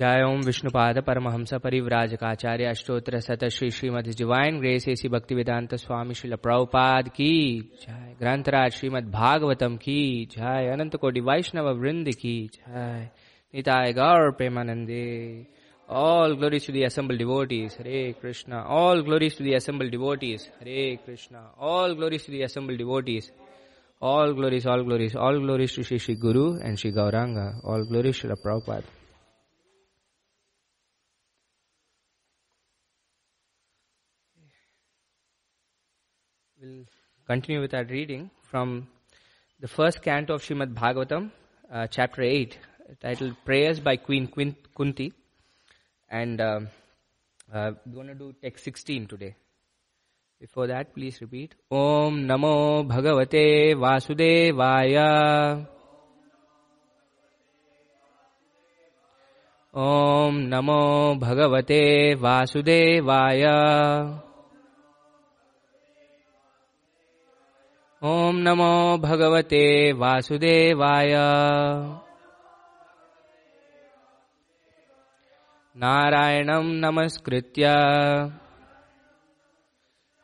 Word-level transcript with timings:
जय 0.00 0.22
ओम 0.24 0.40
विष्णुपाद 0.40 0.98
परमहंस 1.06 1.52
परिव्राजकाचार्य 1.62 2.66
अष्टोत्र 2.66 3.18
सत 3.20 3.44
Shri 3.52 3.68
Srimad 3.70 4.06
divine 4.18 4.58
grace 4.58 4.86
A C 4.88 5.08
Bhakti 5.08 5.34
Vedanta 5.34 5.74
Swami 5.74 6.14
Srila 6.14 6.34
Prabhupada 6.42 7.08
की 7.08 7.34
जय। 7.80 8.14
ग्रंथराज 8.20 8.70
श्रीमद 8.72 9.10
भागवतम 9.12 9.76
की 9.76 10.24
जय। 10.32 10.70
अनंत 10.72 10.96
कोटि 11.00 11.20
वैष्णव 11.20 11.68
वृंद 11.80 12.08
की 12.20 12.32
jai. 12.54 13.08
Nitai 13.54 13.92
Gaura 13.92 14.30
Premanande. 14.38 15.04
All 15.88 16.36
glories 16.36 16.66
to 16.66 16.72
the 16.72 16.84
assembled 16.84 17.18
devotees 17.18 17.76
Hare 17.80 18.00
Krishna 18.22 18.62
all 18.76 19.02
glories 19.08 19.36
to 19.38 19.44
the 19.44 19.52
assembled 19.54 19.90
devotees 19.90 20.48
Hare 20.60 20.94
Krishna 21.06 21.42
all 21.72 21.94
glories 21.98 22.26
to 22.26 22.32
the 22.32 22.40
assembled 22.42 22.76
devotees 22.76 23.30
all 24.02 24.32
glories 24.38 24.66
all 24.66 24.84
glories 24.86 25.16
all 25.26 25.42
glories 25.42 25.76
to 25.76 25.82
Sri 25.82 25.98
Sri 26.06 26.14
Guru 26.24 26.46
and 26.64 26.76
Sri 26.76 26.90
Gauranga 26.92 27.46
all 27.72 27.86
glories 27.90 28.14
Sri 28.20 28.40
Prabhupada 28.46 28.82
We'll 36.62 36.84
continue 37.26 37.62
with 37.62 37.72
our 37.72 37.84
reading 37.84 38.28
from 38.50 38.86
the 39.60 39.68
first 39.68 40.02
canto 40.02 40.34
of 40.34 40.42
Srimad 40.42 40.74
Bhagavatam, 40.74 41.30
uh, 41.72 41.86
chapter 41.86 42.20
8, 42.20 42.58
titled 43.00 43.34
Prayers 43.46 43.80
by 43.80 43.96
Queen 43.96 44.26
Quin- 44.26 44.56
Kunti. 44.76 45.14
And 46.10 46.38
um 46.38 46.68
uh, 47.50 47.70
we're 47.86 47.94
going 47.94 48.08
to 48.08 48.14
do 48.14 48.34
text 48.42 48.62
16 48.64 49.06
today. 49.06 49.36
Before 50.38 50.66
that, 50.66 50.94
please 50.94 51.18
repeat. 51.22 51.54
Om 51.70 52.26
Namo 52.28 52.86
Bhagavate 52.86 53.74
Vasudevaya. 53.74 55.66
Om 59.72 60.50
Namo 60.50 61.18
Bhagavate 61.18 62.18
Vasudevaya. 62.18 64.29
ॐ 68.04 68.32
नमो 68.32 68.96
भगवते 68.96 69.92
वासुदेवाय। 69.92 71.12
नारायणं 75.76 76.64
नमस्कृत्य। 76.64 77.66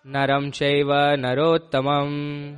नरं 0.06 0.50
चैव 0.50 0.92
नरोत्तमम्। 0.94 2.56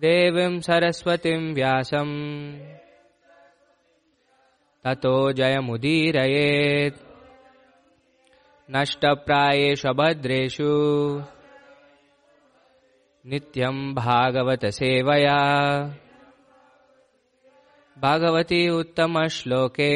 देवीं 0.00 0.60
सरस्वतीं 0.60 1.54
व्यासम्। 1.54 2.58
ततो 4.84 5.32
जयमुदीरयेत्। 5.32 7.00
नष्टप्रायेषु 8.70 9.92
भद्रेषु 9.92 10.72
नित्यं 13.28 13.94
भागवतसेवया 13.94 15.38
भागवती 17.98 18.68
उत्तमश्लोके। 18.68 19.92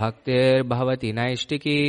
भक्तिर्भवति 0.00 1.12
नैष्टिकी। 1.12 1.80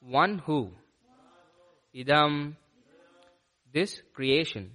one 0.00 0.38
who. 0.38 0.70
Idam, 1.94 2.56
this 3.72 4.00
creation. 4.14 4.70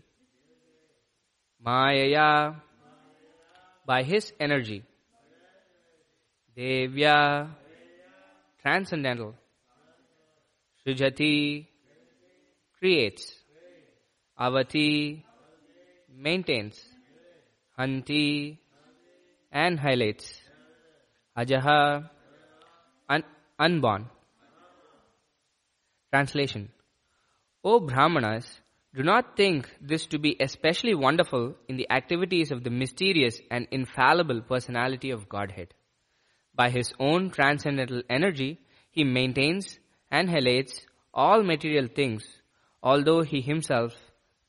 Mayaya, 1.66 2.56
by 3.86 4.04
his 4.04 4.34
energy. 4.40 4.84
Devya, 6.58 7.50
transcendental. 8.62 9.36
Srijati, 10.86 11.68
creates. 12.80 13.36
Avati, 14.40 15.24
maintains. 16.10 16.80
Hanti, 17.78 18.60
annihilates. 19.54 20.42
Ajaha, 21.38 22.10
un- 23.10 23.24
unborn. 23.60 24.10
Translation 26.12 26.70
O 27.64 27.80
Brahmanas, 27.80 28.61
do 28.94 29.04
not 29.04 29.38
think 29.38 29.70
this 29.80 30.06
to 30.08 30.20
be 30.20 30.36
especially 30.40 30.94
wonderful 30.94 31.56
in 31.70 31.78
the 31.78 31.90
activities 31.90 32.52
of 32.52 32.64
the 32.64 32.70
mysterious 32.70 33.40
and 33.50 33.68
infallible 33.72 34.42
personality 34.42 35.12
of 35.12 35.30
Godhead. 35.30 35.74
By 36.54 36.70
his 36.70 36.92
own 37.00 37.30
transcendental 37.30 38.04
energy, 38.10 38.60
he 38.92 39.06
maintains, 39.06 39.80
annihilates 40.12 40.86
all 41.14 41.42
material 41.42 41.88
things, 41.88 42.28
although 42.84 43.22
he 43.22 43.40
himself 43.40 43.94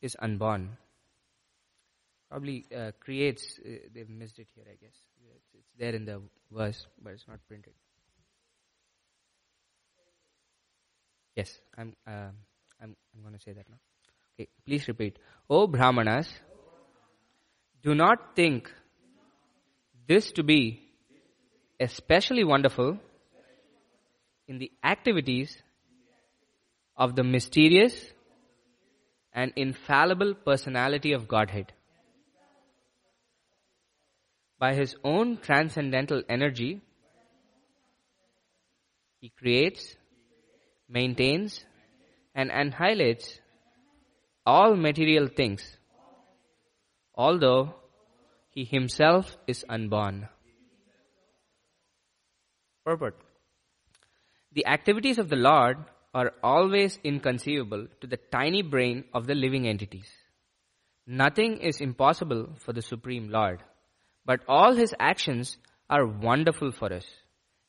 is 0.00 0.16
unborn. 0.18 0.76
Probably 2.28 2.66
uh, 2.76 2.92
creates, 2.98 3.60
uh, 3.64 3.86
they've 3.94 4.08
missed 4.08 4.40
it 4.40 4.48
here, 4.54 4.64
I 4.66 4.74
guess. 4.82 4.96
It's, 5.36 5.46
it's 5.54 5.70
there 5.78 5.94
in 5.94 6.04
the 6.04 6.20
verse, 6.50 6.86
but 7.00 7.12
it's 7.12 7.28
not 7.28 7.38
printed. 7.46 7.74
Yes, 11.36 11.60
I'm, 11.78 11.94
uh, 12.06 12.30
I'm, 12.82 12.96
I'm 13.14 13.22
going 13.22 13.34
to 13.34 13.40
say 13.40 13.52
that 13.52 13.68
now. 13.70 13.76
Please 14.66 14.88
repeat. 14.88 15.18
O 15.48 15.66
Brahmanas, 15.66 16.28
do 17.82 17.94
not 17.94 18.36
think 18.36 18.70
this 20.06 20.32
to 20.32 20.42
be 20.42 20.80
especially 21.80 22.44
wonderful 22.44 22.98
in 24.46 24.58
the 24.58 24.70
activities 24.84 25.56
of 26.96 27.16
the 27.16 27.24
mysterious 27.24 27.94
and 29.32 29.52
infallible 29.56 30.34
personality 30.34 31.12
of 31.12 31.26
Godhead. 31.26 31.72
By 34.58 34.74
his 34.74 34.94
own 35.02 35.38
transcendental 35.38 36.22
energy, 36.28 36.80
he 39.20 39.30
creates, 39.30 39.96
maintains, 40.88 41.64
and 42.34 42.50
annihilates 42.50 43.40
all 44.44 44.76
material 44.76 45.28
things, 45.28 45.62
although 47.14 47.74
he 48.50 48.64
himself 48.64 49.36
is 49.46 49.64
unborn. 49.68 50.28
Purport 52.84 53.16
The 54.52 54.66
activities 54.66 55.18
of 55.18 55.28
the 55.28 55.36
Lord 55.36 55.78
are 56.14 56.32
always 56.42 56.98
inconceivable 57.04 57.86
to 58.00 58.06
the 58.06 58.18
tiny 58.30 58.62
brain 58.62 59.04
of 59.14 59.26
the 59.26 59.34
living 59.34 59.66
entities. 59.66 60.08
Nothing 61.06 61.58
is 61.58 61.80
impossible 61.80 62.50
for 62.58 62.72
the 62.72 62.82
Supreme 62.82 63.30
Lord, 63.30 63.62
but 64.24 64.40
all 64.46 64.74
his 64.74 64.94
actions 64.98 65.56
are 65.88 66.06
wonderful 66.06 66.72
for 66.72 66.92
us, 66.92 67.06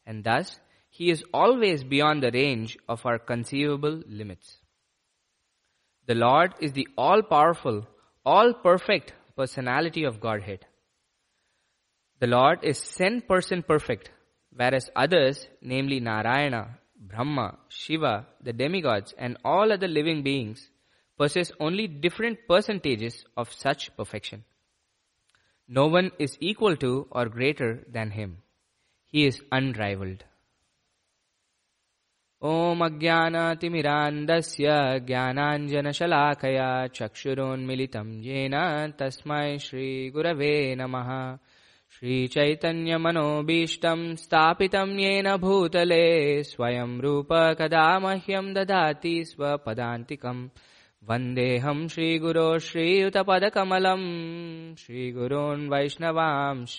and 0.05 0.23
thus 0.23 0.59
he 0.89 1.09
is 1.09 1.23
always 1.33 1.83
beyond 1.83 2.21
the 2.21 2.31
range 2.31 2.77
of 2.87 3.05
our 3.05 3.17
conceivable 3.17 4.01
limits. 4.07 4.57
The 6.05 6.15
Lord 6.15 6.53
is 6.59 6.73
the 6.73 6.87
all 6.97 7.21
powerful, 7.21 7.87
all 8.25 8.53
perfect 8.53 9.13
personality 9.37 10.03
of 10.03 10.19
Godhead. 10.19 10.65
The 12.19 12.27
Lord 12.27 12.59
is 12.63 12.79
10% 12.79 13.67
perfect, 13.67 14.11
whereas 14.53 14.89
others, 14.95 15.47
namely 15.61 15.99
Narayana, 15.99 16.79
Brahma, 16.97 17.57
Shiva, 17.69 18.27
the 18.41 18.53
demigods, 18.53 19.13
and 19.17 19.37
all 19.45 19.71
other 19.71 19.87
living 19.87 20.23
beings, 20.23 20.69
possess 21.17 21.51
only 21.59 21.87
different 21.87 22.39
percentages 22.47 23.25
of 23.37 23.51
such 23.51 23.95
perfection. 23.95 24.43
No 25.67 25.87
one 25.87 26.11
is 26.19 26.37
equal 26.41 26.75
to 26.77 27.07
or 27.11 27.27
greater 27.29 27.85
than 27.89 28.11
him. 28.11 28.37
He 29.05 29.25
is 29.25 29.41
unrivaled. 29.51 30.23
ॐ 32.45 32.79
अज्ञानातिमिरान्दस्य 32.83 34.69
ज्ञानाञ्जनशलाकया 35.07 36.87
चक्षुरोन्मिलितं 36.87 38.23
येन 38.23 38.55
तस्मै 38.99 39.57
श्रीगुरवे 39.65 40.75
नमः। 40.75 41.09
श्रीचैतन्यमनोभीष्टं 41.95 44.15
स्थापितं 44.15 44.99
येन 44.99 45.37
भूतले 45.37 46.43
स्वयं 46.43 46.99
रूप 46.99 47.55
कदा 47.59 47.99
मह्यं 47.99 48.53
ददाति 48.53 49.25
स्वपदान्तिकम् 49.25 50.47
वन्देऽहं 51.09 51.79
श्रीगुरो 51.93 52.49
श्रीयुतपदकमलम् 52.65 54.05
श्रीगुरोन् 54.81 55.67
वैष्णवांश 55.71 56.75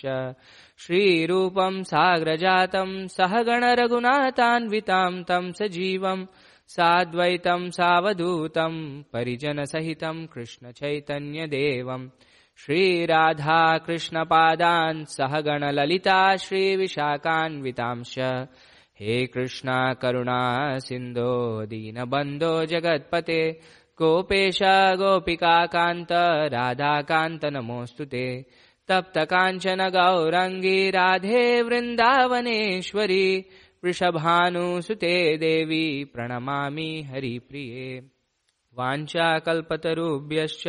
श्रीरूपं 0.85 1.75
साग्रजातं 1.91 2.91
सहगणरघुनाथान्वितां 3.17 5.11
तं 5.29 5.51
सजीवम् 5.59 6.25
साद्वैतं 6.75 7.69
सावधूतं 7.77 8.75
परिजनसहितं 9.13 10.17
कृष्णचैतन्यदेवम् 10.33 12.07
श्रीराधाकृष्णपादान् 12.65 13.79
सहगणललिता 15.17 16.19
श्रीविशाखान्वितांश 16.47 18.15
हे 18.99 19.15
कृष्णा 19.33 19.77
करुणा 20.01 20.41
सिन्धो 20.87 21.31
दीनबन्धो 21.71 22.53
जगत्पते 22.71 23.41
गोपेश 24.01 24.59
गोपिकान्त 24.99 26.11
राधाकान्त 26.53 27.45
नमोऽस्तु 27.45 28.05
ते। 28.05 28.45
तप्तकाञ्चन 28.87 29.81
गौरङ्गी 29.89 30.89
राधे 30.89 31.61
वृन्दावनेश्वरी 31.61 33.45
वृषभानुसुते 33.83 35.15
देवी 35.37 36.03
प्रणमामि 36.03 36.91
हरिप्रिये। 37.11 37.89
वाञ्छाकल्पतरुभ्यश्च 38.77 40.63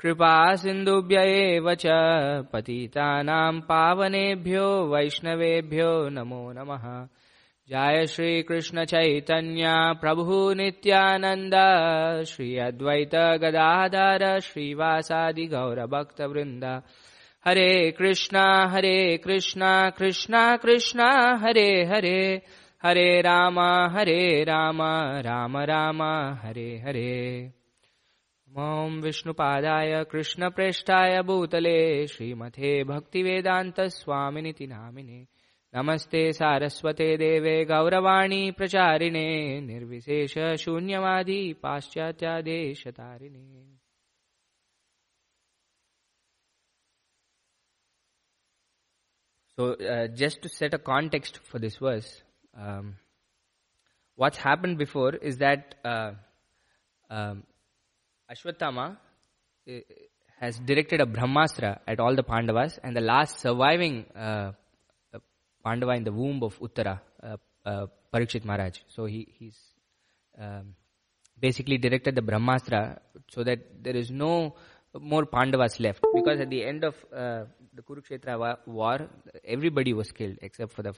कृपा 0.00 0.54
सिन्धुभ्य 0.54 1.16
एव 1.20 1.74
च 1.74 1.86
पतितानां 2.52 3.60
पावनेभ्यो 3.60 4.68
वैष्णवेभ्यो 4.92 5.92
नमो 6.08 6.42
नमः 6.52 6.86
जय 7.72 8.06
श्रीकृष्ण 8.06 8.84
चैतन्य 8.84 9.68
प्रभु 10.00 10.52
नित्यानन्द 10.54 11.54
श्री 12.28 12.48
अद्वैत 12.58 13.14
गदाधर 13.42 14.24
श्रीवासादि 14.40 15.46
गौरभक्तवृन्द। 15.46 16.64
हरे 17.46 17.90
कृष्णा 17.90 18.44
हरे 18.72 19.16
कृष्णा 19.24 19.72
कृष्णा 19.90 20.44
कृष्णा 20.56 21.08
हरे 21.44 21.68
हरे। 21.84 22.20
हरे 22.84 23.20
राम 23.20 23.60
हरे 23.96 24.44
राम 24.44 24.82
राम 25.26 25.56
राम 25.56 26.02
हरे 26.44 26.70
हरे। 26.86 27.50
ॐ 28.48 29.00
विष्णुपादाय 29.02 30.04
कृष्णप्रेष्ठाय 30.12 31.22
भूतले 31.22 32.06
श्रीमथे 32.06 32.84
भक्तिवेदान्तस्वामिनिति 32.84 34.66
नामिने 34.66 35.24
नमस्ते 35.74 36.32
सारस्वते 36.32 37.16
देवे 37.16 37.52
गौरवाणी 37.64 38.50
प्रचारिणे 38.56 39.60
निर्विशेष 39.66 40.34
शून्यवादी 40.62 41.52
पाश्चात्यादेशतारिणे 41.62 43.60
So, 49.56 49.74
uh, 49.74 50.08
just 50.08 50.40
to 50.42 50.48
set 50.48 50.74
a 50.74 50.78
context 50.78 51.38
for 51.48 51.58
this 51.58 51.76
verse, 51.76 52.22
um, 52.56 52.96
what's 54.16 54.38
happened 54.38 54.78
before 54.78 55.14
is 55.14 55.36
that 55.38 55.74
uh, 55.84 56.12
um, 57.10 57.42
Ashwatthama 58.30 58.96
uh, 58.96 59.72
has 60.40 60.58
directed 60.58 61.02
a 61.02 61.06
Brahmastra 61.06 61.80
at 61.86 62.00
all 62.00 62.16
the 62.16 62.22
Pandavas, 62.22 62.78
and 62.82 62.96
the 62.96 63.02
last 63.02 63.40
surviving 63.40 64.06
uh, 64.16 64.52
Pandava 65.64 65.92
in 65.92 66.04
the 66.04 66.12
womb 66.12 66.42
of 66.42 66.58
Uttara, 66.60 67.00
uh, 67.22 67.36
uh, 67.64 67.86
Parikshit 68.12 68.44
Maharaj. 68.44 68.80
So 68.88 69.04
he, 69.06 69.28
he's 69.38 69.58
um, 70.38 70.74
basically 71.38 71.78
directed 71.78 72.14
the 72.14 72.22
Brahmastra 72.22 72.98
so 73.28 73.44
that 73.44 73.82
there 73.82 73.96
is 73.96 74.10
no 74.10 74.54
more 75.00 75.24
Pandavas 75.26 75.80
left. 75.80 76.04
Because 76.14 76.40
at 76.40 76.50
the 76.50 76.64
end 76.64 76.84
of 76.84 76.94
uh, 77.14 77.44
the 77.74 77.82
Kurukshetra 77.82 78.38
wa- 78.38 78.56
war, 78.66 79.08
everybody 79.44 79.92
was 79.92 80.12
killed 80.12 80.38
except 80.42 80.72
for 80.72 80.82
the 80.82 80.94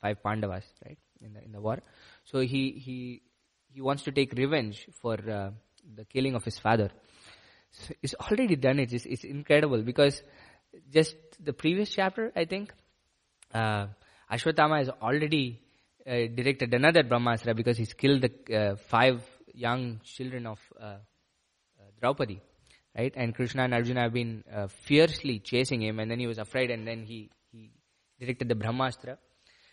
five 0.00 0.22
Pandavas, 0.22 0.64
right, 0.84 0.98
in 1.20 1.34
the, 1.34 1.44
in 1.44 1.52
the 1.52 1.60
war. 1.60 1.78
So 2.24 2.40
he, 2.40 2.70
he, 2.72 3.22
he 3.72 3.80
wants 3.80 4.02
to 4.04 4.12
take 4.12 4.32
revenge 4.32 4.86
for 5.00 5.14
uh, 5.14 5.50
the 5.94 6.04
killing 6.04 6.34
of 6.34 6.44
his 6.44 6.58
father. 6.58 6.90
So 7.72 7.94
he's 8.00 8.14
already 8.14 8.56
done 8.56 8.78
it. 8.78 8.92
It's, 8.92 9.04
it's 9.04 9.24
incredible 9.24 9.82
because 9.82 10.22
just 10.92 11.16
the 11.42 11.52
previous 11.52 11.90
chapter, 11.90 12.32
I 12.34 12.44
think, 12.44 12.72
uh, 13.52 13.86
Ashwatthama 14.34 14.78
has 14.78 14.90
already 15.00 15.60
uh, 16.06 16.26
directed 16.34 16.74
another 16.74 17.04
Brahmastra 17.04 17.54
because 17.54 17.76
he's 17.78 17.92
killed 17.92 18.22
the 18.22 18.56
uh, 18.56 18.76
five 18.76 19.22
young 19.54 20.00
children 20.02 20.46
of 20.46 20.58
uh, 20.80 20.84
uh, 20.84 20.96
Draupadi, 22.00 22.40
right? 22.98 23.12
And 23.16 23.34
Krishna 23.34 23.62
and 23.62 23.74
Arjuna 23.74 24.02
have 24.02 24.12
been 24.12 24.42
uh, 24.52 24.66
fiercely 24.66 25.38
chasing 25.38 25.82
him, 25.82 26.00
and 26.00 26.10
then 26.10 26.18
he 26.18 26.26
was 26.26 26.38
afraid, 26.38 26.70
and 26.70 26.86
then 26.86 27.04
he, 27.04 27.30
he 27.52 27.70
directed 28.18 28.48
the 28.48 28.56
Brahmastra. 28.56 29.16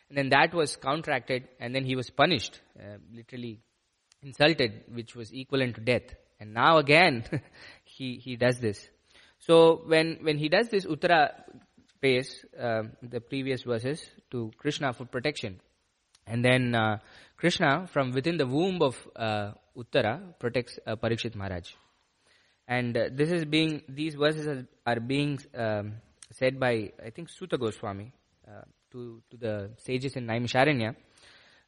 And 0.09 0.17
then 0.17 0.29
that 0.29 0.53
was 0.53 0.75
counteracted, 0.75 1.47
and 1.59 1.73
then 1.73 1.83
he 1.83 1.95
was 1.95 2.09
punished, 2.09 2.59
uh, 2.79 2.97
literally 3.11 3.61
insulted, 4.21 4.83
which 4.93 5.15
was 5.15 5.31
equivalent 5.31 5.75
to 5.75 5.81
death. 5.81 6.13
And 6.39 6.53
now 6.53 6.77
again, 6.77 7.23
he, 7.83 8.15
he 8.15 8.35
does 8.35 8.59
this. 8.59 8.87
So 9.39 9.81
when, 9.87 10.19
when 10.21 10.37
he 10.37 10.49
does 10.49 10.69
this, 10.69 10.85
Uttara 10.85 11.31
pays 12.01 12.43
uh, 12.59 12.83
the 13.01 13.21
previous 13.21 13.63
verses 13.63 14.03
to 14.31 14.51
Krishna 14.57 14.93
for 14.93 15.05
protection. 15.05 15.59
And 16.25 16.43
then 16.43 16.75
uh, 16.75 16.97
Krishna, 17.37 17.87
from 17.91 18.11
within 18.11 18.37
the 18.37 18.47
womb 18.47 18.81
of 18.81 18.95
uh, 19.15 19.51
Uttara, 19.77 20.37
protects 20.39 20.79
uh, 20.85 20.95
Parikshit 20.95 21.35
Maharaj. 21.35 21.69
And 22.67 22.97
uh, 22.97 23.09
this 23.11 23.31
is 23.31 23.45
being, 23.45 23.81
these 23.89 24.15
verses 24.15 24.65
are, 24.85 24.99
being 24.99 25.39
um, 25.55 25.93
said 26.31 26.59
by, 26.59 26.91
I 27.03 27.09
think, 27.09 27.29
Suta 27.29 27.57
Goswami 27.57 28.13
uh, 28.47 28.61
to, 28.91 29.21
to 29.31 29.37
the 29.37 29.71
sages 29.77 30.15
in 30.15 30.25
Naimisharanya. 30.27 30.95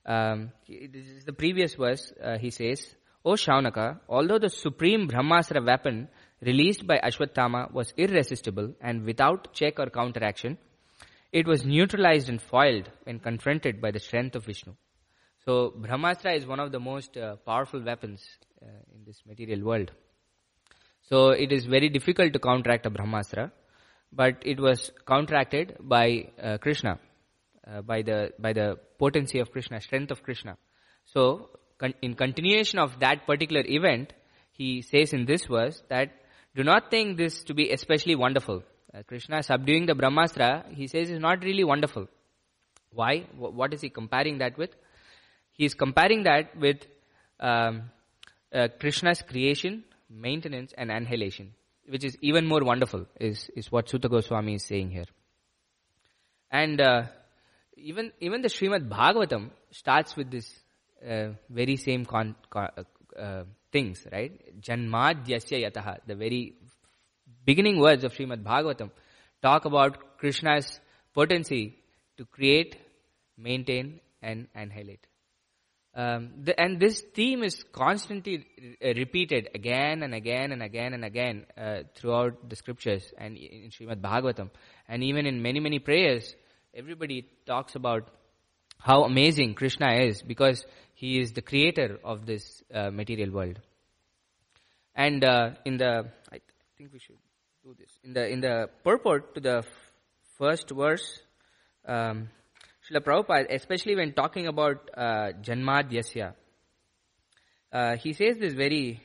Um, 0.06 0.52
this 0.68 1.08
is 1.08 1.26
the 1.26 1.34
previous 1.34 1.76
verse, 1.76 2.12
he 2.40 2.50
says, 2.50 2.96
O 3.26 3.32
Shaunaka, 3.32 4.00
although 4.10 4.38
the 4.38 4.50
supreme 4.50 5.08
Brahmastra 5.08 5.66
weapon 5.66 6.10
released 6.46 6.86
by 6.88 6.98
Ashwatthama 6.98 7.72
was 7.72 7.94
irresistible 7.98 8.74
and 8.82 9.04
without 9.04 9.54
check 9.54 9.80
or 9.80 9.90
counteraction, 9.90 10.58
it 11.32 11.48
was 11.48 11.66
neutralized 11.66 12.30
and 12.30 12.42
foiled 12.42 12.90
when 13.04 13.20
confronted 13.20 13.82
by 13.82 13.92
the 13.92 14.00
strength 14.00 14.36
of 14.36 14.46
Vishnu. 14.46 14.74
So, 15.46 15.74
Brahmastra 15.78 16.38
is 16.38 16.46
one 16.46 16.60
of 16.60 16.72
the 16.72 16.80
most 16.80 17.18
uh, 17.18 17.36
powerful 17.38 17.84
weapons 17.84 18.24
uh, 18.62 18.68
in 18.96 19.04
this 19.06 19.22
material 19.26 19.62
world. 19.66 19.92
So, 21.02 21.30
it 21.32 21.52
is 21.52 21.66
very 21.66 21.90
difficult 21.90 22.32
to 22.34 22.40
counteract 22.40 22.86
a 22.86 22.92
Brahmastra, 22.92 23.52
but 24.14 24.38
it 24.46 24.60
was 24.60 24.92
counteracted 25.06 25.76
by 25.82 26.30
uh, 26.42 26.58
Krishna, 26.60 27.00
uh, 27.68 27.82
by 27.82 28.04
the 28.04 28.32
by 28.40 28.54
the 28.54 28.78
potency 29.00 29.40
of 29.40 29.52
Krishna, 29.52 29.82
strength 29.82 30.12
of 30.12 30.24
Krishna. 30.24 30.58
So, 31.06 31.50
con- 31.78 31.96
in 32.02 32.14
continuation 32.14 32.80
of 32.80 33.00
that 33.00 33.26
particular 33.26 33.64
event, 33.66 34.14
he 34.54 34.82
says 34.82 35.14
in 35.14 35.26
this 35.26 35.46
verse 35.46 35.82
that 35.90 36.12
do 36.56 36.64
not 36.64 36.90
think 36.92 37.18
this 37.18 37.44
to 37.46 37.54
be 37.54 37.72
especially 37.72 38.16
wonderful. 38.16 38.64
Uh, 38.94 39.02
Krishna 39.08 39.42
subduing 39.42 39.86
the 39.88 39.94
Brahmastra, 39.94 40.72
he 40.74 40.88
says 40.88 41.10
is 41.10 41.20
not 41.20 41.44
really 41.44 41.64
wonderful. 41.64 42.08
Why? 42.92 43.22
Wh- 43.38 43.56
What 43.56 43.74
is 43.74 43.82
he 43.82 43.90
comparing 43.90 44.38
that 44.38 44.58
with? 44.58 44.70
He 45.54 45.66
is 45.66 45.74
comparing 45.74 46.24
that 46.24 46.56
with 46.58 46.78
um, 47.40 47.90
uh, 48.54 48.68
Krishna's 48.80 49.22
creation, 49.22 49.84
maintenance, 50.10 50.74
and 50.78 50.92
annihilation, 50.92 51.54
which 51.88 52.04
is 52.04 52.18
even 52.22 52.46
more 52.46 52.64
wonderful, 52.64 53.08
is, 53.20 53.50
is 53.56 53.72
what 53.72 53.90
Suta 53.90 54.08
Goswami 54.08 54.56
is 54.56 54.64
saying 54.64 54.92
here. 54.92 55.06
And 56.52 56.80
uh, 56.80 57.04
even 57.78 58.12
even 58.20 58.44
the 58.44 58.48
Srimad 58.48 58.88
Bhagavatam 58.88 59.50
starts 59.72 60.16
with 60.16 60.30
this 60.30 60.54
uh, 61.08 61.30
very 61.50 61.78
same 61.78 62.06
con, 62.06 62.36
con, 62.50 62.70
uh, 62.78 63.20
uh, 63.20 63.44
things, 63.74 64.06
right? 64.12 64.32
Janmadyasya 64.62 65.70
yataha, 65.70 65.98
the 66.08 66.16
very 66.16 66.56
beginning 67.44 67.80
words 67.80 68.06
of 68.06 68.14
Srimad 68.14 68.44
Bhagavatam 68.44 68.92
talk 69.42 69.66
about 69.66 70.18
Krishna's 70.18 70.80
potency 71.14 71.76
to 72.18 72.26
create, 72.26 72.78
maintain, 73.38 74.00
and 74.22 74.48
annihilate. 74.56 75.06
Um, 75.96 76.32
the, 76.42 76.60
and 76.60 76.80
this 76.80 77.02
theme 77.14 77.44
is 77.44 77.66
constantly 77.72 78.46
uh, 78.84 78.94
repeated 78.96 79.50
again 79.54 80.02
and 80.04 80.16
again 80.16 80.52
and 80.54 80.64
again 80.64 80.94
and 80.94 81.04
again 81.04 81.46
uh, 81.58 81.80
throughout 81.96 82.50
the 82.50 82.56
scriptures 82.56 83.04
and 83.18 83.38
in 83.38 83.70
Srimad 83.70 84.00
Bhagavatam. 84.00 84.50
And 84.88 85.04
even 85.04 85.26
in 85.26 85.42
many, 85.42 85.60
many 85.60 85.80
prayers, 85.80 86.34
Everybody 86.76 87.28
talks 87.46 87.76
about 87.76 88.10
how 88.80 89.04
amazing 89.04 89.54
Krishna 89.54 89.94
is 89.94 90.24
because 90.24 90.66
he 91.04 91.20
is 91.20 91.34
the 91.34 91.42
creator 91.42 92.00
of 92.02 92.26
this 92.26 92.64
uh, 92.74 92.90
material 92.90 93.30
world. 93.30 93.60
And 94.96 95.22
uh, 95.22 95.50
in 95.66 95.76
the, 95.76 96.06
I 96.32 96.40
think 96.78 96.94
we 96.94 97.00
should 97.00 97.18
do 97.62 97.76
this. 97.78 97.90
In 98.06 98.14
the 98.14 98.26
in 98.36 98.40
the 98.40 98.70
purport 98.86 99.36
to 99.36 99.42
the 99.42 99.58
f- 99.58 99.66
first 100.38 100.70
verse, 100.70 101.20
um, 101.86 102.30
Srila 102.84 103.02
Prabhupada, 103.08 103.54
especially 103.54 103.98
when 103.98 104.14
talking 104.14 104.48
about 104.48 104.90
uh, 104.96 105.34
Janmadyasya, 105.48 106.36
uh, 107.74 107.98
he 107.98 108.14
says 108.14 108.38
this 108.38 108.54
very, 108.54 109.02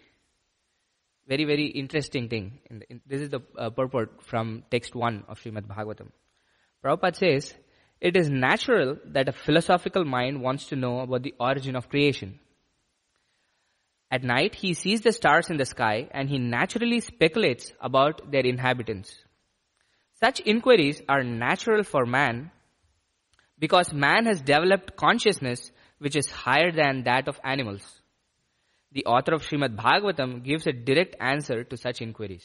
very, 1.27 1.45
very 1.47 1.67
interesting 1.67 2.29
thing. 2.29 2.61
In 2.71 2.79
the, 2.79 2.91
in, 2.91 3.01
this 3.07 3.23
is 3.23 3.31
the 3.31 3.41
uh, 3.57 3.71
purport 3.71 4.23
from 4.23 4.63
text 4.71 4.95
1 4.95 5.25
of 5.27 5.41
Srimad 5.41 5.67
Bhagavatam. 5.67 6.11
Prabhupada 6.85 7.17
says, 7.17 7.55
it 8.01 8.17
is 8.17 8.31
natural 8.31 8.97
that 9.07 9.29
a 9.29 9.33
philosophical 9.33 10.05
mind 10.05 10.41
wants 10.41 10.67
to 10.67 10.77
know 10.77 11.01
about 11.01 11.23
the 11.23 11.35
origin 11.41 11.75
of 11.75 11.89
creation. 11.89 12.39
At 14.11 14.23
night, 14.23 14.55
he 14.55 14.73
sees 14.73 15.03
the 15.03 15.13
stars 15.13 15.51
in 15.51 15.57
the 15.57 15.67
sky 15.67 16.09
and 16.13 16.29
he 16.29 16.39
naturally 16.39 17.01
speculates 17.01 17.73
about 17.81 18.31
their 18.31 18.47
inhabitants. 18.47 19.15
Such 20.15 20.41
inquiries 20.41 21.03
are 21.09 21.23
natural 21.23 21.85
for 21.85 22.07
man 22.07 22.51
because 23.59 23.93
man 23.93 24.27
has 24.27 24.41
developed 24.41 24.97
consciousness 24.97 25.71
which 25.99 26.17
is 26.17 26.31
higher 26.31 26.71
than 26.71 27.03
that 27.05 27.29
of 27.29 27.41
animals. 27.45 27.83
The 28.93 29.05
author 29.05 29.35
of 29.35 29.43
Srimad 29.43 29.77
Bhagavatam 29.77 30.43
gives 30.43 30.67
a 30.67 30.73
direct 30.73 31.17
answer 31.21 31.65
to 31.65 31.77
such 31.77 32.01
inquiries. 32.01 32.45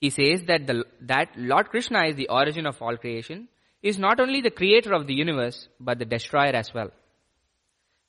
He 0.00 0.10
says 0.10 0.44
that, 0.46 0.66
the, 0.66 0.84
that 1.02 1.30
Lord 1.36 1.70
Krishna 1.70 2.04
is 2.06 2.16
the 2.16 2.28
origin 2.28 2.66
of 2.66 2.80
all 2.80 2.96
creation, 2.96 3.48
is 3.82 3.98
not 3.98 4.20
only 4.20 4.40
the 4.40 4.50
creator 4.50 4.92
of 4.92 5.06
the 5.06 5.14
universe, 5.14 5.68
but 5.78 5.98
the 5.98 6.04
destroyer 6.04 6.54
as 6.54 6.72
well. 6.72 6.90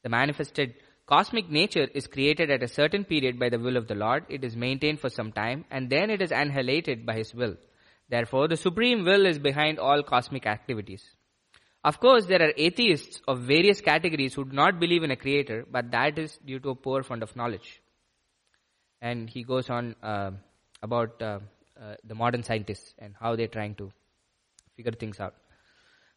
The 0.04 0.10
manifested 0.10 0.76
cosmic 1.06 1.50
nature 1.50 1.88
is 1.94 2.08
created 2.08 2.52
at 2.52 2.64
a 2.64 2.68
certain 2.68 3.04
period 3.04 3.40
by 3.40 3.50
the 3.50 3.60
will 3.60 3.78
of 3.78 3.88
the 3.88 3.96
Lord, 3.96 4.26
it 4.30 4.44
is 4.44 4.56
maintained 4.56 5.00
for 5.00 5.10
some 5.10 5.32
time, 5.32 5.66
and 5.72 5.90
then 5.90 6.10
it 6.10 6.22
is 6.22 6.32
annihilated 6.32 7.06
by 7.06 7.16
His 7.16 7.34
will. 7.34 7.56
Therefore, 8.10 8.48
the 8.48 8.58
supreme 8.58 9.04
will 9.04 9.26
is 9.26 9.40
behind 9.40 9.80
all 9.80 10.04
cosmic 10.04 10.46
activities. 10.46 11.04
Of 11.84 12.00
course, 12.00 12.26
there 12.26 12.42
are 12.42 12.54
atheists 12.58 13.22
of 13.28 13.42
various 13.42 13.82
categories 13.82 14.34
who 14.34 14.46
do 14.46 14.56
not 14.56 14.80
believe 14.80 15.04
in 15.04 15.12
a 15.12 15.16
creator, 15.16 15.66
but 15.70 15.92
that 15.92 16.18
is 16.18 16.38
due 16.46 16.60
to 16.60 16.70
a 16.70 16.76
poor 16.76 17.04
fund 17.04 17.24
of 17.24 17.36
knowledge. 17.36 17.82
And 19.02 19.30
he 19.30 19.44
goes 19.44 19.70
on 19.70 19.96
uh, 20.02 20.32
about 20.82 21.22
uh, 21.22 21.40
uh, 21.80 21.96
the 22.04 22.16
modern 22.16 22.44
scientists 22.44 22.94
and 22.98 23.14
how 23.20 23.36
they're 23.36 23.48
trying 23.48 23.76
to 23.76 23.92
figure 24.76 24.92
things 24.92 25.20
out. 25.20 25.36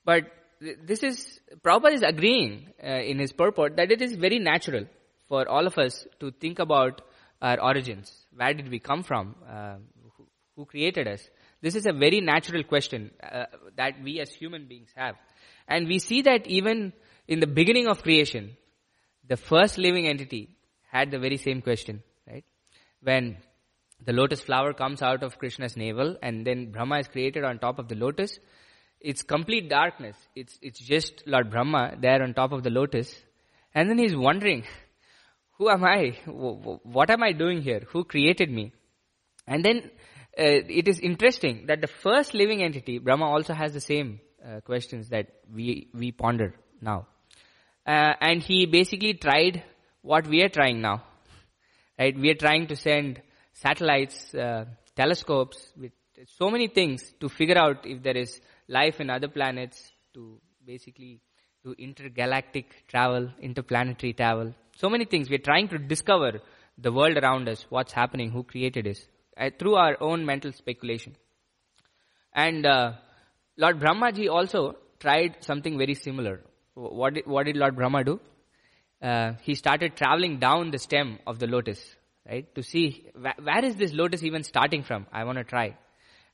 But 0.05 0.25
th- 0.61 0.79
this 0.85 1.03
is, 1.03 1.41
Prabhupada 1.63 1.95
is 1.95 2.03
agreeing 2.03 2.73
uh, 2.83 2.89
in 2.89 3.19
his 3.19 3.33
purport 3.33 3.77
that 3.77 3.91
it 3.91 4.03
is 4.03 4.15
very 4.15 4.39
natural 4.39 4.87
for 5.29 5.49
all 5.49 5.67
of 5.67 5.79
us 5.79 6.07
to 6.21 6.31
think 6.31 6.59
about 6.59 7.03
our 7.41 7.61
origins. 7.61 8.13
Where 8.35 8.55
did 8.55 8.71
we 8.71 8.79
come 8.79 9.03
from? 9.03 9.37
Uh, 9.49 9.77
who, 10.17 10.27
who 10.57 10.65
created 10.65 11.09
us? 11.09 11.23
This 11.63 11.75
is 11.75 11.87
a 11.87 11.93
very 11.93 12.21
natural 12.21 12.65
question 12.65 13.11
uh, 13.23 13.45
that 13.77 14.03
we 14.03 14.21
as 14.21 14.31
human 14.31 14.67
beings 14.67 14.89
have. 14.97 15.17
And 15.69 15.87
we 15.87 15.99
see 15.99 16.23
that 16.23 16.47
even 16.47 16.93
in 17.29 17.41
the 17.41 17.47
beginning 17.47 17.87
of 17.87 18.03
creation, 18.03 18.57
the 19.29 19.37
first 19.37 19.79
living 19.79 20.09
entity 20.09 20.49
had 20.91 21.11
the 21.11 21.19
very 21.19 21.37
same 21.37 21.63
question, 21.63 22.03
right? 22.29 22.45
When 23.03 23.37
the 24.05 24.13
lotus 24.13 24.41
flower 24.41 24.73
comes 24.73 25.03
out 25.03 25.23
of 25.23 25.39
Krishna's 25.39 25.77
navel 25.77 26.17
and 26.23 26.47
then 26.47 26.73
Brahma 26.73 26.99
is 26.99 27.09
created 27.09 27.45
on 27.45 27.59
top 27.59 27.79
of 27.79 27.89
the 27.89 27.95
lotus, 27.95 28.39
it's 29.01 29.23
complete 29.23 29.69
darkness. 29.69 30.17
It's, 30.35 30.59
it's 30.61 30.79
just 30.79 31.23
Lord 31.27 31.51
Brahma 31.51 31.97
there 32.01 32.23
on 32.23 32.35
top 32.35 32.53
of 32.53 32.63
the 32.63 32.71
lotus. 32.71 33.15
And 33.75 33.89
then 33.89 33.99
he's 33.99 34.17
wondering, 34.17 34.65
who 35.59 35.69
am 35.71 35.85
I? 35.85 36.19
What 36.27 37.11
am 37.11 37.23
I 37.23 37.33
doing 37.33 37.63
here? 37.63 37.83
Who 37.89 38.05
created 38.05 38.51
me? 38.51 38.73
And 39.47 39.65
then 39.65 39.91
uh, 40.39 40.63
it 40.69 40.87
is 40.89 41.01
interesting 41.01 41.67
that 41.67 41.81
the 41.81 41.87
first 41.87 42.35
living 42.35 42.63
entity, 42.63 42.99
Brahma 42.99 43.27
also 43.27 43.55
has 43.55 43.73
the 43.73 43.81
same 43.81 44.21
uh, 44.45 44.61
questions 44.61 45.09
that 45.09 45.29
we, 45.53 45.89
we 45.95 46.13
ponder 46.13 46.55
now. 46.81 47.07
Uh, 47.87 48.13
and 48.21 48.43
he 48.43 48.67
basically 48.67 49.15
tried 49.15 49.63
what 50.03 50.27
we 50.27 50.43
are 50.43 50.49
trying 50.49 50.81
now. 50.81 51.03
Right? 51.99 52.17
We 52.19 52.31
are 52.31 52.35
trying 52.35 52.67
to 52.69 52.77
send 52.77 53.21
satellites, 53.53 54.35
uh, 54.35 54.67
telescopes 54.97 55.73
with 55.77 55.93
so 56.39 56.51
many 56.51 56.69
things 56.69 57.03
to 57.21 57.29
figure 57.29 57.59
out 57.59 57.85
if 57.85 58.03
there 58.03 58.17
is 58.17 58.41
life 58.71 59.01
in 59.01 59.11
other 59.11 59.29
planets, 59.29 59.93
to 60.15 60.41
basically 60.65 61.21
to 61.65 61.75
intergalactic 61.79 62.87
travel, 62.89 63.29
interplanetary 63.43 64.13
travel. 64.13 64.55
So 64.77 64.89
many 64.89 65.05
things. 65.05 65.29
We're 65.29 65.39
trying 65.39 65.69
to 65.69 65.79
discover 65.79 66.41
the 66.79 66.93
world 66.93 67.19
around 67.19 67.49
us, 67.49 67.67
what's 67.69 67.93
happening, 67.93 68.31
who 68.31 68.43
created 68.45 68.87
us, 68.87 69.05
uh, 69.37 69.51
through 69.59 69.75
our 69.75 69.97
own 70.01 70.25
mental 70.25 70.53
speculation. 70.53 71.17
And 72.33 72.65
uh, 72.65 72.93
Lord 73.59 73.81
Brahmaji 73.81 74.31
also 74.31 74.77
tried 75.01 75.37
something 75.41 75.77
very 75.77 75.95
similar. 75.95 76.41
What 76.75 77.15
did, 77.15 77.27
what 77.27 77.45
did 77.47 77.57
Lord 77.57 77.77
Brahma 77.77 78.05
do? 78.05 78.21
Uh, 79.03 79.33
he 79.43 79.55
started 79.55 79.97
traveling 79.97 80.39
down 80.39 80.71
the 80.71 80.79
stem 80.79 81.19
of 81.27 81.39
the 81.39 81.47
lotus, 81.47 81.83
right, 82.29 82.55
to 82.55 82.63
see 82.63 83.07
wh- 83.15 83.45
where 83.45 83.65
is 83.65 83.77
this 83.77 83.93
lotus 83.93 84.23
even 84.23 84.45
starting 84.45 84.83
from. 84.83 85.07
I 85.13 85.25
want 85.25 85.39
to 85.39 85.45
try. 85.45 85.77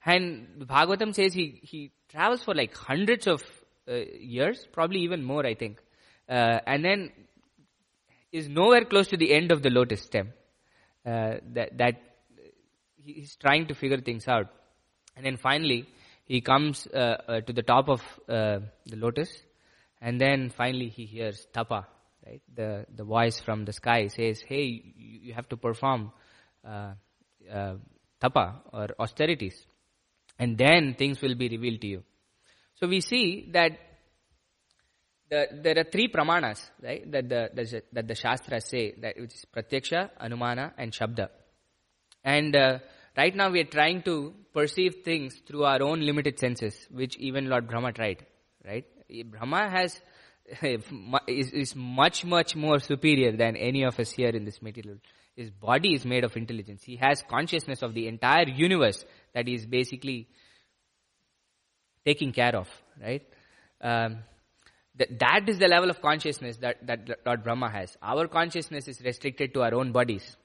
And 0.07 0.47
Bhagavatam 0.61 1.15
says 1.15 1.35
he, 1.35 1.61
he 1.63 1.91
travels 2.09 2.43
for 2.43 2.55
like 2.55 2.75
hundreds 2.75 3.27
of 3.27 3.43
uh, 3.89 3.97
years, 4.19 4.67
probably 4.73 5.01
even 5.01 5.25
more, 5.25 5.45
I 5.45 5.55
think. 5.55 5.83
Uh, 6.29 6.61
and 6.67 6.85
then 6.85 7.11
is 8.33 8.49
nowhere 8.49 8.85
close 8.85 9.09
to 9.09 9.17
the 9.17 9.35
end 9.35 9.51
of 9.51 9.63
the 9.63 9.71
lotus 9.71 10.03
stem. 10.03 10.33
Uh, 11.05 11.37
that, 11.55 11.79
that 11.79 12.03
he's 12.97 13.37
trying 13.37 13.67
to 13.69 13.75
figure 13.75 14.01
things 14.01 14.27
out. 14.27 14.49
And 15.17 15.25
then 15.25 15.37
finally, 15.37 15.87
he 16.25 16.41
comes 16.41 16.89
uh, 16.89 16.97
uh, 17.29 17.41
to 17.43 17.53
the 17.53 17.63
top 17.63 17.89
of 17.89 18.01
uh, 18.29 18.59
the 18.87 18.97
lotus, 18.97 19.31
and 20.01 20.21
then 20.21 20.51
finally 20.51 20.89
he 20.89 21.07
hears 21.07 21.47
tapa, 21.53 21.87
right? 22.27 22.43
The 22.53 22.87
the 22.93 23.05
voice 23.05 23.39
from 23.39 23.65
the 23.65 23.73
sky 23.73 24.09
says, 24.09 24.41
"Hey, 24.41 24.65
you, 24.97 25.21
you 25.23 25.35
have 25.35 25.49
to 25.51 25.57
perform 25.57 26.11
tapa 28.21 28.63
or 28.73 28.89
austerities, 28.99 29.65
and 30.39 30.59
then 30.59 30.95
things 30.99 31.21
will 31.21 31.35
be 31.35 31.49
revealed 31.49 31.81
to 31.81 31.87
you." 31.87 32.03
So 32.77 32.87
we 32.87 33.01
see 33.01 33.49
that 33.53 33.79
the, 35.29 35.49
there 35.53 35.79
are 35.79 35.85
three 35.85 36.09
pramanas, 36.09 36.61
right? 36.83 37.11
That 37.11 37.29
the, 37.29 37.83
that 37.93 38.09
the 38.09 38.15
shastras 38.15 38.67
say 38.67 38.95
that 39.01 39.19
which 39.19 39.35
is 39.35 39.45
pratyaksha, 39.55 40.11
anumana, 40.23 40.73
and 40.79 40.93
shabda. 40.93 41.29
And 42.23 42.55
uh, 42.55 42.79
right 43.17 43.35
now 43.35 43.51
we 43.51 43.61
are 43.61 43.65
trying 43.65 44.03
to 44.03 44.35
perceive 44.53 44.97
things 45.05 45.41
through 45.47 45.65
our 45.65 45.83
own 45.83 46.01
limited 46.01 46.39
senses, 46.39 46.87
which 46.91 47.17
even 47.17 47.49
Lord 47.49 47.69
Brahma 47.69 47.93
tried, 47.93 48.25
right? 48.65 48.85
Brahma 49.25 49.71
has 49.71 50.01
is, 50.63 51.51
is 51.51 51.75
much 51.75 52.25
much 52.25 52.55
more 52.55 52.79
superior 52.79 53.37
than 53.37 53.57
any 53.57 53.83
of 53.85 53.99
us 53.99 54.13
here 54.13 54.29
in 54.29 54.45
this 54.45 54.63
material. 54.63 54.99
His 55.37 55.51
body 55.51 55.95
is 55.95 56.05
made 56.05 56.25
of 56.25 56.37
intelligence. 56.37 56.83
He 56.83 56.97
has 56.97 57.23
consciousness 57.29 57.83
of 57.83 57.93
the 57.93 58.09
entire 58.09 58.49
universe 58.49 59.05
that 59.35 59.47
he 59.47 59.55
is 59.55 59.67
basically 59.67 60.29
taking 62.07 62.33
care 62.33 62.57
of, 62.57 62.69
right? 63.03 63.23
Um, 63.83 64.21
that, 64.97 65.19
that 65.19 65.49
is 65.49 65.59
the 65.59 65.69
level 65.69 65.91
of 65.91 66.01
consciousness 66.01 66.57
that, 66.59 66.87
that 66.87 67.27
Lord 67.27 67.45
Brahma 67.45 67.71
has. 67.71 67.97
Our 68.03 68.29
consciousness 68.29 68.89
is 68.89 69.01
restricted 69.03 69.53
to 69.55 69.63
our 69.63 69.75
own 69.75 69.93
bodies. 69.93 70.37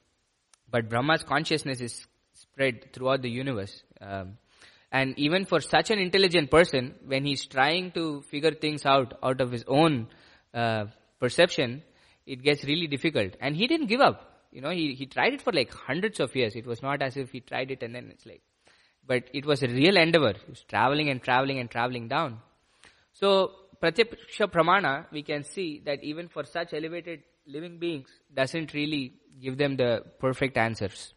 But 0.70 0.90
Brahma's 0.90 1.22
consciousness 1.22 1.80
is 1.80 2.06
spread 2.34 2.92
throughout 2.92 3.22
the 3.22 3.30
universe. 3.30 3.82
Um, 4.00 4.36
and 4.90 5.18
even 5.18 5.46
for 5.46 5.60
such 5.60 5.90
an 5.90 5.98
intelligent 5.98 6.50
person, 6.50 6.94
when 7.06 7.24
he's 7.24 7.46
trying 7.46 7.92
to 7.92 8.20
figure 8.22 8.52
things 8.52 8.84
out 8.84 9.18
out 9.22 9.40
of 9.40 9.50
his 9.50 9.64
own 9.66 10.08
uh, 10.52 10.84
perception, 11.18 11.82
it 12.26 12.42
gets 12.42 12.62
really 12.64 12.88
difficult. 12.88 13.36
And 13.40 13.56
he 13.56 13.66
didn't 13.66 13.86
give 13.86 14.00
up. 14.00 14.31
You 14.52 14.60
know, 14.60 14.70
he, 14.70 14.94
he 14.94 15.06
tried 15.06 15.32
it 15.32 15.42
for 15.42 15.52
like 15.52 15.72
hundreds 15.72 16.20
of 16.20 16.36
years. 16.36 16.54
It 16.54 16.66
was 16.66 16.82
not 16.82 17.02
as 17.02 17.16
if 17.16 17.32
he 17.32 17.40
tried 17.40 17.70
it 17.70 17.82
and 17.82 17.94
then 17.94 18.08
it's 18.10 18.26
like, 18.26 18.42
but 19.06 19.24
it 19.32 19.46
was 19.46 19.62
a 19.62 19.68
real 19.68 19.96
endeavor. 19.96 20.34
He 20.34 20.50
was 20.50 20.62
traveling 20.62 21.08
and 21.08 21.22
traveling 21.22 21.58
and 21.58 21.70
traveling 21.70 22.08
down. 22.08 22.40
So, 23.14 23.52
Pratyaksha 23.82 24.46
Pramana, 24.52 25.06
we 25.10 25.22
can 25.22 25.42
see 25.42 25.82
that 25.86 26.04
even 26.04 26.28
for 26.28 26.44
such 26.44 26.72
elevated 26.72 27.22
living 27.46 27.78
beings, 27.78 28.08
doesn't 28.32 28.74
really 28.74 29.14
give 29.40 29.58
them 29.58 29.76
the 29.76 30.04
perfect 30.20 30.56
answers 30.56 31.12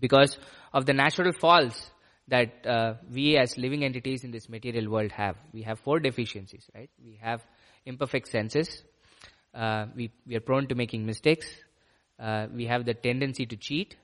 because 0.00 0.36
of 0.72 0.86
the 0.86 0.92
natural 0.92 1.32
faults 1.32 1.90
that 2.28 2.66
uh, 2.66 2.94
we 3.10 3.36
as 3.36 3.56
living 3.58 3.84
entities 3.84 4.24
in 4.24 4.30
this 4.30 4.48
material 4.48 4.90
world 4.90 5.12
have. 5.12 5.36
We 5.52 5.62
have 5.62 5.78
four 5.78 6.00
deficiencies, 6.00 6.68
right? 6.74 6.90
We 7.02 7.18
have 7.22 7.44
imperfect 7.84 8.28
senses. 8.28 8.82
Uh, 9.54 9.86
we, 9.94 10.10
we 10.26 10.34
are 10.36 10.40
prone 10.40 10.66
to 10.68 10.74
making 10.74 11.04
mistakes. 11.04 11.46
Uh, 12.18 12.46
we 12.54 12.66
have 12.66 12.84
the 12.84 12.94
tendency 12.94 13.46
to 13.46 13.56
cheat. 13.56 13.96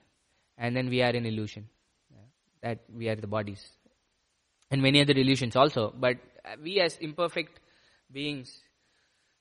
And 0.56 0.76
then 0.76 0.88
we 0.88 1.02
are 1.02 1.10
in 1.10 1.24
illusion. 1.24 1.68
that 2.62 2.80
we 2.92 3.08
are 3.08 3.16
the 3.16 3.26
bodies. 3.26 3.64
And 4.70 4.82
many 4.82 5.00
other 5.00 5.12
illusions 5.12 5.56
also. 5.56 5.94
But 5.96 6.16
we 6.62 6.80
as 6.80 6.96
imperfect 6.98 7.60
beings, 8.10 8.52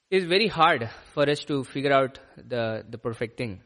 it's 0.10 0.26
very 0.26 0.48
hard 0.48 0.90
for 1.14 1.30
us 1.30 1.44
to 1.46 1.64
figure 1.64 1.92
out 1.92 2.20
the, 2.38 2.86
the 2.90 2.98
perfect 2.98 3.38
thing. 3.38 3.62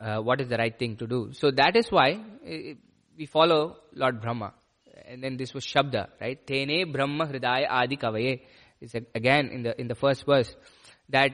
Uh, 0.00 0.18
what 0.18 0.40
is 0.40 0.48
the 0.48 0.56
right 0.56 0.78
thing 0.78 0.96
to 0.96 1.06
do? 1.06 1.30
So 1.32 1.50
that 1.50 1.76
is 1.76 1.90
why 1.90 2.12
uh, 2.12 2.74
we 3.16 3.26
follow 3.26 3.76
Lord 3.94 4.20
Brahma. 4.20 4.52
And 5.06 5.22
then 5.22 5.36
this 5.36 5.54
was 5.54 5.64
Shabda, 5.64 6.08
right? 6.20 6.46
Tene 6.46 6.92
Brahma 6.92 7.26
Hridaya 7.26 7.66
Adi 7.70 7.96
Kavaye. 7.96 8.42
It's 8.80 8.94
again 9.14 9.48
in 9.48 9.62
the, 9.62 9.80
in 9.80 9.88
the 9.88 9.94
first 9.94 10.24
verse 10.26 10.54
that 11.08 11.32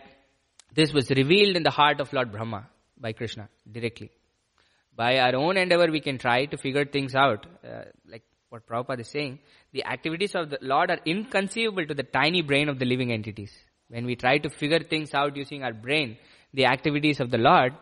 this 0.75 0.93
was 0.93 1.11
revealed 1.11 1.57
in 1.57 1.63
the 1.63 1.71
heart 1.71 2.01
of 2.01 2.13
Lord 2.13 2.33
Brahma 2.33 2.67
by 2.99 3.13
Krishna 3.13 3.49
directly. 3.71 4.11
By 4.97 5.19
our 5.19 5.35
own 5.35 5.57
endeavor, 5.57 5.91
we 5.91 6.01
can 6.01 6.19
try 6.19 6.47
to 6.47 6.57
figure 6.57 6.85
things 6.85 7.15
out. 7.15 7.47
Uh, 7.65 7.85
like 8.09 8.23
what 8.49 8.67
Prabhupada 8.67 9.01
is 9.01 9.09
saying, 9.09 9.41
the 9.73 9.85
activities 9.85 10.35
of 10.35 10.51
the 10.51 10.59
Lord 10.61 10.91
are 10.91 11.01
inconceivable 11.05 11.87
to 11.87 11.95
the 11.95 12.05
tiny 12.05 12.43
brain 12.43 12.69
of 12.69 12.79
the 12.79 12.85
living 12.85 13.13
entities. 13.13 13.53
When 13.89 14.07
we 14.07 14.17
try 14.17 14.39
to 14.39 14.49
figure 14.49 14.81
things 14.81 15.13
out 15.15 15.37
using 15.37 15.63
our 15.63 15.73
brain, 15.73 16.17
the 16.53 16.67
activities 16.67 17.21
of 17.21 17.31
the 17.31 17.39
Lord, 17.39 17.75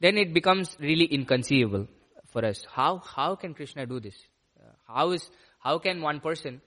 then 0.00 0.16
it 0.16 0.32
becomes 0.32 0.76
really 0.80 1.06
inconceivable 1.06 1.88
for 2.32 2.44
us. 2.44 2.64
How, 2.70 2.98
how 2.98 3.34
can 3.34 3.54
Krishna 3.54 3.86
do 3.86 4.00
this? 4.00 4.14
Uh, 4.58 4.70
how 4.86 5.10
is, 5.10 5.28
how 5.58 5.78
can 5.78 6.00
one 6.00 6.20
person, 6.20 6.60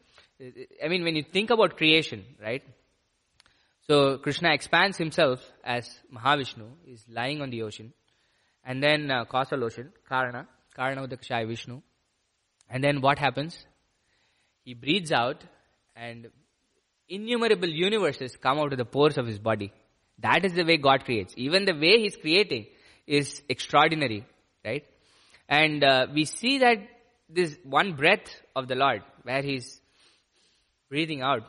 I 0.83 0.88
mean, 0.89 1.03
when 1.03 1.15
you 1.15 1.23
think 1.23 1.49
about 1.49 1.77
creation, 1.77 2.25
right? 2.41 2.63
So 3.88 4.17
Krishna 4.17 4.52
expands 4.54 4.98
himself 4.98 5.39
as 5.63 5.88
Mahavishnu, 6.12 6.67
is 6.88 7.06
lying 7.08 7.41
on 7.41 7.52
the 7.52 7.62
ocean, 7.62 7.93
and 8.63 8.82
then 8.82 9.12
uh, 9.12 9.26
causal 9.26 9.63
ocean, 9.63 9.91
Karana, 10.10 10.48
Karana 10.76 11.08
Udakshaya 11.08 11.48
Vishnu. 11.48 11.82
And 12.67 12.84
then 12.84 13.02
what 13.02 13.19
happens? 13.19 13.63
He 14.63 14.74
breathes 14.74 15.12
out 15.12 15.43
and 15.95 16.30
innumerable 17.08 17.69
universes 17.69 18.36
come 18.36 18.58
out 18.58 18.71
of 18.71 18.80
the 18.80 18.86
pores 18.86 19.19
of 19.19 19.28
his 19.28 19.38
body. 19.38 19.71
That 20.19 20.45
is 20.45 20.54
the 20.54 20.63
way 20.63 20.78
God 20.78 21.06
creates. 21.06 21.36
Even 21.38 21.65
the 21.65 21.76
way 21.76 22.00
he's 22.00 22.15
creating 22.15 22.65
is 23.06 23.43
extraordinary, 23.48 24.26
right? 24.65 24.84
And 25.48 25.84
uh, 25.84 26.08
we 26.12 26.26
see 26.26 26.60
that 26.60 26.80
this 27.30 27.56
one 27.63 27.93
breath 27.93 28.36
of 28.56 28.67
the 28.67 28.76
Lord, 28.76 29.04
where 29.21 29.43
he's 29.43 29.80
breathing 30.89 31.21
out, 31.21 31.43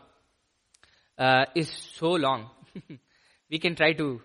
uh, 1.18 1.44
is 1.54 1.70
so 1.94 2.10
long. 2.10 2.50
we 3.50 3.58
can 3.58 3.74
try 3.74 3.92
to 3.94 4.20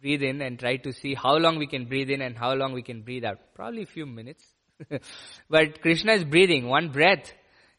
breathe 0.00 0.22
in 0.22 0.42
and 0.42 0.58
try 0.58 0.76
to 0.76 0.92
see 0.92 1.14
how 1.14 1.36
long 1.36 1.58
we 1.58 1.66
can 1.66 1.84
breathe 1.86 2.10
in 2.10 2.20
and 2.20 2.36
how 2.36 2.54
long 2.54 2.72
we 2.72 2.82
can 2.82 3.02
breathe 3.02 3.24
out. 3.24 3.38
Probably 3.54 3.82
a 3.82 3.86
few 3.86 4.04
minutes. 4.04 4.44
but 5.48 5.80
Krishna 5.80 6.12
is 6.12 6.24
breathing, 6.24 6.66
one 6.66 6.90
breath, 6.90 7.32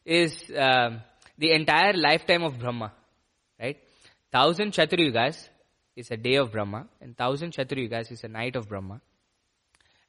is 0.04 0.50
um, 0.56 1.02
the 1.38 1.52
entire 1.52 1.92
lifetime 1.92 2.42
of 2.42 2.58
Brahma. 2.58 2.92
Right? 3.60 3.78
Thousand 4.32 4.72
Chaturyugas 4.72 5.48
is 5.96 6.10
a 6.10 6.16
day 6.16 6.36
of 6.36 6.50
Brahma, 6.50 6.86
and 7.00 7.16
thousand 7.16 7.52
Chaturyugas 7.52 8.10
is 8.10 8.24
a 8.24 8.28
night 8.28 8.56
of 8.56 8.68
Brahma. 8.68 9.00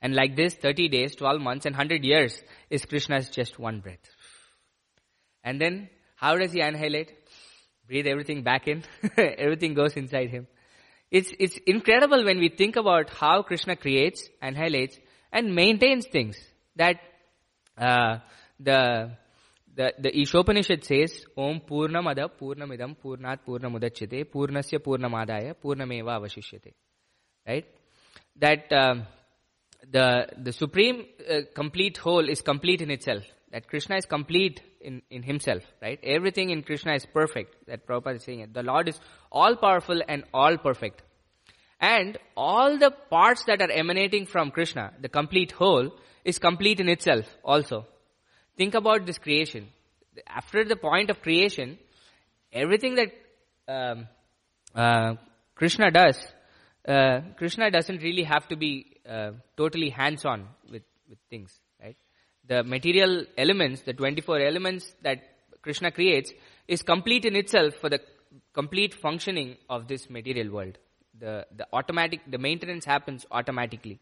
And 0.01 0.13
like 0.13 0.35
this, 0.35 0.55
30 0.55 0.89
days, 0.89 1.15
12 1.15 1.41
months, 1.41 1.65
and 1.65 1.75
100 1.75 2.03
years 2.03 2.41
is 2.69 2.85
Krishna's 2.85 3.29
just 3.29 3.59
one 3.59 3.79
breath. 3.81 3.99
And 5.43 5.59
then, 5.59 5.89
how 6.15 6.35
does 6.37 6.51
he 6.51 6.61
annihilate? 6.61 7.11
Breathe 7.87 8.07
everything 8.07 8.43
back 8.43 8.67
in. 8.67 8.83
everything 9.17 9.73
goes 9.73 9.93
inside 9.93 10.29
him. 10.29 10.47
It's, 11.11 11.31
it's 11.39 11.57
incredible 11.67 12.25
when 12.25 12.39
we 12.39 12.49
think 12.49 12.75
about 12.75 13.09
how 13.09 13.43
Krishna 13.43 13.75
creates, 13.75 14.27
annihilates, 14.41 14.97
and 15.31 15.53
maintains 15.53 16.07
things. 16.07 16.37
That 16.75 16.97
uh, 17.77 18.17
the 18.59 19.11
the, 19.75 19.93
the 19.99 20.11
Ishopanishad 20.11 20.83
says, 20.85 21.25
Om 21.37 21.61
Purnamada 21.69 22.29
Purnamidam 22.29 22.95
Purnat 22.97 23.39
Purnamudachite 23.45 24.25
Purnasya 24.25 24.79
Purnamadaya 24.79 25.53
Purnameva 25.53 26.19
Avashishyate. 26.19 26.73
Right? 27.45 27.65
That 28.37 28.71
uh, 28.71 28.95
the, 29.91 30.27
the 30.37 30.53
supreme 30.53 31.05
uh, 31.29 31.41
complete 31.53 31.97
whole 31.97 32.29
is 32.29 32.41
complete 32.41 32.81
in 32.81 32.91
itself. 32.91 33.23
That 33.51 33.67
Krishna 33.67 33.97
is 33.97 34.05
complete 34.05 34.61
in, 34.85 35.01
in 35.09 35.23
himself, 35.23 35.63
right? 35.81 35.99
Everything 36.03 36.51
in 36.51 36.61
Krishna 36.61 36.93
is 36.93 37.05
perfect. 37.05 37.55
That 37.67 37.85
Prabhupada 37.87 38.17
is 38.17 38.23
saying 38.23 38.41
it. 38.41 38.53
The 38.53 38.63
Lord 38.63 38.87
is 38.87 38.99
all 39.31 39.55
powerful 39.55 40.01
and 40.07 40.23
all 40.33 40.57
perfect. 40.57 41.01
And 41.79 42.17
all 42.37 42.77
the 42.77 42.91
parts 43.09 43.43
that 43.45 43.61
are 43.61 43.71
emanating 43.71 44.25
from 44.25 44.51
Krishna, 44.51 44.93
the 45.01 45.09
complete 45.09 45.51
whole, 45.51 45.91
is 46.23 46.39
complete 46.39 46.79
in 46.79 46.87
itself 46.89 47.25
also. 47.43 47.85
Think 48.57 48.75
about 48.75 49.05
this 49.05 49.17
creation. 49.17 49.67
After 50.27 50.63
the 50.63 50.77
point 50.77 51.09
of 51.09 51.21
creation, 51.21 51.77
everything 52.53 52.95
that 52.95 53.11
um, 53.67 54.07
uh, 54.73 55.15
Krishna 55.55 55.91
does, 55.91 56.17
uh, 56.87 57.21
Krishna 57.37 57.69
doesn't 57.71 58.01
really 58.01 58.23
have 58.23 58.47
to 58.47 58.55
be 58.55 58.97
uh, 59.09 59.31
totally 59.57 59.89
hands-on 59.89 60.47
with, 60.71 60.83
with 61.09 61.19
things? 61.29 61.59
The 62.47 62.63
material 62.63 63.25
elements, 63.37 63.81
the 63.81 63.93
24 63.93 64.39
elements 64.39 64.93
that 65.01 65.23
Krishna 65.61 65.91
creates, 65.91 66.31
is 66.67 66.81
complete 66.81 67.25
in 67.25 67.35
itself 67.35 67.75
for 67.75 67.89
the 67.89 67.99
complete 68.53 68.93
functioning 68.93 69.57
of 69.69 69.87
this 69.87 70.09
material 70.09 70.51
world. 70.51 70.77
The, 71.19 71.45
the 71.55 71.67
automatic, 71.73 72.21
the 72.29 72.37
maintenance 72.37 72.85
happens 72.85 73.25
automatically 73.31 73.99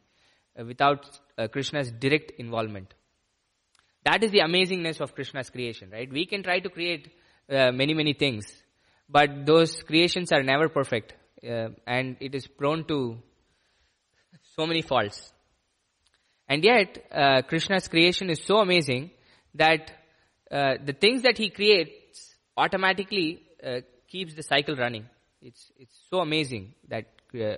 uh, 0.60 0.66
without 0.66 1.06
uh, 1.38 1.48
Krishna's 1.48 1.92
direct 1.92 2.32
involvement. 2.38 2.94
That 4.06 4.24
is 4.24 4.32
the 4.32 4.40
amazingness 4.40 5.00
of 5.02 5.16
Krishna's 5.16 5.50
creation, 5.50 5.90
right? 5.92 6.12
We 6.12 6.26
can 6.26 6.44
try 6.44 6.60
to 6.60 6.70
create 6.70 7.10
uh, 7.50 7.72
many, 7.72 7.94
many 7.94 8.14
things, 8.14 8.46
but 9.10 9.46
those 9.46 9.82
creations 9.84 10.32
are 10.32 10.44
never 10.44 10.70
perfect, 10.70 11.14
uh, 11.44 11.70
and 11.88 12.18
it 12.20 12.36
is 12.36 12.48
prone 12.48 12.86
to 12.86 13.18
so 14.56 14.68
many 14.68 14.82
faults. 14.82 15.33
And 16.54 16.64
yet, 16.64 17.04
uh, 17.12 17.42
Krishna's 17.42 17.88
creation 17.88 18.30
is 18.30 18.40
so 18.46 18.58
amazing 18.58 19.10
that 19.56 19.90
uh, 20.52 20.74
the 20.86 20.94
things 20.94 21.24
that 21.24 21.36
he 21.36 21.50
creates 21.50 22.36
automatically 22.56 23.42
uh, 23.66 23.80
keeps 24.08 24.36
the 24.36 24.44
cycle 24.44 24.76
running. 24.76 25.06
It's 25.42 25.72
it's 25.80 25.98
so 26.12 26.20
amazing 26.20 26.76
that 26.90 27.06
uh, 27.34 27.56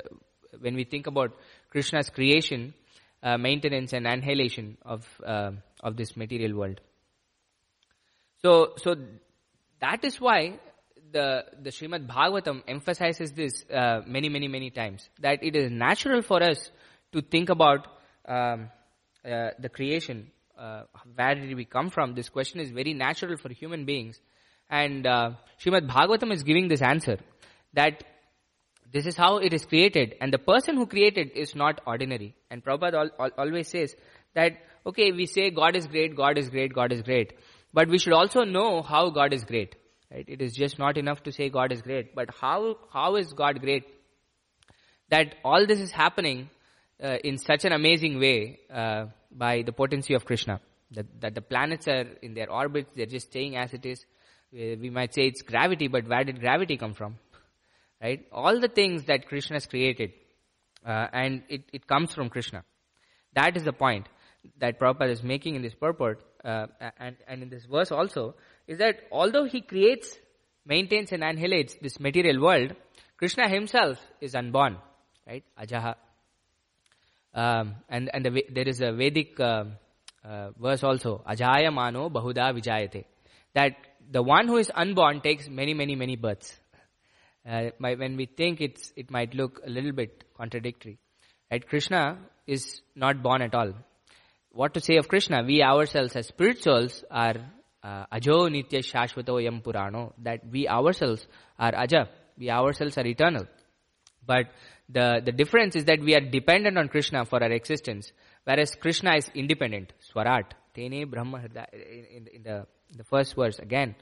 when 0.62 0.76
we 0.76 0.86
think 0.86 1.08
about 1.08 1.34
Krishna's 1.72 2.10
creation, 2.10 2.74
maintenance, 3.22 3.92
and 3.92 4.08
annihilation 4.08 4.78
of 4.84 5.06
of 5.88 5.98
this 5.98 6.16
material 6.16 6.56
world. 6.56 6.80
So, 8.44 8.76
so 8.78 8.96
that 9.82 10.06
is 10.06 10.22
why 10.22 10.60
the, 11.12 11.44
the 11.62 11.72
Srimad 11.72 12.08
Bhagavatam 12.08 12.64
emphasizes 12.66 13.34
this 13.34 13.66
uh, 13.70 14.02
many, 14.08 14.30
many, 14.30 14.48
many 14.48 14.70
times. 14.70 15.10
That 15.20 15.44
it 15.44 15.56
is 15.56 15.70
natural 15.70 16.22
for 16.22 16.42
us 16.42 16.72
to 17.12 17.22
think 17.22 17.50
about 17.50 17.88
um, 18.28 18.70
uh, 19.26 19.52
the 19.60 19.70
creation. 19.70 20.32
Uh, 20.58 20.84
where 21.16 21.36
did 21.36 21.56
we 21.56 21.66
come 21.66 21.90
from? 21.90 22.16
This 22.16 22.30
question 22.30 22.60
is 22.60 22.72
very 22.72 22.94
natural 22.94 23.38
for 23.38 23.52
human 23.52 23.86
beings. 23.86 24.20
And 24.70 25.06
uh, 25.06 25.32
Srimad 25.64 25.90
Bhagavatam 25.90 26.32
is 26.32 26.44
giving 26.44 26.68
this 26.68 26.82
answer. 26.82 27.18
That 27.74 28.04
this 28.92 29.06
is 29.06 29.18
how 29.18 29.38
it 29.38 29.54
is 29.54 29.66
created. 29.66 30.16
And 30.22 30.32
the 30.32 30.38
person 30.38 30.76
who 30.76 30.86
created 30.86 31.32
is 31.36 31.56
not 31.56 31.82
ordinary. 31.86 32.36
And 32.50 32.64
Prabhupada 32.64 32.94
al- 32.94 33.10
al- 33.20 33.32
always 33.38 33.68
says 33.68 33.96
that 34.34 34.54
okay, 34.86 35.12
we 35.12 35.26
say 35.26 35.50
God 35.50 35.76
is 35.76 35.88
great, 35.88 36.16
God 36.16 36.38
is 36.38 36.50
great, 36.50 36.74
God 36.74 36.92
is 36.92 37.02
great. 37.02 37.34
But 37.74 37.90
we 37.90 37.98
should 37.98 38.14
also 38.14 38.44
know 38.44 38.82
how 38.82 39.10
God 39.10 39.34
is 39.34 39.44
great. 39.44 39.76
Right? 40.12 40.26
It 40.28 40.42
is 40.42 40.54
just 40.54 40.80
not 40.80 40.98
enough 40.98 41.24
to 41.24 41.32
say 41.32 41.50
God 41.50 41.72
is 41.72 41.82
great. 41.82 42.16
But 42.16 42.30
how, 42.40 42.78
how 42.94 43.16
is 43.16 43.34
God 43.34 43.60
great? 43.60 43.86
That 45.10 45.36
all 45.44 45.66
this 45.68 45.80
is 45.80 45.92
happening 45.92 46.50
uh, 47.04 47.18
in 47.24 47.38
such 47.38 47.66
an 47.66 47.74
amazing 47.74 48.20
way 48.20 48.60
uh, 48.74 49.06
by 49.32 49.62
the 49.64 49.72
potency 49.72 50.14
of 50.14 50.26
Krishna. 50.26 50.60
That, 50.92 51.06
that 51.22 51.36
the 51.36 51.42
planets 51.42 51.88
are 51.88 52.06
in 52.22 52.34
their 52.36 52.50
orbits, 52.50 52.92
they're 52.96 53.06
just 53.06 53.28
staying 53.28 53.58
as 53.58 53.74
it 53.74 53.86
is. 53.86 54.06
We 54.52 54.90
might 54.90 55.14
say 55.14 55.24
it's 55.24 55.42
gravity, 55.42 55.88
but 55.88 56.08
where 56.08 56.24
did 56.24 56.40
gravity 56.40 56.78
come 56.78 56.94
from? 56.94 57.18
Right? 58.02 58.26
All 58.32 58.60
the 58.60 58.68
things 58.68 59.06
that 59.06 59.28
Krishna 59.28 59.56
has 59.56 59.66
created, 59.66 60.12
uh, 60.86 61.08
and 61.14 61.44
it, 61.50 61.64
it 61.72 61.88
comes 61.88 62.14
from 62.14 62.30
Krishna. 62.30 62.64
That 63.34 63.56
is 63.56 63.64
the 63.64 63.74
point 63.74 64.08
that 64.60 64.80
Prabhupada 64.80 65.12
is 65.12 65.24
making 65.24 65.56
in 65.56 65.62
this 65.62 65.74
purport 65.74 66.22
uh, 66.44 66.68
and, 67.00 67.16
and 67.28 67.44
in 67.44 67.50
this 67.50 67.66
verse 67.66 67.92
also 67.92 68.36
is 68.68 68.78
that 68.78 69.00
although 69.12 69.46
he 69.46 69.62
creates, 69.62 70.16
maintains 70.66 71.12
and 71.12 71.24
annihilates 71.24 71.76
this 71.82 72.00
material 72.00 72.42
world, 72.42 72.76
Krishna 73.18 73.50
himself 73.50 73.98
is 74.22 74.36
unborn, 74.36 74.78
right? 75.26 75.44
Ajaha. 75.60 75.96
Um, 77.36 77.76
and 77.90 78.10
and 78.14 78.26
the, 78.26 78.46
there 78.52 78.68
is 78.68 78.82
a 78.82 78.92
Vedic 78.92 79.40
uh, 79.40 79.66
uh, 80.24 80.50
verse 80.60 80.84
also, 80.84 81.22
Ajaya 81.28 81.72
Mano 81.72 82.10
Bahuda 82.10 82.54
Vijayate, 82.58 83.06
that 83.54 83.74
the 84.10 84.24
one 84.24 84.48
who 84.48 84.58
is 84.58 84.72
unborn 84.74 85.22
takes 85.22 85.48
many, 85.48 85.74
many, 85.74 85.96
many 85.96 86.16
births. 86.16 86.58
Uh, 87.48 87.70
when 87.78 88.16
we 88.16 88.26
think 88.26 88.62
it's, 88.62 88.92
it 88.96 89.12
might 89.12 89.36
look 89.36 89.62
a 89.64 89.70
little 89.70 89.92
bit 89.92 90.24
contradictory. 90.36 90.98
Right? 91.52 91.68
Krishna 91.68 92.18
is 92.48 92.82
not 92.96 93.22
born 93.22 93.44
at 93.44 93.54
all 93.54 93.74
what 94.56 94.74
to 94.74 94.80
say 94.80 94.96
of 94.96 95.08
Krishna? 95.10 95.44
We 95.44 95.62
ourselves 95.62 96.16
as 96.16 96.28
spirit 96.28 96.64
souls 96.64 97.04
are, 97.12 97.36
uh, 97.84 98.06
ajo 98.10 98.48
nitya 98.48 98.82
shashvato 98.90 99.44
yam 99.44 99.62
purano, 99.62 100.14
that 100.24 100.50
we 100.50 100.68
ourselves 100.68 101.28
are 101.60 101.76
aja, 101.76 102.08
we 102.38 102.50
ourselves 102.50 102.98
are 102.98 103.06
eternal. 103.06 103.46
But 104.26 104.46
the, 104.88 105.22
the 105.24 105.32
difference 105.32 105.76
is 105.76 105.86
that 105.86 106.00
we 106.00 106.16
are 106.16 106.22
dependent 106.22 106.78
on 106.78 106.88
Krishna 106.88 107.26
for 107.26 107.42
our 107.42 107.52
existence, 107.52 108.12
whereas 108.44 108.76
Krishna 108.76 109.16
is 109.16 109.30
independent, 109.34 109.94
swarat, 110.00 110.54
tene 110.74 111.10
brahma 111.10 111.42
in, 111.74 112.28
in, 112.34 112.44
the, 112.44 112.68
in 112.90 112.98
the 112.98 113.04
first 113.04 113.36
verse 113.36 113.60
again. 113.60 113.96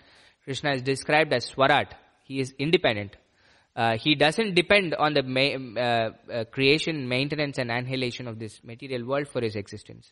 Krishna 0.43 0.74
is 0.74 0.82
described 0.82 1.32
as 1.34 1.46
swarat, 1.46 1.93
he 2.26 2.39
is 2.39 2.54
independent. 2.60 3.15
Uh, 3.76 3.98
he 3.98 4.13
doesn't 4.13 4.54
depend 4.54 4.93
on 4.93 5.13
the 5.13 5.24
ma- 5.24 5.82
uh, 5.82 6.12
uh, 6.32 6.43
creation, 6.46 7.08
maintenance, 7.08 7.58
and 7.58 7.72
annihilation 7.72 8.28
of 8.28 8.38
this 8.38 8.62
material 8.63 9.04
world 9.06 9.28
for 9.28 9.41
his 9.41 9.56
existence. 9.56 10.12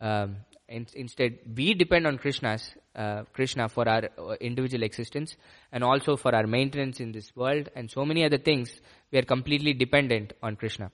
Um, 0.00 0.36
in, 0.68 0.86
instead, 0.94 1.38
we 1.56 1.74
depend 1.74 2.06
on 2.06 2.18
Krishna's 2.18 2.70
uh, 2.94 3.22
Krishna 3.32 3.68
for 3.68 3.88
our 3.88 4.02
uh, 4.18 4.34
individual 4.40 4.82
existence 4.82 5.36
and 5.72 5.82
also 5.82 6.16
for 6.16 6.34
our 6.34 6.46
maintenance 6.46 7.00
in 7.00 7.12
this 7.12 7.34
world 7.34 7.68
and 7.74 7.90
so 7.90 8.04
many 8.04 8.24
other 8.24 8.38
things. 8.38 8.80
We 9.12 9.18
are 9.18 9.22
completely 9.22 9.72
dependent 9.72 10.32
on 10.42 10.56
Krishna. 10.56 10.90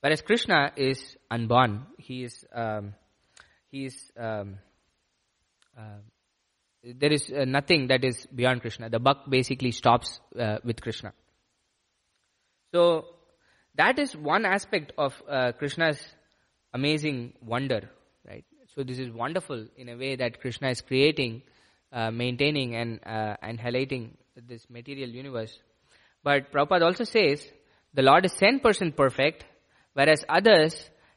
Whereas 0.00 0.20
Krishna 0.20 0.72
is 0.76 1.16
unborn. 1.30 1.86
He 1.98 2.24
is 2.24 2.44
um, 2.54 2.94
he 3.70 3.86
is 3.86 4.12
um, 4.16 4.58
uh, 5.76 5.98
there 6.82 7.12
is 7.12 7.30
uh, 7.30 7.44
nothing 7.44 7.88
that 7.88 8.04
is 8.04 8.26
beyond 8.26 8.60
Krishna. 8.60 8.88
The 8.88 9.00
buck 9.00 9.28
basically 9.28 9.72
stops 9.72 10.20
uh, 10.38 10.58
with 10.64 10.80
Krishna. 10.80 11.12
So 12.72 13.06
that 13.74 13.98
is 13.98 14.14
one 14.16 14.44
aspect 14.44 14.92
of 14.96 15.20
uh, 15.28 15.52
Krishna's 15.52 16.00
amazing 16.72 17.32
wonder, 17.44 17.90
right? 18.26 18.44
So 18.74 18.84
this 18.84 18.98
is 18.98 19.10
wonderful 19.10 19.66
in 19.76 19.88
a 19.88 19.96
way 19.96 20.16
that 20.16 20.40
Krishna 20.40 20.70
is 20.70 20.80
creating, 20.80 21.42
uh, 21.92 22.10
maintaining, 22.10 22.76
and 22.76 23.00
uh, 23.04 23.36
and 23.42 23.58
highlighting 23.58 24.10
this 24.46 24.68
material 24.70 25.08
universe. 25.08 25.58
But 26.28 26.52
Prabhupada 26.52 26.82
also 26.82 27.04
says 27.04 27.42
the 27.94 28.02
Lord 28.02 28.26
is 28.26 28.34
ten 28.34 28.60
percent 28.60 28.94
perfect, 28.94 29.46
whereas 29.94 30.26
others 30.28 30.74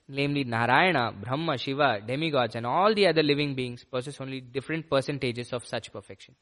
namely 0.07 0.45
Narayana, 0.45 1.11
Brahma, 1.11 1.57
Shiva, 1.57 1.99
demigods, 2.05 2.55
and 2.55 2.65
all 2.65 2.95
the 2.95 3.07
other 3.07 3.21
living 3.21 3.53
beings 3.53 3.83
possess 3.83 4.21
only 4.21 4.39
different 4.39 4.89
percentages 4.89 5.51
of 5.51 5.65
such 5.65 5.91
perfection. 5.91 6.35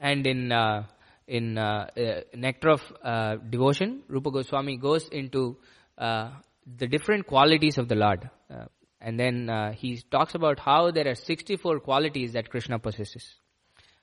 And 0.00 0.26
in 0.26 0.50
uh, 0.50 0.86
in 1.28 1.58
uh, 1.58 1.86
uh, 1.96 2.20
Nectar 2.34 2.70
of 2.70 2.82
uh, 3.04 3.36
Devotion, 3.36 4.02
Rupa 4.08 4.32
Goswami 4.32 4.76
goes 4.76 5.06
into 5.08 5.58
uh, 5.96 6.30
the 6.66 6.88
different 6.88 7.28
qualities 7.28 7.78
of 7.78 7.86
the 7.86 7.94
Lord. 7.94 8.28
Uh, 8.50 8.64
and 9.00 9.20
then 9.20 9.74
he 9.76 10.02
talks 10.10 10.34
about 10.34 10.58
how 10.58 10.90
there 10.90 11.06
are 11.06 11.14
64 11.14 11.78
qualities 11.78 12.32
that 12.32 12.50
Krishna 12.50 12.80
possesses. 12.80 13.24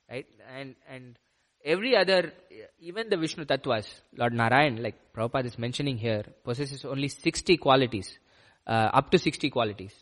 Right? 0.09 0.25
And, 0.57 0.75
and 0.89 1.19
every 1.65 1.97
other, 1.97 2.31
even 2.79 3.09
the 3.09 3.17
Vishnu 3.17 3.45
Tattvas, 3.45 3.87
Lord 4.15 4.33
Narayan, 4.33 4.81
like 4.81 4.95
Prabhupada 5.13 5.45
is 5.45 5.57
mentioning 5.57 5.97
here, 5.97 6.23
possesses 6.43 6.85
only 6.85 7.07
60 7.07 7.57
qualities 7.57 8.19
uh, 8.67 8.89
up 8.93 9.09
to 9.11 9.17
60 9.17 9.49
qualities. 9.49 9.93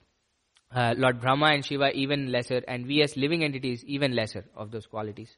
Uh, 0.76 0.94
Lord 0.98 1.22
Brahma 1.22 1.48
and 1.48 1.66
Shiva 1.66 1.92
even 1.94 2.32
lesser, 2.32 2.62
and 2.68 2.86
we 2.86 3.02
as 3.02 3.16
living 3.16 3.44
entities 3.44 3.84
even 3.86 4.16
lesser 4.16 4.44
of 4.56 4.72
those 4.72 4.88
qualities. 4.88 5.36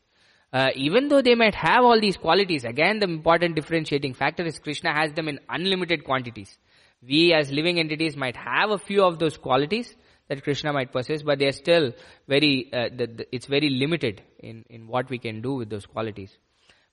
Uh, 0.54 0.70
even 0.76 1.10
though 1.10 1.22
they 1.22 1.36
might 1.36 1.56
have 1.56 1.84
all 1.84 2.00
these 2.00 2.16
qualities, 2.16 2.64
again 2.64 3.00
the 3.00 3.06
important 3.06 3.56
differentiating 3.56 4.14
factor 4.14 4.44
is 4.44 4.60
Krishna 4.60 4.94
has 4.94 5.12
them 5.12 5.28
in 5.28 5.40
unlimited 5.50 6.06
quantities. 6.06 6.58
We 7.06 7.34
as 7.34 7.52
living 7.52 7.80
entities 7.80 8.16
might 8.16 8.38
have 8.38 8.70
a 8.70 8.78
few 8.78 9.04
of 9.04 9.20
those 9.20 9.38
qualities 9.38 9.94
that 10.28 10.44
Krishna 10.44 10.74
might 10.74 10.92
possess, 10.92 11.22
but 11.22 11.40
they 11.40 11.48
are 11.48 11.52
still 11.52 11.92
very, 12.28 12.70
uh, 12.74 12.90
the, 12.96 13.08
the, 13.08 13.36
it's 13.36 13.46
very 13.46 13.70
limited 13.70 14.22
in, 14.40 14.66
in 14.70 14.88
what 14.88 15.10
we 15.10 15.20
can 15.20 15.42
do 15.42 15.54
with 15.54 15.70
those 15.70 15.86
qualities. 15.86 16.36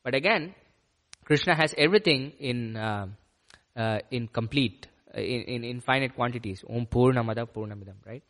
But 0.03 0.15
again, 0.15 0.55
Krishna 1.25 1.55
has 1.55 1.75
everything 1.79 2.33
in, 2.39 2.77
uh, 2.77 3.07
uh, 3.77 3.99
in 4.11 4.29
complete 4.29 4.89
in, 5.15 5.43
in 5.43 5.65
infinite 5.65 6.15
quantities. 6.15 6.65
Om 6.69 6.87
Purnamada 6.87 7.47
Purnamidam, 7.47 7.97
right? 8.07 8.23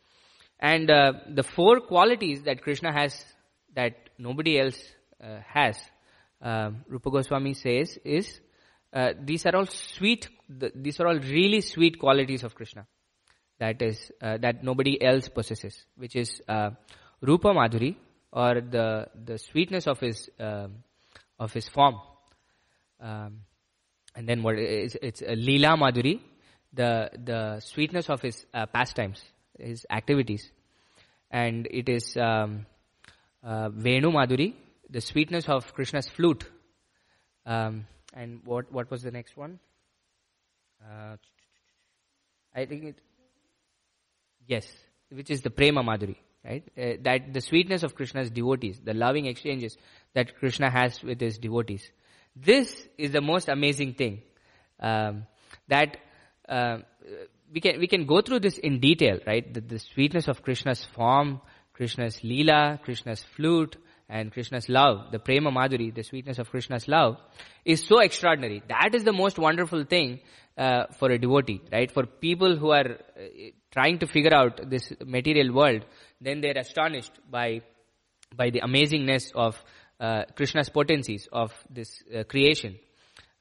And 0.59 0.89
uh, 0.89 1.13
the 1.29 1.43
four 1.43 1.81
qualities 1.81 2.43
that 2.43 2.61
Krishna 2.61 2.93
has 2.93 3.25
that 3.75 4.09
nobody 4.17 4.59
else 4.59 4.77
uh, 5.21 5.39
has, 5.47 5.77
uh, 6.41 6.71
Rupa 6.87 7.09
Goswami 7.09 7.53
says, 7.53 7.97
is 8.05 8.39
uh, 8.93 9.13
these 9.19 9.45
are 9.45 9.55
all 9.55 9.65
sweet, 9.65 10.29
the, 10.47 10.71
these 10.75 10.99
are 10.99 11.07
all 11.07 11.19
really 11.19 11.61
sweet 11.61 11.99
qualities 11.99 12.43
of 12.43 12.53
Krishna. 12.53 12.85
That 13.59 13.81
is, 13.81 14.11
uh, 14.21 14.37
that 14.37 14.63
nobody 14.63 15.01
else 15.01 15.29
possesses, 15.29 15.85
which 15.95 16.15
is 16.15 16.41
uh, 16.47 16.71
Rupa 17.21 17.49
Madhuri, 17.49 17.95
or 18.31 18.61
the, 18.61 19.07
the 19.25 19.37
sweetness 19.37 19.87
of 19.87 19.99
his, 19.99 20.29
um, 20.39 20.83
of 21.39 21.53
his 21.53 21.67
form. 21.69 21.95
Um, 22.99 23.41
and 24.15 24.27
then 24.27 24.43
what 24.43 24.57
is, 24.57 24.97
it's 25.01 25.21
a 25.21 25.35
Leela 25.35 25.77
Madhuri, 25.77 26.19
the 26.73 27.09
the 27.23 27.59
sweetness 27.59 28.09
of 28.09 28.21
his 28.21 28.45
uh, 28.53 28.65
pastimes, 28.65 29.21
his 29.59 29.85
activities, 29.89 30.51
and 31.29 31.67
it 31.69 31.89
is 31.89 32.17
um, 32.17 32.65
uh, 33.43 33.69
Venu 33.69 34.11
Madhuri, 34.11 34.53
the 34.89 35.01
sweetness 35.01 35.47
of 35.47 35.73
Krishna's 35.73 36.07
flute. 36.07 36.49
Um, 37.45 37.85
and 38.13 38.41
what 38.45 38.71
what 38.71 38.89
was 38.89 39.03
the 39.03 39.11
next 39.11 39.37
one? 39.37 39.59
Uh, 40.83 41.17
I 42.55 42.65
think 42.65 42.83
it. 42.83 42.95
Yes, 44.47 44.67
which 45.09 45.29
is 45.29 45.41
the 45.41 45.49
Prema 45.49 45.83
Madhuri, 45.83 46.17
right? 46.43 46.63
Uh, 46.77 46.97
that 47.01 47.33
the 47.33 47.41
sweetness 47.41 47.83
of 47.83 47.95
Krishna's 47.95 48.29
devotees, 48.29 48.79
the 48.83 48.93
loving 48.93 49.25
exchanges 49.25 49.77
that 50.13 50.37
Krishna 50.37 50.69
has 50.69 51.01
with 51.01 51.19
his 51.19 51.37
devotees. 51.37 51.89
This 52.35 52.87
is 52.97 53.11
the 53.11 53.21
most 53.21 53.47
amazing 53.47 53.93
thing. 53.93 54.21
Um, 54.79 55.27
that 55.67 55.97
uh, 56.49 56.79
we 57.53 57.61
can 57.61 57.79
we 57.79 57.87
can 57.87 58.05
go 58.05 58.21
through 58.21 58.39
this 58.39 58.57
in 58.57 58.79
detail, 58.79 59.19
right? 59.25 59.53
The, 59.53 59.61
the 59.61 59.79
sweetness 59.79 60.27
of 60.27 60.41
Krishna's 60.41 60.83
form, 60.83 61.41
Krishna's 61.73 62.23
lila, 62.23 62.79
Krishna's 62.83 63.23
flute, 63.35 63.77
and 64.09 64.31
Krishna's 64.31 64.69
love, 64.69 65.11
the 65.11 65.19
prema 65.19 65.51
madhuri, 65.51 65.93
the 65.93 66.03
sweetness 66.03 66.39
of 66.39 66.49
Krishna's 66.49 66.87
love, 66.87 67.17
is 67.65 67.85
so 67.85 67.99
extraordinary. 67.99 68.61
That 68.67 68.91
is 68.93 69.03
the 69.03 69.13
most 69.13 69.39
wonderful 69.39 69.85
thing 69.85 70.19
uh, 70.57 70.85
for 70.99 71.09
a 71.09 71.17
devotee, 71.17 71.61
right? 71.71 71.91
For 71.91 72.05
people 72.05 72.55
who 72.57 72.71
are 72.71 72.91
uh, 72.91 73.21
trying 73.71 73.99
to 73.99 74.07
figure 74.07 74.33
out 74.33 74.69
this 74.69 74.93
material 75.05 75.53
world, 75.53 75.85
then 76.21 76.41
they're 76.41 76.57
astonished 76.57 77.13
by 77.29 77.61
by 78.35 78.49
the 78.49 78.61
amazingness 78.61 79.31
of 79.35 79.63
uh, 79.99 80.23
Krishna's 80.35 80.69
potencies 80.69 81.27
of 81.31 81.51
this 81.69 82.01
uh, 82.15 82.23
creation, 82.23 82.79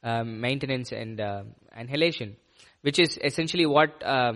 um, 0.03 0.41
maintenance, 0.41 0.93
and 0.93 1.19
uh, 1.19 1.45
annihilation 1.73 2.37
which 2.83 2.99
is 2.99 3.19
essentially 3.23 3.67
what 3.67 4.03
uh, 4.05 4.35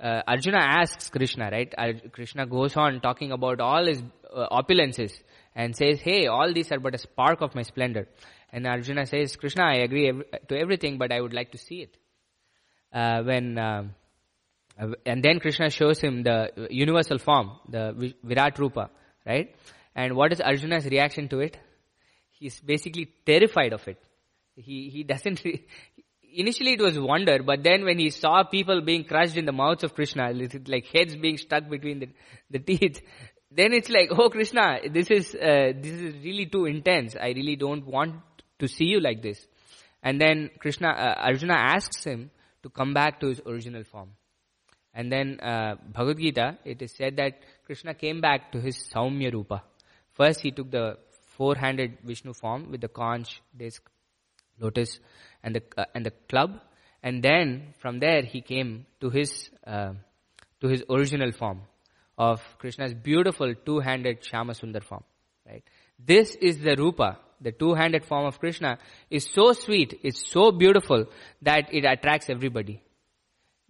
uh, 0.00 0.22
Arjuna 0.26 0.58
asks 0.58 1.08
Krishna, 1.08 1.48
right? 1.50 1.72
Krishna 2.12 2.46
goes 2.46 2.76
on 2.76 3.00
talking 3.00 3.32
about 3.32 3.60
all 3.60 3.86
his 3.86 4.02
opulences 4.34 5.12
and 5.54 5.76
says, 5.76 6.00
hey, 6.00 6.26
all 6.26 6.52
these 6.52 6.70
are 6.72 6.80
but 6.80 6.94
a 6.94 6.98
spark 6.98 7.40
of 7.40 7.54
my 7.54 7.62
splendor. 7.62 8.08
And 8.52 8.66
Arjuna 8.66 9.06
says, 9.06 9.36
Krishna, 9.36 9.64
I 9.64 9.76
agree 9.76 10.08
ev- 10.08 10.48
to 10.48 10.58
everything, 10.58 10.98
but 10.98 11.12
I 11.12 11.20
would 11.20 11.32
like 11.32 11.52
to 11.52 11.58
see 11.58 11.82
it. 11.82 11.96
Uh, 12.92 13.22
when 13.22 13.58
um, 13.58 13.94
uh, 14.80 14.88
and 15.06 15.22
then 15.22 15.40
Krishna 15.40 15.70
shows 15.70 16.00
him 16.00 16.22
the 16.22 16.68
universal 16.70 17.18
form, 17.18 17.52
the 17.68 18.14
Virat 18.22 18.58
Rupa, 18.58 18.90
right? 19.26 19.54
And 19.94 20.14
what 20.14 20.32
is 20.32 20.40
Arjuna's 20.40 20.86
reaction 20.86 21.28
to 21.28 21.40
it? 21.40 21.56
He's 22.30 22.60
basically 22.60 23.12
terrified 23.24 23.72
of 23.72 23.86
it. 23.86 24.00
He 24.56 24.90
he 24.90 25.04
doesn't 25.04 25.40
initially 26.34 26.72
it 26.72 26.80
was 26.80 26.98
wonder, 26.98 27.42
but 27.42 27.62
then 27.62 27.84
when 27.84 27.98
he 27.98 28.10
saw 28.10 28.42
people 28.42 28.80
being 28.80 29.04
crushed 29.04 29.36
in 29.36 29.44
the 29.44 29.52
mouths 29.52 29.84
of 29.84 29.94
Krishna, 29.94 30.32
like 30.66 30.86
heads 30.86 31.14
being 31.16 31.38
stuck 31.38 31.68
between 31.68 32.00
the, 32.00 32.08
the 32.50 32.58
teeth, 32.58 33.00
then 33.56 33.72
it's 33.72 33.88
like, 33.88 34.10
oh 34.10 34.30
Krishna, 34.30 34.80
this 34.90 35.10
is, 35.10 35.34
uh, 35.34 35.72
this 35.76 35.92
is 35.92 36.14
really 36.24 36.46
too 36.46 36.66
intense. 36.66 37.16
I 37.16 37.28
really 37.28 37.56
don't 37.56 37.86
want 37.86 38.16
to 38.58 38.68
see 38.68 38.86
you 38.86 39.00
like 39.00 39.22
this. 39.22 39.46
And 40.02 40.20
then 40.20 40.50
Krishna, 40.58 40.88
uh, 40.88 41.14
Arjuna 41.18 41.54
asks 41.54 42.04
him 42.04 42.30
to 42.62 42.68
come 42.68 42.94
back 42.94 43.20
to 43.20 43.28
his 43.28 43.40
original 43.46 43.84
form. 43.84 44.10
And 44.92 45.10
then 45.10 45.40
uh, 45.40 45.76
Bhagavad 45.92 46.18
Gita, 46.18 46.58
it 46.64 46.82
is 46.82 46.92
said 46.92 47.16
that 47.16 47.40
Krishna 47.66 47.94
came 47.94 48.20
back 48.20 48.52
to 48.52 48.60
his 48.60 48.76
Saumya 48.94 49.32
Rupa. 49.32 49.62
First 50.12 50.40
he 50.40 50.50
took 50.50 50.70
the 50.70 50.98
four-handed 51.36 51.98
Vishnu 52.04 52.32
form 52.32 52.70
with 52.70 52.80
the 52.80 52.88
conch, 52.88 53.42
disc, 53.56 53.82
lotus, 54.60 55.00
and 55.42 55.56
the 55.56 55.62
uh, 55.76 55.84
and 55.94 56.06
the 56.06 56.12
club, 56.28 56.60
and 57.02 57.22
then 57.22 57.74
from 57.80 57.98
there 57.98 58.22
he 58.22 58.40
came 58.40 58.86
to 59.00 59.10
his 59.10 59.50
uh, 59.66 59.94
to 60.60 60.68
his 60.68 60.84
original 60.88 61.32
form 61.32 61.62
of 62.16 62.40
Krishna's 62.58 62.94
beautiful 62.94 63.54
two-handed 63.54 64.22
Shyama 64.22 64.52
Sundar 64.58 64.82
form. 64.82 65.04
Right. 65.46 65.64
This 65.98 66.34
is 66.36 66.58
the 66.58 66.76
rupa. 66.76 67.18
The 67.40 67.52
two-handed 67.52 68.04
form 68.04 68.26
of 68.26 68.38
Krishna 68.38 68.78
is 69.10 69.28
so 69.30 69.52
sweet, 69.52 70.00
it's 70.02 70.30
so 70.30 70.50
beautiful 70.50 71.06
that 71.42 71.74
it 71.74 71.84
attracts 71.84 72.30
everybody. 72.30 72.82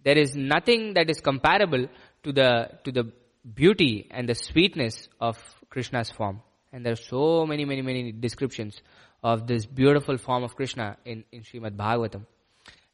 There 0.03 0.17
is 0.17 0.35
nothing 0.35 0.93
that 0.93 1.09
is 1.09 1.19
comparable 1.19 1.87
to 2.23 2.31
the 2.31 2.69
to 2.83 2.91
the 2.91 3.11
beauty 3.53 4.07
and 4.11 4.29
the 4.29 4.35
sweetness 4.35 5.09
of 5.19 5.37
Krishna's 5.69 6.11
form. 6.11 6.41
And 6.71 6.85
there 6.85 6.93
are 6.93 6.95
so 6.95 7.45
many, 7.45 7.65
many, 7.65 7.81
many 7.81 8.11
descriptions 8.11 8.81
of 9.23 9.47
this 9.47 9.65
beautiful 9.65 10.17
form 10.17 10.43
of 10.43 10.55
Krishna 10.55 10.97
in, 11.05 11.23
in 11.31 11.41
Srimad 11.41 11.75
Bhagavatam. 11.75 12.25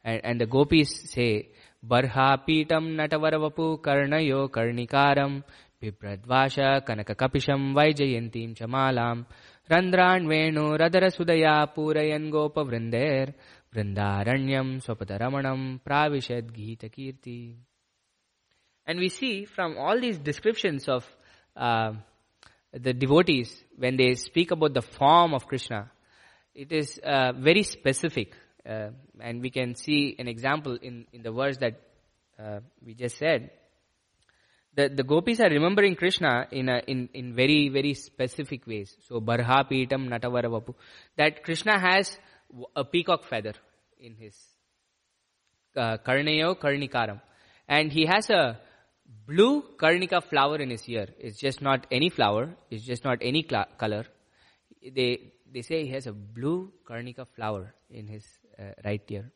And, 0.04 0.20
and 0.24 0.40
the 0.40 0.46
gopis 0.46 1.10
say, 1.10 1.50
Barha 1.84 2.38
pitam 2.46 2.96
natavaravapu 2.96 3.80
karnayo 3.80 4.48
karnikaram 4.48 5.42
bibradvasha 5.82 6.84
kanakakapisham 6.86 7.74
vaijayantim 7.74 8.54
chamalam 8.54 9.26
randran 9.68 10.28
venu 10.28 10.78
radara 10.78 11.10
sudaya 11.10 11.66
purayan 11.74 12.30
gopa 12.30 12.64
vrindair 12.64 13.34
vrindaranyam 13.74 14.80
swapataramanam 14.84 15.80
pravishad 15.80 16.52
gita 16.52 16.88
kirti. 16.88 17.56
And 18.86 18.98
we 18.98 19.08
see 19.08 19.44
from 19.44 19.76
all 19.78 20.00
these 20.00 20.18
descriptions 20.18 20.88
of 20.88 21.04
uh, 21.56 21.92
the 22.72 22.92
devotees, 22.92 23.62
when 23.76 23.96
they 23.96 24.14
speak 24.14 24.50
about 24.50 24.74
the 24.74 24.82
form 24.82 25.34
of 25.34 25.46
Krishna, 25.46 25.90
it 26.54 26.72
is 26.72 26.98
uh, 27.04 27.32
very 27.32 27.62
specific. 27.62 28.32
Uh, 28.68 28.90
and 29.20 29.42
we 29.42 29.50
can 29.50 29.74
see 29.74 30.14
an 30.18 30.28
example 30.28 30.78
in, 30.80 31.06
in 31.12 31.22
the 31.22 31.32
verse 31.32 31.56
that 31.58 31.80
uh, 32.38 32.60
we 32.84 32.94
just 32.94 33.18
said. 33.18 33.50
The, 34.74 34.88
the 34.88 35.02
gopis 35.02 35.40
are 35.40 35.50
remembering 35.50 35.96
Krishna 35.96 36.46
in, 36.50 36.68
a, 36.68 36.80
in, 36.86 37.08
in 37.12 37.34
very, 37.34 37.68
very 37.68 37.94
specific 37.94 38.66
ways. 38.66 38.96
So, 39.06 39.20
Barha 39.20 39.68
Pitam 39.68 40.08
Natavaravapu. 40.08 40.74
That 41.16 41.42
Krishna 41.42 41.78
has 41.78 42.16
a 42.74 42.84
peacock 42.84 43.24
feather 43.24 43.52
in 43.98 44.14
his 44.14 44.34
uh, 45.76 45.98
Karnayo 45.98 46.58
Karnikaram. 46.58 47.20
And 47.68 47.92
he 47.92 48.06
has 48.06 48.30
a 48.30 48.58
blue 49.26 49.62
Karnika 49.76 50.22
flower 50.22 50.56
in 50.56 50.70
his 50.70 50.88
ear. 50.88 51.08
It's 51.18 51.38
just 51.38 51.60
not 51.60 51.86
any 51.90 52.08
flower. 52.08 52.54
It's 52.70 52.84
just 52.84 53.04
not 53.04 53.18
any 53.20 53.46
cl- 53.48 53.68
color. 53.78 54.06
They, 54.82 55.32
they 55.52 55.62
say 55.62 55.84
he 55.84 55.90
has 55.92 56.06
a 56.06 56.12
blue 56.12 56.72
Karnika 56.88 57.26
flower 57.36 57.74
in 57.90 58.08
his 58.08 58.24
uh, 58.62 58.72
right 58.84 59.02
here. 59.06 59.30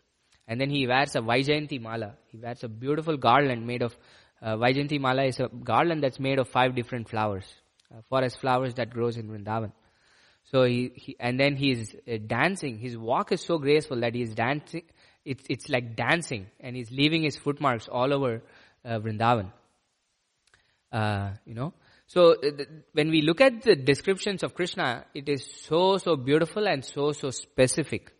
And 0.48 0.60
then 0.60 0.70
he 0.70 0.86
wears 0.86 1.16
a 1.16 1.20
Vaijayanti 1.20 1.80
mala. 1.80 2.14
He 2.28 2.38
wears 2.38 2.62
a 2.62 2.68
beautiful 2.68 3.16
garland 3.16 3.66
made 3.66 3.82
of, 3.82 3.96
uh, 4.40 4.56
mala 4.56 5.24
is 5.24 5.40
a 5.40 5.48
garland 5.48 6.02
that's 6.02 6.20
made 6.20 6.38
of 6.38 6.48
five 6.48 6.76
different 6.76 7.08
flowers, 7.08 7.46
uh, 7.92 8.02
forest 8.08 8.40
flowers 8.40 8.74
that 8.74 8.90
grows 8.90 9.16
in 9.16 9.28
Vrindavan. 9.28 9.72
So 10.44 10.64
he, 10.64 10.92
he 10.94 11.16
and 11.18 11.40
then 11.40 11.56
he's 11.56 11.94
uh, 11.94 12.18
dancing. 12.24 12.78
His 12.78 12.96
walk 12.96 13.32
is 13.32 13.40
so 13.40 13.58
graceful 13.58 14.00
that 14.00 14.14
he's 14.14 14.34
dancing. 14.34 14.84
It's, 15.24 15.42
it's 15.50 15.68
like 15.68 15.96
dancing 15.96 16.46
and 16.60 16.76
he's 16.76 16.90
leaving 16.92 17.24
his 17.24 17.36
footmarks 17.36 17.88
all 17.88 18.14
over 18.14 18.42
uh, 18.84 19.00
Vrindavan. 19.00 19.50
Uh, 20.92 21.30
you 21.44 21.54
know, 21.54 21.74
so 22.06 22.34
uh, 22.34 22.40
th- 22.40 22.68
when 22.92 23.10
we 23.10 23.22
look 23.22 23.40
at 23.40 23.62
the 23.62 23.74
descriptions 23.74 24.44
of 24.44 24.54
Krishna, 24.54 25.04
it 25.14 25.28
is 25.28 25.44
so, 25.64 25.98
so 25.98 26.14
beautiful 26.14 26.68
and 26.68 26.84
so, 26.84 27.10
so 27.10 27.30
specific. 27.30 28.12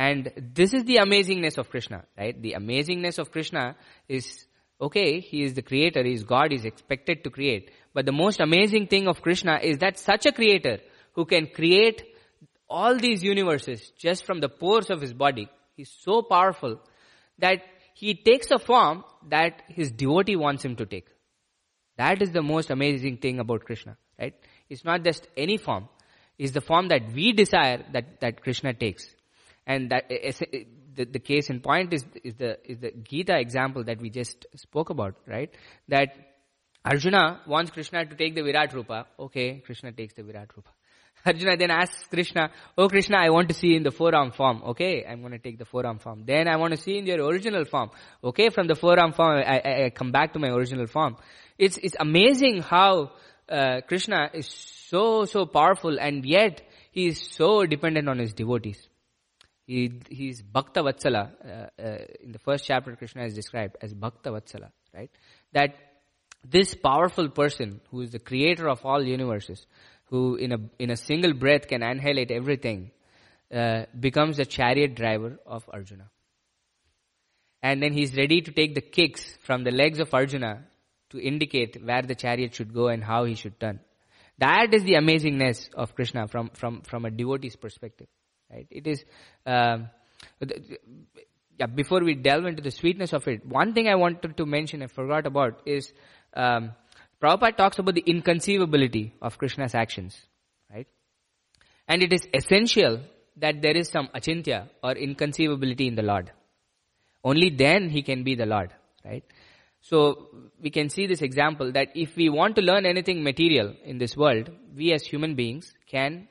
And 0.00 0.32
this 0.54 0.72
is 0.72 0.84
the 0.84 0.96
amazingness 0.96 1.58
of 1.58 1.68
Krishna, 1.68 2.04
right? 2.16 2.40
The 2.40 2.54
amazingness 2.58 3.18
of 3.18 3.30
Krishna 3.30 3.76
is, 4.08 4.46
okay, 4.80 5.20
he 5.20 5.42
is 5.42 5.52
the 5.52 5.60
creator, 5.60 6.02
he 6.02 6.14
is 6.14 6.24
God, 6.24 6.52
he 6.52 6.56
is 6.56 6.64
expected 6.64 7.22
to 7.24 7.28
create. 7.30 7.70
But 7.92 8.06
the 8.06 8.12
most 8.12 8.40
amazing 8.40 8.86
thing 8.86 9.08
of 9.08 9.20
Krishna 9.20 9.58
is 9.62 9.76
that 9.78 9.98
such 9.98 10.24
a 10.24 10.32
creator 10.32 10.78
who 11.12 11.26
can 11.26 11.48
create 11.48 12.02
all 12.66 12.96
these 12.96 13.22
universes 13.22 13.92
just 13.98 14.24
from 14.24 14.40
the 14.40 14.48
pores 14.48 14.88
of 14.88 15.02
his 15.02 15.12
body, 15.12 15.50
he's 15.76 15.92
so 16.00 16.22
powerful 16.22 16.80
that 17.38 17.60
he 17.92 18.14
takes 18.14 18.50
a 18.50 18.58
form 18.58 19.04
that 19.28 19.62
his 19.68 19.92
devotee 19.92 20.36
wants 20.36 20.64
him 20.64 20.76
to 20.76 20.86
take. 20.86 21.08
That 21.98 22.22
is 22.22 22.30
the 22.32 22.40
most 22.42 22.70
amazing 22.70 23.18
thing 23.18 23.38
about 23.38 23.66
Krishna, 23.66 23.98
right? 24.18 24.34
It's 24.70 24.82
not 24.82 25.04
just 25.04 25.28
any 25.36 25.58
form. 25.58 25.90
It's 26.38 26.52
the 26.52 26.62
form 26.62 26.88
that 26.88 27.12
we 27.12 27.32
desire 27.34 27.84
that, 27.92 28.20
that 28.20 28.40
Krishna 28.40 28.72
takes. 28.72 29.14
And 29.66 29.90
that 29.90 30.06
eh, 30.10 30.32
eh, 30.40 30.44
eh, 30.52 30.64
the, 30.94 31.04
the 31.04 31.18
case 31.18 31.50
in 31.50 31.60
point 31.60 31.92
is, 31.92 32.04
is 32.24 32.34
the, 32.34 32.58
is 32.64 32.78
the 32.78 32.92
Gita 32.92 33.38
example 33.38 33.84
that 33.84 34.00
we 34.00 34.10
just 34.10 34.46
spoke 34.56 34.90
about, 34.90 35.14
right? 35.26 35.50
That 35.88 36.14
Arjuna 36.84 37.42
wants 37.46 37.70
Krishna 37.70 38.06
to 38.06 38.16
take 38.16 38.34
the 38.34 38.42
Virat 38.42 38.72
Rupa. 38.72 39.06
Okay, 39.18 39.60
Krishna 39.60 39.92
takes 39.92 40.14
the 40.14 40.22
Virat 40.22 40.48
Rupa. 40.56 40.70
Arjuna 41.26 41.56
then 41.56 41.70
asks 41.70 42.06
Krishna, 42.06 42.50
Oh 42.78 42.88
Krishna, 42.88 43.18
I 43.18 43.28
want 43.30 43.48
to 43.48 43.54
see 43.54 43.74
in 43.76 43.82
the 43.82 43.90
four-arm 43.90 44.32
form. 44.32 44.62
Okay, 44.68 45.04
I'm 45.06 45.20
going 45.20 45.32
to 45.32 45.38
take 45.38 45.58
the 45.58 45.66
four-arm 45.66 45.98
form. 45.98 46.24
Then 46.26 46.48
I 46.48 46.56
want 46.56 46.72
to 46.72 46.78
see 46.78 46.96
in 46.96 47.06
your 47.06 47.22
original 47.26 47.64
form. 47.66 47.90
Okay, 48.24 48.48
from 48.48 48.66
the 48.66 48.74
four-arm 48.74 49.12
form, 49.12 49.36
I, 49.36 49.60
I, 49.64 49.84
I 49.84 49.90
come 49.90 50.10
back 50.10 50.32
to 50.32 50.38
my 50.38 50.48
original 50.48 50.86
form. 50.86 51.16
It's, 51.58 51.76
it's 51.76 51.96
amazing 52.00 52.62
how 52.62 53.12
uh, 53.50 53.80
Krishna 53.86 54.30
is 54.32 54.48
so, 54.88 55.26
so 55.26 55.44
powerful 55.44 55.98
and 56.00 56.24
yet 56.24 56.62
he 56.92 57.08
is 57.08 57.20
so 57.32 57.66
dependent 57.66 58.08
on 58.08 58.18
his 58.18 58.32
devotees. 58.32 58.88
He, 59.70 59.92
he's 60.08 60.42
Bhakta 60.42 60.82
Vatsala. 60.82 61.30
Uh, 61.44 61.80
uh, 61.80 61.98
in 62.18 62.32
the 62.32 62.40
first 62.40 62.64
chapter, 62.64 62.96
Krishna 62.96 63.22
is 63.22 63.34
described 63.34 63.76
as 63.80 63.94
Bhakta 63.94 64.30
Vatsala, 64.30 64.70
right? 64.92 65.12
That 65.52 65.76
this 66.44 66.74
powerful 66.74 67.28
person 67.28 67.80
who 67.92 68.00
is 68.00 68.10
the 68.10 68.18
creator 68.18 68.68
of 68.68 68.84
all 68.84 69.00
universes, 69.00 69.64
who 70.06 70.34
in 70.34 70.50
a, 70.50 70.58
in 70.80 70.90
a 70.90 70.96
single 70.96 71.34
breath 71.34 71.68
can 71.68 71.84
annihilate 71.84 72.32
everything, 72.32 72.90
uh, 73.54 73.84
becomes 73.98 74.38
the 74.38 74.44
chariot 74.44 74.96
driver 74.96 75.38
of 75.46 75.62
Arjuna. 75.72 76.10
And 77.62 77.80
then 77.80 77.92
he's 77.92 78.16
ready 78.16 78.40
to 78.40 78.50
take 78.50 78.74
the 78.74 78.80
kicks 78.80 79.36
from 79.44 79.62
the 79.62 79.70
legs 79.70 80.00
of 80.00 80.12
Arjuna 80.12 80.64
to 81.10 81.20
indicate 81.20 81.80
where 81.80 82.02
the 82.02 82.16
chariot 82.16 82.56
should 82.56 82.74
go 82.74 82.88
and 82.88 83.04
how 83.04 83.24
he 83.24 83.36
should 83.36 83.60
turn. 83.60 83.78
That 84.38 84.74
is 84.74 84.82
the 84.82 84.94
amazingness 84.94 85.72
of 85.74 85.94
Krishna 85.94 86.26
from, 86.26 86.50
from, 86.54 86.82
from 86.82 87.04
a 87.04 87.10
devotee's 87.10 87.54
perspective. 87.54 88.08
Right? 88.50 88.66
It 88.70 88.86
is, 88.86 89.04
um, 89.46 89.88
yeah, 91.58 91.66
before 91.66 92.00
we 92.02 92.14
delve 92.14 92.46
into 92.46 92.62
the 92.62 92.70
sweetness 92.70 93.12
of 93.12 93.28
it, 93.28 93.46
one 93.46 93.74
thing 93.74 93.88
I 93.88 93.94
wanted 93.94 94.36
to 94.36 94.46
mention 94.46 94.82
I 94.82 94.86
forgot 94.88 95.26
about 95.26 95.62
is, 95.66 95.92
um, 96.34 96.72
Prabhupada 97.22 97.56
talks 97.56 97.78
about 97.78 97.94
the 97.94 98.02
inconceivability 98.02 99.12
of 99.20 99.36
Krishna's 99.38 99.74
actions, 99.74 100.18
right? 100.72 100.88
And 101.86 102.02
it 102.02 102.12
is 102.12 102.26
essential 102.32 103.00
that 103.36 103.62
there 103.62 103.76
is 103.76 103.88
some 103.88 104.08
achintya 104.14 104.68
or 104.82 104.94
inconceivability 104.94 105.86
in 105.86 105.94
the 105.94 106.02
Lord. 106.02 106.32
Only 107.22 107.50
then 107.50 107.90
he 107.90 108.02
can 108.02 108.24
be 108.24 108.34
the 108.34 108.46
Lord, 108.46 108.72
right? 109.04 109.24
So 109.82 110.28
we 110.60 110.70
can 110.70 110.88
see 110.88 111.06
this 111.06 111.22
example 111.22 111.72
that 111.72 111.88
if 111.94 112.16
we 112.16 112.28
want 112.28 112.56
to 112.56 112.62
learn 112.62 112.86
anything 112.86 113.22
material 113.22 113.74
in 113.84 113.98
this 113.98 114.16
world, 114.16 114.50
we 114.74 114.92
as 114.92 115.02
human 115.02 115.34
beings 115.34 115.74
can, 115.86 116.28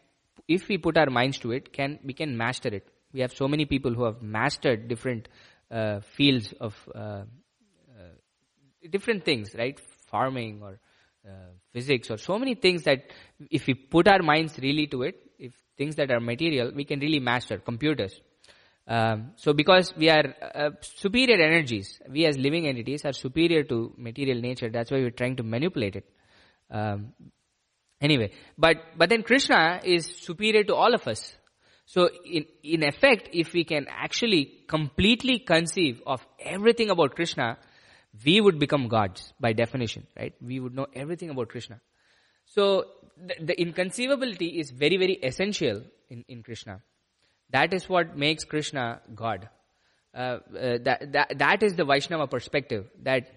if 0.49 0.67
we 0.67 0.77
put 0.77 0.97
our 0.97 1.09
minds 1.09 1.37
to 1.39 1.51
it, 1.51 1.71
can 1.71 1.99
we 2.03 2.13
can 2.13 2.35
master 2.35 2.69
it. 2.69 2.87
We 3.13 3.21
have 3.21 3.33
so 3.33 3.47
many 3.47 3.65
people 3.65 3.93
who 3.93 4.03
have 4.05 4.21
mastered 4.21 4.87
different 4.87 5.29
uh, 5.71 5.99
fields 6.01 6.53
of 6.59 6.75
uh, 6.93 6.99
uh, 6.99 7.23
different 8.89 9.23
things, 9.23 9.55
right? 9.57 9.79
Farming 10.11 10.61
or 10.63 10.79
uh, 11.25 11.51
physics 11.71 12.09
or 12.09 12.17
so 12.17 12.39
many 12.39 12.55
things 12.55 12.83
that 12.83 13.11
if 13.51 13.67
we 13.67 13.75
put 13.75 14.07
our 14.07 14.23
minds 14.23 14.57
really 14.59 14.87
to 14.87 15.03
it, 15.03 15.15
if 15.37 15.53
things 15.77 15.95
that 15.97 16.11
are 16.11 16.19
material, 16.19 16.71
we 16.75 16.83
can 16.83 16.99
really 16.99 17.19
master 17.19 17.57
computers. 17.59 18.19
Um, 18.87 19.33
so 19.35 19.53
because 19.53 19.93
we 19.95 20.09
are 20.09 20.33
uh, 20.55 20.69
superior 20.81 21.39
energies, 21.39 22.01
we 22.09 22.25
as 22.25 22.37
living 22.37 22.65
entities 22.65 23.05
are 23.05 23.13
superior 23.13 23.63
to 23.65 23.93
material 23.97 24.41
nature. 24.41 24.69
That's 24.69 24.89
why 24.89 24.97
we're 24.97 25.11
trying 25.11 25.35
to 25.35 25.43
manipulate 25.43 25.95
it. 25.97 26.09
Um, 26.71 27.13
anyway, 28.01 28.31
but 28.57 28.77
but 28.97 29.09
then 29.09 29.23
Krishna 29.23 29.81
is 29.83 30.05
superior 30.05 30.63
to 30.63 30.75
all 30.75 30.93
of 30.93 31.07
us. 31.07 31.35
So 31.85 32.09
in 32.25 32.45
in 32.63 32.83
effect, 32.83 33.29
if 33.33 33.53
we 33.53 33.63
can 33.63 33.87
actually 33.89 34.63
completely 34.67 35.39
conceive 35.39 36.01
of 36.05 36.25
everything 36.39 36.89
about 36.89 37.15
Krishna, 37.15 37.57
we 38.25 38.41
would 38.41 38.59
become 38.59 38.87
gods 38.87 39.33
by 39.39 39.53
definition, 39.53 40.07
right? 40.17 40.33
We 40.41 40.59
would 40.59 40.75
know 40.75 40.87
everything 40.93 41.29
about 41.29 41.49
Krishna. 41.49 41.79
So 42.45 42.85
the, 43.17 43.35
the 43.45 43.61
inconceivability 43.61 44.59
is 44.59 44.71
very 44.71 44.97
very 44.97 45.13
essential 45.13 45.83
in 46.09 46.25
in 46.27 46.43
Krishna. 46.43 46.81
That 47.51 47.73
is 47.73 47.89
what 47.89 48.15
makes 48.15 48.43
Krishna 48.43 49.01
God. 49.15 49.49
Uh, 50.13 50.17
uh, 50.17 50.77
that, 50.83 51.11
that, 51.11 51.37
that 51.37 51.63
is 51.63 51.75
the 51.75 51.85
Vaishnava 51.85 52.27
perspective. 52.27 52.87
That 53.03 53.27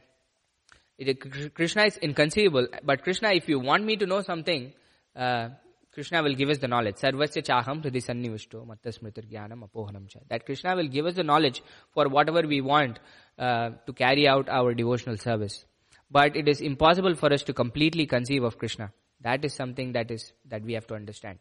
it, 0.99 1.55
Krishna 1.55 1.85
is 1.85 1.97
inconceivable, 1.99 2.69
but 2.85 3.03
Krishna, 3.03 3.31
if 3.33 3.49
you 3.49 3.59
want 3.59 3.85
me 3.85 3.97
to 3.97 4.07
know 4.07 4.23
something, 4.23 4.73
uh, 5.17 5.49
Krishna 5.93 6.23
will 6.23 6.35
give 6.35 6.49
us 6.49 6.59
the 6.59 6.69
knowledge. 6.69 6.97
Sarvasya 6.97 7.43
chaham 7.45 7.83
hridi 7.83 8.03
sannivishto 8.03 8.67
mattasmritir 8.67 9.27
jnanam 9.31 9.69
apohanam 9.69 10.09
cha. 10.09 10.21
That 10.29 10.47
Krishna 10.47 10.75
will 10.75 10.89
give 10.89 11.05
us 11.07 11.15
the 11.15 11.23
knowledge 11.23 11.63
for 11.93 12.09
whatever 12.09 12.43
we 12.49 12.63
want 12.63 12.99
uh, 13.39 13.71
to 13.87 13.93
carry 13.93 14.27
out 14.27 14.49
our 14.49 14.73
devotional 14.73 15.19
service. 15.19 15.65
But 16.11 16.37
it 16.37 16.49
is 16.49 16.61
impossible 16.61 17.15
for 17.15 17.33
us 17.33 17.43
to 17.45 17.53
completely 17.53 18.07
conceive 18.07 18.43
of 18.43 18.59
Krishna. 18.59 18.93
That 19.21 19.45
is 19.45 19.55
something 19.55 19.93
that 19.93 20.11
is 20.11 20.33
that 20.49 20.63
we 20.63 20.73
have 20.75 20.87
to 20.89 20.95
understand. 20.95 21.39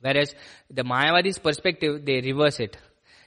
Whereas 0.00 0.34
the 0.70 0.82
Mayavadi's 0.82 1.38
perspective, 1.38 2.04
they 2.04 2.20
reverse 2.20 2.60
it. 2.60 2.76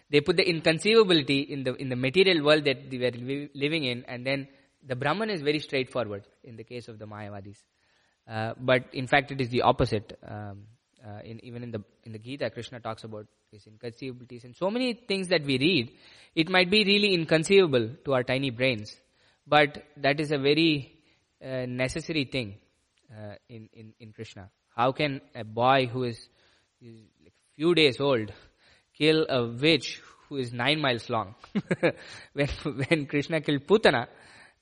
They 0.09 0.21
put 0.21 0.37
the 0.37 0.43
inconceivability 0.43 1.49
in 1.49 1.63
the 1.63 1.73
in 1.75 1.89
the 1.89 1.95
material 1.95 2.43
world 2.45 2.65
that 2.65 2.89
they 2.89 2.97
were 2.97 3.47
living 3.53 3.83
in, 3.85 4.05
and 4.07 4.25
then 4.25 4.47
the 4.85 4.95
Brahman 4.95 5.29
is 5.29 5.41
very 5.41 5.59
straightforward. 5.59 6.23
in 6.43 6.55
the 6.55 6.63
case 6.63 6.87
of 6.87 6.99
the 6.99 7.05
Mayavadis. 7.05 7.57
Uh, 8.27 8.53
but 8.59 8.85
in 8.93 9.07
fact, 9.07 9.31
it 9.31 9.41
is 9.41 9.49
the 9.49 9.61
opposite. 9.61 10.17
Um, 10.27 10.63
uh, 11.05 11.19
in, 11.23 11.43
even 11.45 11.61
in 11.63 11.71
the 11.71 11.83
in 12.03 12.11
the 12.11 12.17
Gita, 12.17 12.49
Krishna 12.49 12.79
talks 12.79 13.03
about 13.03 13.27
his 13.51 13.65
inconceivabilities 13.65 14.43
and 14.43 14.55
so 14.55 14.71
many 14.71 14.93
things 14.93 15.27
that 15.27 15.43
we 15.43 15.59
read. 15.59 15.91
It 16.35 16.49
might 16.49 16.71
be 16.71 16.83
really 16.83 17.13
inconceivable 17.13 17.91
to 18.05 18.13
our 18.13 18.23
tiny 18.23 18.49
brains, 18.49 18.95
but 19.45 19.83
that 19.97 20.19
is 20.19 20.31
a 20.31 20.39
very 20.39 20.93
uh, 21.43 21.65
necessary 21.67 22.25
thing 22.25 22.55
uh, 23.11 23.35
in, 23.49 23.69
in 23.73 23.93
in 23.99 24.13
Krishna. 24.13 24.49
How 24.75 24.91
can 24.91 25.21
a 25.35 25.43
boy 25.43 25.85
who 25.85 26.03
is, 26.03 26.17
is 26.81 26.97
like 27.23 27.33
few 27.55 27.75
days 27.75 27.99
old 27.99 28.33
kill 28.97 29.25
a 29.29 29.45
witch 29.45 30.01
who 30.27 30.37
is 30.37 30.51
nine 30.51 30.81
miles 30.81 31.07
long? 31.09 31.35
when 32.33 32.47
when 32.87 33.05
Krishna 33.05 33.41
killed 33.41 33.67
Putana, 33.67 34.07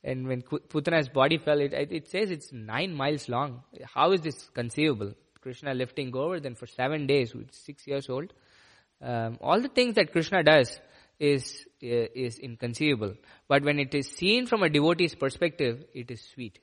and 0.03 0.27
when 0.27 0.41
Putana's 0.41 1.07
body 1.07 1.37
fell, 1.37 1.59
it, 1.61 1.73
it 1.73 2.09
says 2.09 2.29
it's 2.29 2.51
nine 2.51 2.93
miles 2.93 3.29
long. 3.29 3.63
How 3.85 4.11
is 4.11 4.21
this 4.21 4.49
conceivable? 4.53 5.13
Krishna 5.41 5.73
lifting 5.73 6.11
Govardhan 6.11 6.55
for 6.55 6.67
seven 6.67 7.07
days 7.07 7.33
six 7.51 7.87
years 7.87 8.09
old. 8.09 8.33
Um, 9.01 9.37
all 9.41 9.61
the 9.61 9.69
things 9.69 9.95
that 9.95 10.11
Krishna 10.11 10.43
does 10.43 10.79
is, 11.19 11.65
uh, 11.83 12.07
is 12.15 12.39
inconceivable. 12.39 13.15
But 13.47 13.63
when 13.63 13.79
it 13.79 13.93
is 13.93 14.09
seen 14.09 14.45
from 14.45 14.63
a 14.63 14.69
devotee's 14.69 15.15
perspective, 15.15 15.83
it 15.93 16.11
is 16.11 16.21
sweet. 16.33 16.59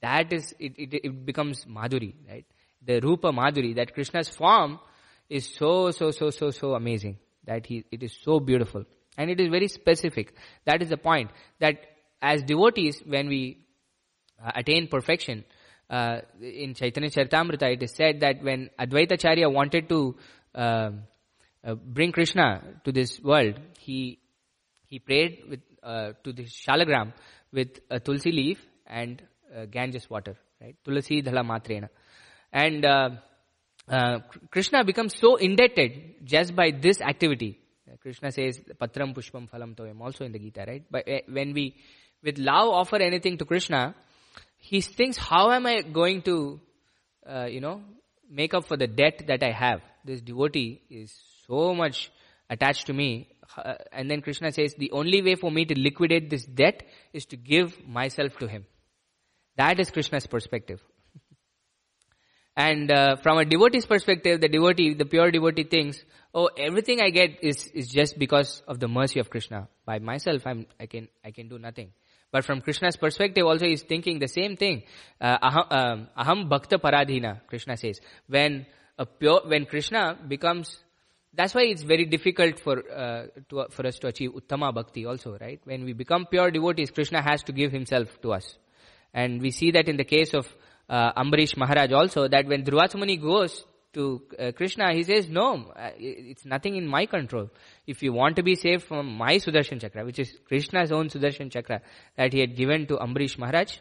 That 0.00 0.32
is, 0.32 0.54
it, 0.58 0.74
it, 0.76 0.94
it 1.04 1.26
becomes 1.26 1.64
Madhuri, 1.64 2.14
right? 2.28 2.46
The 2.84 3.00
Rupa 3.00 3.28
Madhuri, 3.28 3.76
that 3.76 3.94
Krishna's 3.94 4.28
form 4.28 4.80
is 5.28 5.54
so, 5.54 5.90
so, 5.90 6.10
so, 6.10 6.30
so, 6.30 6.50
so 6.50 6.74
amazing. 6.74 7.18
That 7.44 7.66
he, 7.66 7.84
it 7.90 8.02
is 8.02 8.12
so 8.22 8.40
beautiful. 8.40 8.84
And 9.16 9.30
it 9.30 9.40
is 9.40 9.48
very 9.48 9.68
specific. 9.68 10.34
That 10.64 10.82
is 10.82 10.88
the 10.88 10.96
point. 10.96 11.30
That 11.60 11.78
as 12.22 12.42
devotees, 12.44 13.02
when 13.04 13.28
we 13.28 13.58
uh, 14.42 14.52
attain 14.54 14.86
perfection, 14.86 15.44
uh, 15.90 16.20
in 16.40 16.74
Chaitanya 16.74 17.10
Charitamrita, 17.10 17.74
it 17.74 17.82
is 17.82 17.92
said 17.94 18.20
that 18.20 18.42
when 18.42 18.70
Advaita 18.80 19.12
Acharya 19.12 19.50
wanted 19.50 19.90
to 19.90 20.16
uh, 20.54 20.90
uh, 21.64 21.74
bring 21.74 22.12
Krishna 22.12 22.62
to 22.84 22.92
this 22.92 23.20
world, 23.20 23.60
he 23.78 24.18
he 24.86 24.98
prayed 24.98 25.42
with 25.50 25.60
uh, 25.82 26.12
to 26.24 26.32
the 26.32 26.44
shalagram 26.44 27.12
with 27.52 27.80
a 27.90 28.00
tulsi 28.00 28.32
leaf 28.32 28.64
and 28.86 29.22
uh, 29.54 29.66
Ganges 29.66 30.08
water, 30.08 30.36
right? 30.62 30.76
Tulsi 30.82 31.20
dhala 31.20 31.44
matrena, 31.44 31.90
and 32.52 33.20
Krishna 34.50 34.84
becomes 34.84 35.18
so 35.18 35.36
indebted 35.36 36.24
just 36.24 36.56
by 36.56 36.70
this 36.70 37.02
activity. 37.02 37.58
Krishna 38.00 38.32
says, 38.32 38.58
"Patram 38.80 39.14
pushpam 39.14 39.50
phalam 39.50 39.76
toyam." 39.76 40.00
Also 40.00 40.24
in 40.24 40.32
the 40.32 40.38
Gita, 40.38 40.64
right? 40.66 40.84
But 40.90 41.06
when 41.28 41.52
we 41.52 41.76
with 42.22 42.38
love 42.38 42.68
offer 42.68 42.96
anything 42.96 43.38
to 43.38 43.44
Krishna, 43.44 43.94
he 44.58 44.80
thinks, 44.80 45.16
how 45.16 45.50
am 45.50 45.66
I 45.66 45.80
going 45.80 46.22
to, 46.22 46.60
uh, 47.28 47.46
you 47.46 47.60
know, 47.60 47.82
make 48.30 48.54
up 48.54 48.64
for 48.66 48.76
the 48.76 48.86
debt 48.86 49.24
that 49.26 49.42
I 49.42 49.50
have? 49.50 49.82
This 50.04 50.20
devotee 50.20 50.82
is 50.88 51.12
so 51.46 51.74
much 51.74 52.10
attached 52.48 52.86
to 52.86 52.92
me. 52.92 53.28
Uh, 53.56 53.74
and 53.92 54.10
then 54.10 54.22
Krishna 54.22 54.52
says, 54.52 54.74
the 54.78 54.92
only 54.92 55.20
way 55.20 55.34
for 55.34 55.50
me 55.50 55.64
to 55.64 55.78
liquidate 55.78 56.30
this 56.30 56.44
debt 56.44 56.84
is 57.12 57.26
to 57.26 57.36
give 57.36 57.86
myself 57.86 58.38
to 58.38 58.46
him. 58.46 58.64
That 59.56 59.80
is 59.80 59.90
Krishna's 59.90 60.26
perspective. 60.26 60.80
and 62.56 62.90
uh, 62.90 63.16
from 63.16 63.38
a 63.38 63.44
devotee's 63.44 63.84
perspective, 63.84 64.40
the 64.40 64.48
devotee, 64.48 64.94
the 64.94 65.04
pure 65.04 65.30
devotee 65.30 65.64
thinks, 65.64 66.02
oh, 66.32 66.46
everything 66.56 67.00
I 67.02 67.10
get 67.10 67.42
is, 67.42 67.66
is 67.74 67.88
just 67.88 68.18
because 68.18 68.62
of 68.66 68.80
the 68.80 68.88
mercy 68.88 69.18
of 69.20 69.28
Krishna. 69.28 69.68
By 69.84 69.98
myself, 69.98 70.46
I'm, 70.46 70.66
I 70.80 70.86
can, 70.86 71.08
I 71.24 71.32
can 71.32 71.48
do 71.48 71.58
nothing. 71.58 71.92
But 72.32 72.46
from 72.46 72.62
Krishna's 72.62 72.96
perspective 72.96 73.46
also 73.46 73.66
he's 73.66 73.82
thinking 73.82 74.18
the 74.18 74.26
same 74.26 74.56
thing. 74.56 74.82
Uh, 75.20 75.38
aham, 75.38 75.66
um, 75.70 76.08
aham 76.18 76.48
bhakta 76.48 76.78
paradhina, 76.78 77.46
Krishna 77.46 77.76
says. 77.76 78.00
When 78.26 78.66
a 78.98 79.04
pure, 79.04 79.42
when 79.44 79.66
Krishna 79.66 80.18
becomes, 80.26 80.78
that's 81.34 81.54
why 81.54 81.64
it's 81.64 81.82
very 81.82 82.06
difficult 82.06 82.58
for, 82.58 82.82
uh, 82.90 83.26
to, 83.50 83.66
for 83.70 83.86
us 83.86 83.98
to 83.98 84.06
achieve 84.08 84.30
uttama 84.30 84.74
bhakti 84.74 85.04
also, 85.04 85.36
right? 85.38 85.60
When 85.64 85.84
we 85.84 85.92
become 85.92 86.24
pure 86.24 86.50
devotees, 86.50 86.90
Krishna 86.90 87.20
has 87.22 87.42
to 87.44 87.52
give 87.52 87.70
himself 87.70 88.08
to 88.22 88.32
us. 88.32 88.56
And 89.12 89.42
we 89.42 89.50
see 89.50 89.70
that 89.72 89.88
in 89.88 89.98
the 89.98 90.04
case 90.04 90.32
of 90.32 90.48
uh, 90.88 91.12
Ambarish 91.12 91.54
Maharaj 91.58 91.92
also, 91.92 92.28
that 92.28 92.46
when 92.46 92.64
Durvasa 92.64 92.96
Muni 92.96 93.18
goes 93.18 93.62
to 93.94 94.22
uh, 94.38 94.52
Krishna, 94.52 94.92
he 94.92 95.02
says, 95.02 95.28
no, 95.28 95.72
it's 95.98 96.44
nothing 96.44 96.76
in 96.76 96.86
my 96.86 97.06
control. 97.06 97.50
If 97.86 98.02
you 98.02 98.12
want 98.12 98.36
to 98.36 98.42
be 98.42 98.54
saved 98.54 98.84
from 98.84 99.06
my 99.16 99.36
Sudarshan 99.36 99.80
Chakra, 99.80 100.04
which 100.04 100.18
is 100.18 100.36
Krishna's 100.46 100.92
own 100.92 101.08
Sudarshan 101.08 101.50
Chakra 101.50 101.82
that 102.16 102.32
he 102.32 102.40
had 102.40 102.56
given 102.56 102.86
to 102.86 102.96
Ambarish 102.96 103.38
Maharaj, 103.38 103.78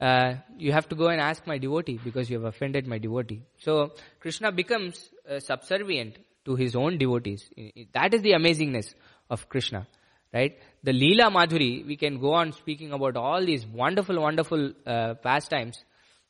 uh, 0.00 0.34
you 0.58 0.72
have 0.72 0.88
to 0.88 0.96
go 0.96 1.08
and 1.08 1.20
ask 1.20 1.46
my 1.46 1.58
devotee 1.58 1.98
because 2.02 2.28
you 2.28 2.36
have 2.36 2.44
offended 2.44 2.86
my 2.86 2.98
devotee. 2.98 3.42
So 3.58 3.92
Krishna 4.20 4.52
becomes 4.52 5.08
uh, 5.28 5.40
subservient 5.40 6.18
to 6.44 6.56
his 6.56 6.76
own 6.76 6.98
devotees. 6.98 7.48
That 7.92 8.12
is 8.12 8.22
the 8.22 8.32
amazingness 8.32 8.94
of 9.30 9.48
Krishna, 9.48 9.86
right? 10.32 10.58
The 10.82 10.92
Leela 10.92 11.32
Madhuri, 11.32 11.86
we 11.86 11.96
can 11.96 12.20
go 12.20 12.34
on 12.34 12.52
speaking 12.52 12.92
about 12.92 13.16
all 13.16 13.44
these 13.46 13.64
wonderful, 13.66 14.20
wonderful 14.20 14.72
uh, 14.86 15.14
pastimes 15.14 15.82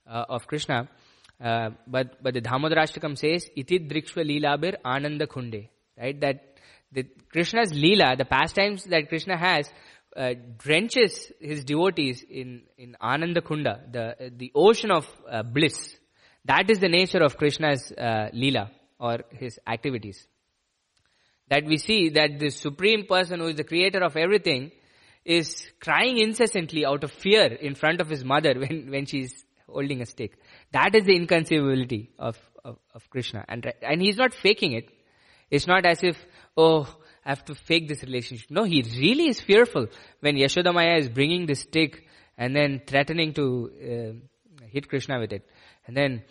uh, 0.07 0.25
of 0.29 0.47
Krishna. 0.47 0.89
Uh, 1.41 1.71
but 1.87 2.23
but 2.23 2.35
the 2.35 2.41
Damodarashtakam 2.41 3.19
says, 3.19 3.49
"Iti 3.57 3.79
drikshva 3.81 4.25
leelabir 4.25 4.77
ananda 4.85 5.27
kunde." 5.27 5.69
Right, 5.99 6.21
that 6.21 6.59
the 6.93 7.07
Krishna's 7.31 7.73
leela, 7.73 8.17
the 8.17 8.25
pastimes 8.25 8.85
that 8.85 9.09
Krishna 9.09 9.37
has, 9.37 9.71
uh, 10.17 10.35
drenches 10.59 11.33
his 11.41 11.65
devotees 11.65 12.25
in 12.29 12.63
in 12.79 12.97
ananda 13.01 13.41
kunda, 13.41 13.81
the 13.93 14.33
the 14.37 14.53
ocean 14.55 14.91
of 14.91 15.07
uh, 15.29 15.43
bliss. 15.43 15.97
That 16.45 16.71
is 16.71 16.79
the 16.79 16.89
nature 16.89 17.23
of 17.23 17.37
Krishna's 17.37 17.93
uh, 17.93 18.29
leela 18.35 18.71
or 19.01 19.21
his 19.31 19.59
activities. 19.67 20.27
That 21.49 21.65
we 21.65 21.79
see 21.79 22.11
that 22.11 22.39
the 22.39 22.51
supreme 22.51 23.07
person 23.07 23.41
who 23.41 23.49
is 23.49 23.57
the 23.57 23.65
creator 23.65 24.03
of 24.03 24.17
everything 24.17 24.71
is 25.25 25.67
crying 25.81 26.19
incessantly 26.19 26.85
out 26.85 27.03
of 27.03 27.11
fear 27.11 27.47
in 27.47 27.75
front 27.75 28.01
of 28.01 28.09
his 28.09 28.25
mother 28.25 28.55
when 28.63 28.91
when 28.91 29.07
she's 29.07 29.45
holding 29.67 30.01
a 30.01 30.07
stick. 30.07 30.33
That 30.75 30.97
is 30.97 31.05
the 31.05 31.15
inconceivability 31.15 32.11
of, 32.19 32.37
of, 32.65 32.77
of 32.93 33.09
Krishna. 33.09 33.45
And, 33.49 33.73
and 33.81 34.03
he's 34.03 34.17
not 34.17 34.35
faking 34.35 34.73
it. 34.73 34.91
It's 35.49 35.69
not 35.69 35.87
as 35.87 36.03
if, 36.03 36.17
oh, 36.57 36.93
I 37.25 37.29
have 37.29 37.45
to 37.45 37.55
fake 37.55 37.87
this 37.89 38.03
relationship. 38.03 38.51
No, 38.51 38.65
he 38.65 38.83
really 38.83 39.29
is 39.29 39.41
fearful 39.41 39.87
when 40.19 40.35
Yashodamaya 40.35 40.99
is 40.99 41.09
bringing 41.09 41.47
the 41.47 41.55
stick 41.55 42.05
and 42.37 42.57
then 42.57 42.83
threatening 42.85 43.33
to 43.35 43.71
uh, 44.61 44.65
hit 44.67 44.89
Krishna 44.89 45.21
with 45.21 45.33
it. 45.33 45.49
And 45.87 45.97
then, 45.97 46.25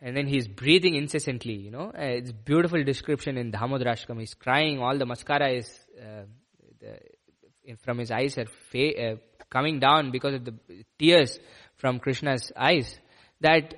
and 0.00 0.16
then 0.16 0.26
he's 0.26 0.48
breathing 0.48 0.96
incessantly, 0.96 1.54
you 1.54 1.70
know. 1.70 1.92
Uh, 1.96 2.18
it's 2.18 2.32
beautiful 2.32 2.82
description 2.82 3.36
in 3.36 3.52
Damodarashtakam. 3.52 4.18
He's 4.18 4.34
crying, 4.34 4.80
all 4.80 4.98
the 4.98 5.06
mascara 5.06 5.52
is, 5.52 5.70
uh, 5.96 6.24
the, 6.80 6.98
in, 7.62 7.76
from 7.76 7.98
his 7.98 8.10
eyes 8.10 8.36
are 8.36 8.46
fa- 8.72 9.12
uh, 9.12 9.16
coming 9.48 9.78
down 9.78 10.10
because 10.10 10.34
of 10.34 10.44
the 10.44 10.54
tears 10.98 11.38
from 11.76 12.00
Krishna's 12.00 12.50
eyes 12.56 12.98
that 13.40 13.74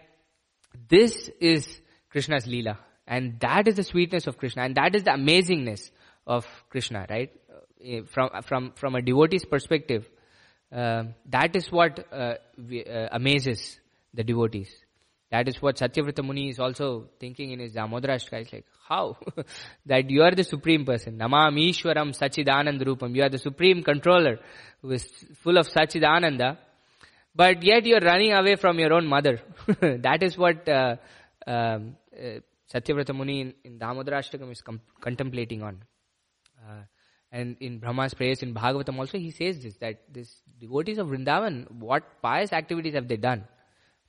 this 0.88 1.30
is 1.40 1.80
Krishna's 2.10 2.46
Leela. 2.46 2.78
And 3.06 3.40
that 3.40 3.66
is 3.68 3.76
the 3.76 3.84
sweetness 3.84 4.26
of 4.26 4.38
Krishna. 4.38 4.62
And 4.62 4.74
that 4.74 4.94
is 4.94 5.04
the 5.04 5.12
amazingness 5.12 5.90
of 6.26 6.46
Krishna, 6.68 7.06
right? 7.08 7.30
Uh, 7.50 8.02
from, 8.12 8.30
from, 8.42 8.72
from 8.76 8.94
a 8.94 9.02
devotee's 9.02 9.44
perspective, 9.44 10.06
uh, 10.70 11.04
that 11.30 11.56
is 11.56 11.72
what 11.72 12.06
uh, 12.12 12.34
we, 12.58 12.84
uh, 12.84 13.08
amazes 13.12 13.78
the 14.12 14.22
devotees. 14.22 14.70
That 15.30 15.48
is 15.48 15.60
what 15.60 15.76
Satyavrata 15.76 16.24
Muni 16.24 16.48
is 16.48 16.58
also 16.58 17.08
thinking 17.20 17.52
in 17.52 17.60
his 17.60 17.74
Damodarashtaka. 17.74 18.32
It's 18.32 18.52
like, 18.52 18.64
how? 18.88 19.18
that 19.86 20.08
you 20.08 20.22
are 20.22 20.34
the 20.34 20.44
supreme 20.44 20.84
person. 20.84 21.18
Namam 21.18 21.58
Ishwaram 21.58 22.18
Sachidanand 22.18 22.82
Rupam. 22.82 23.14
You 23.14 23.22
are 23.22 23.28
the 23.28 23.38
supreme 23.38 23.82
controller 23.82 24.38
who 24.80 24.90
is 24.92 25.06
full 25.42 25.58
of 25.58 25.68
Sachidananda 25.68 26.56
but 27.38 27.62
yet 27.62 27.86
you're 27.86 28.00
running 28.00 28.32
away 28.32 28.56
from 28.56 28.80
your 28.80 28.92
own 28.92 29.06
mother. 29.06 29.40
that 29.80 30.24
is 30.24 30.36
what 30.36 30.68
uh, 30.68 30.96
um, 31.46 31.96
uh, 32.12 32.40
Satyavrata 32.72 33.14
Muni 33.14 33.40
in, 33.42 33.54
in 33.64 33.78
Damodarashtakam 33.78 34.50
is 34.50 34.60
com- 34.60 34.80
contemplating 35.00 35.62
on. 35.62 35.84
Uh, 36.68 36.82
and 37.30 37.56
in 37.60 37.78
Brahma's 37.78 38.14
prayers 38.14 38.42
in 38.42 38.54
Bhagavatam 38.54 38.98
also 38.98 39.18
he 39.18 39.30
says 39.30 39.62
this, 39.62 39.76
that 39.76 40.02
this 40.12 40.34
devotees 40.58 40.98
of 40.98 41.06
Vrindavan, 41.06 41.70
what 41.70 42.20
pious 42.20 42.52
activities 42.52 42.94
have 42.94 43.06
they 43.06 43.16
done? 43.16 43.44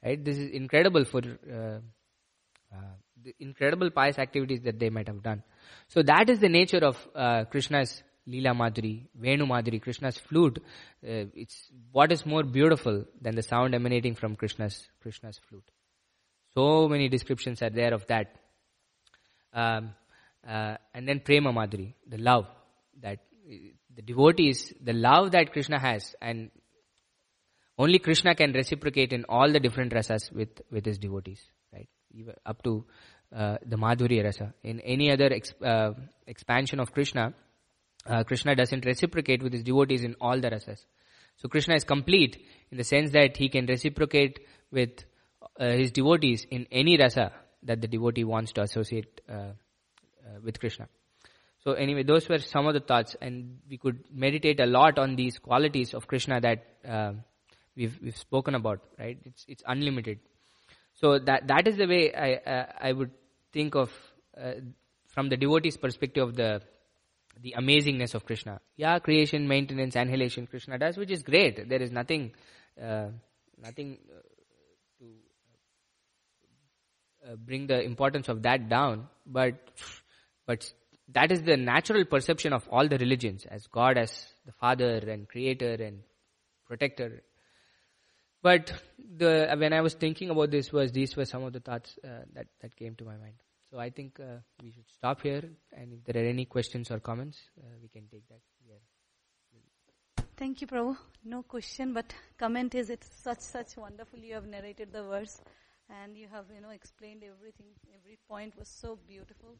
Right? 0.03 0.23
This 0.25 0.39
is 0.39 0.49
incredible 0.49 1.05
for 1.05 1.19
uh, 1.19 1.79
uh, 2.75 2.93
the 3.23 3.35
incredible 3.39 3.91
pious 3.91 4.17
activities 4.17 4.61
that 4.61 4.79
they 4.79 4.89
might 4.89 5.07
have 5.07 5.21
done. 5.21 5.43
So 5.89 6.01
that 6.01 6.31
is 6.31 6.39
the 6.39 6.49
nature 6.49 6.83
of 6.83 7.07
uh, 7.13 7.43
Krishna's 7.45 8.01
Leela 8.29 8.53
Madhuri, 8.55 9.07
Venu 9.15 9.45
Madhuri, 9.45 9.81
Krishna's 9.81 10.17
flute. 10.17 10.59
Uh, 11.03 11.25
it's 11.33 11.71
what 11.91 12.11
is 12.11 12.25
more 12.25 12.43
beautiful 12.43 13.05
than 13.21 13.35
the 13.35 13.43
sound 13.43 13.73
emanating 13.73 14.15
from 14.15 14.35
Krishna's 14.35 14.87
Krishna's 15.01 15.39
flute. 15.47 15.69
So 16.53 16.87
many 16.87 17.09
descriptions 17.09 17.61
are 17.61 17.69
there 17.69 17.93
of 17.93 18.05
that. 18.07 18.35
Um, 19.53 19.95
uh, 20.47 20.75
and 20.93 21.07
then 21.07 21.21
Prema 21.21 21.51
Madhuri, 21.51 21.93
the 22.07 22.17
love 22.17 22.45
that 23.01 23.19
the 23.95 24.01
devotees, 24.01 24.73
the 24.81 24.93
love 24.93 25.31
that 25.31 25.51
Krishna 25.51 25.79
has, 25.79 26.15
and 26.21 26.51
Only 27.79 27.99
Krishna 27.99 28.35
can 28.35 28.51
reciprocate 28.51 29.13
in 29.13 29.23
all 29.29 29.49
the 29.49 29.59
different 29.61 29.93
rasas 29.93 30.29
with, 30.33 30.49
with 30.69 30.85
his 30.85 30.97
devotees, 30.97 31.41
right? 31.71 31.87
Even 32.11 32.33
up 32.45 32.61
to 32.63 32.83
uh, 33.33 33.55
the 33.65 33.77
Madhurya 33.77 34.25
rasa. 34.25 34.53
In 34.63 34.81
any 34.81 35.09
other 35.13 35.31
ex, 35.31 35.53
uh, 35.63 35.93
expansion 36.27 36.81
of 36.81 36.91
Krishna, 36.91 37.33
uh, 38.09 38.23
Krishna 38.23 38.55
doesn't 38.55 38.85
reciprocate 38.85 39.43
with 39.43 39.53
his 39.53 39.63
devotees 39.63 40.03
in 40.03 40.15
all 40.19 40.39
the 40.39 40.49
rasas. 40.49 40.85
So 41.37 41.47
Krishna 41.47 41.75
is 41.75 41.83
complete 41.83 42.43
in 42.71 42.77
the 42.77 42.83
sense 42.83 43.11
that 43.11 43.37
he 43.37 43.49
can 43.49 43.65
reciprocate 43.65 44.39
with 44.71 45.05
uh, 45.59 45.69
his 45.69 45.91
devotees 45.91 46.45
in 46.49 46.67
any 46.71 46.97
rasa 46.97 47.31
that 47.63 47.81
the 47.81 47.87
devotee 47.87 48.23
wants 48.23 48.51
to 48.53 48.61
associate 48.61 49.21
uh, 49.29 49.33
uh, 49.33 49.51
with 50.43 50.59
Krishna. 50.59 50.87
So 51.63 51.73
anyway, 51.73 52.03
those 52.03 52.27
were 52.27 52.39
some 52.39 52.67
of 52.67 52.73
the 52.73 52.79
thoughts, 52.79 53.15
and 53.21 53.59
we 53.69 53.77
could 53.77 54.05
meditate 54.11 54.59
a 54.59 54.65
lot 54.65 54.97
on 54.97 55.15
these 55.15 55.37
qualities 55.37 55.93
of 55.93 56.07
Krishna 56.07 56.39
that 56.41 56.65
uh, 56.87 57.13
we've 57.75 57.99
we've 58.01 58.17
spoken 58.17 58.55
about. 58.55 58.81
Right? 58.97 59.17
It's 59.25 59.45
it's 59.47 59.63
unlimited. 59.67 60.19
So 60.95 61.19
that 61.19 61.47
that 61.47 61.67
is 61.67 61.77
the 61.77 61.85
way 61.85 62.13
I 62.13 62.33
uh, 62.35 62.65
I 62.79 62.93
would 62.93 63.11
think 63.51 63.75
of 63.75 63.91
from 65.07 65.27
the 65.27 65.35
devotee's 65.35 65.75
perspective 65.75 66.29
of 66.29 66.35
the 66.35 66.61
the 67.41 67.55
amazingness 67.57 68.15
of 68.15 68.25
Krishna. 68.25 68.59
Yeah, 68.75 68.99
creation, 68.99 69.47
maintenance, 69.47 69.95
annihilation, 69.95 70.47
Krishna 70.47 70.77
does, 70.77 70.97
which 70.97 71.11
is 71.11 71.23
great. 71.23 71.69
There 71.69 71.81
is 71.81 71.91
nothing 71.91 72.33
uh, 72.81 73.07
nothing 73.61 73.97
uh, 74.09 74.21
to 74.99 75.05
uh, 77.31 77.35
bring 77.35 77.67
the 77.67 77.81
importance 77.81 78.29
of 78.29 78.41
that 78.43 78.69
down, 78.69 79.07
but 79.25 79.55
but 80.45 80.71
that 81.13 81.31
is 81.31 81.41
the 81.43 81.57
natural 81.57 82.05
perception 82.05 82.53
of 82.53 82.67
all 82.69 82.87
the 82.87 82.97
religions 82.97 83.45
as 83.45 83.67
God 83.67 83.97
as 83.97 84.25
the 84.45 84.51
Father 84.53 84.97
and 84.97 85.27
Creator 85.27 85.73
and 85.83 86.01
Protector. 86.67 87.23
But 88.41 88.71
the, 89.17 89.53
when 89.57 89.73
I 89.73 89.81
was 89.81 89.95
thinking 89.95 90.29
about 90.29 90.51
this, 90.51 90.71
was 90.71 90.91
these 90.91 91.17
were 91.17 91.25
some 91.25 91.43
of 91.43 91.51
the 91.51 91.59
thoughts 91.59 91.97
uh, 92.03 92.23
that 92.33 92.47
that 92.61 92.75
came 92.75 92.95
to 92.95 93.05
my 93.05 93.17
mind. 93.17 93.35
So 93.71 93.79
I 93.79 93.89
think 93.89 94.19
uh, 94.19 94.39
we 94.63 94.71
should 94.71 94.89
stop 94.89 95.21
here, 95.21 95.43
and 95.73 95.93
if 95.93 96.03
there 96.03 96.23
are 96.23 96.27
any 96.27 96.45
questions 96.45 96.89
or 96.89 96.99
comments, 96.99 97.39
uh, 97.59 97.67
we 97.81 97.87
can 97.87 98.07
take 98.07 98.27
that. 98.29 98.41
here. 98.65 98.79
Thank 100.37 100.61
you, 100.61 100.67
Prabhu. 100.67 100.97
No 101.23 101.43
question, 101.43 101.93
but 101.93 102.13
comment 102.37 102.73
is 102.73 102.89
it's 102.89 103.09
such 103.21 103.41
such 103.41 103.77
wonderful. 103.77 104.19
You 104.19 104.33
have 104.35 104.47
narrated 104.47 104.91
the 104.91 105.03
verse, 105.03 105.41
and 105.89 106.17
you 106.17 106.27
have 106.29 106.45
you 106.55 106.61
know 106.61 106.71
explained 106.71 107.23
everything. 107.23 107.67
Every 107.99 108.17
point 108.27 108.57
was 108.57 108.69
so 108.69 108.97
beautiful 109.07 109.55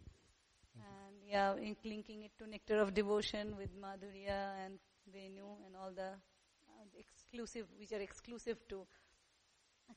and 0.76 1.16
yeah, 1.26 1.56
in 1.56 1.76
linking 1.84 2.24
it 2.24 2.32
to 2.38 2.50
nectar 2.50 2.78
of 2.80 2.94
devotion 2.94 3.56
with 3.58 3.70
Madhurya 3.76 4.66
and 4.66 4.80
Venu 5.12 5.46
and 5.66 5.76
all 5.76 5.92
the 5.92 6.12
uh, 6.12 6.86
exclusive, 6.98 7.66
which 7.78 7.92
are 7.92 8.02
exclusive 8.02 8.58
to 8.70 8.86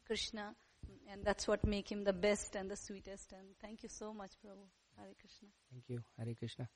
Krishna, 0.06 0.54
and 1.10 1.24
that's 1.24 1.46
what 1.48 1.64
make 1.66 1.90
him 1.90 2.04
the 2.04 2.12
best 2.12 2.54
and 2.56 2.70
the 2.70 2.76
sweetest. 2.76 3.32
And 3.32 3.42
thank 3.60 3.82
you 3.82 3.88
so 3.88 4.12
much, 4.14 4.32
Prabhu. 4.44 4.66
Hare 4.98 5.14
Krishna. 5.20 5.48
Thank 5.70 5.84
you, 5.88 6.02
Hare 6.18 6.34
Krishna. 6.34 6.68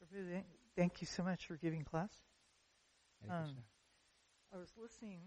Prabhu, 0.00 0.32
thank- 0.32 0.46
Thank 0.76 1.00
you 1.00 1.06
so 1.08 1.24
much 1.24 1.46
for 1.46 1.56
giving 1.56 1.82
class. 1.82 2.10
Um, 3.28 3.56
I 4.54 4.58
was 4.58 4.72
listening 4.80 5.18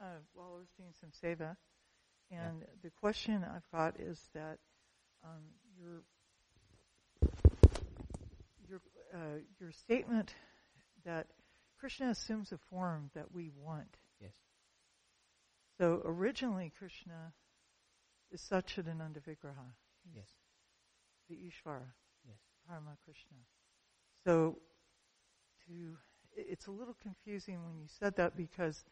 uh, 0.00 0.16
while 0.32 0.52
I 0.56 0.58
was 0.60 0.68
doing 0.78 0.94
some 0.98 1.10
seva, 1.10 1.56
and 2.30 2.64
the 2.82 2.88
question 2.90 3.44
I've 3.44 3.70
got 3.70 4.00
is 4.00 4.18
that 4.32 4.58
um, 5.22 5.42
your 5.78 6.02
your 8.68 8.80
uh, 9.14 9.40
your 9.60 9.72
statement 9.72 10.34
that 11.04 11.26
Krishna 11.78 12.08
assumes 12.08 12.50
a 12.52 12.58
form 12.70 13.10
that 13.14 13.32
we 13.34 13.50
want. 13.54 13.94
So 15.78 16.02
originally, 16.04 16.72
Krishna 16.76 17.32
is 18.32 18.40
Satchidananda 18.40 19.20
Vigraha. 19.22 19.70
Yes. 20.14 20.28
The 21.28 21.36
Ishvara. 21.36 21.86
Yes. 22.26 22.38
Parama 22.68 22.96
Krishna. 23.04 23.38
So, 24.26 24.58
to 25.66 25.96
it's 26.36 26.66
a 26.66 26.70
little 26.70 26.96
confusing 27.02 27.64
when 27.64 27.78
you 27.78 27.86
said 27.98 28.16
that 28.16 28.36
because 28.36 28.84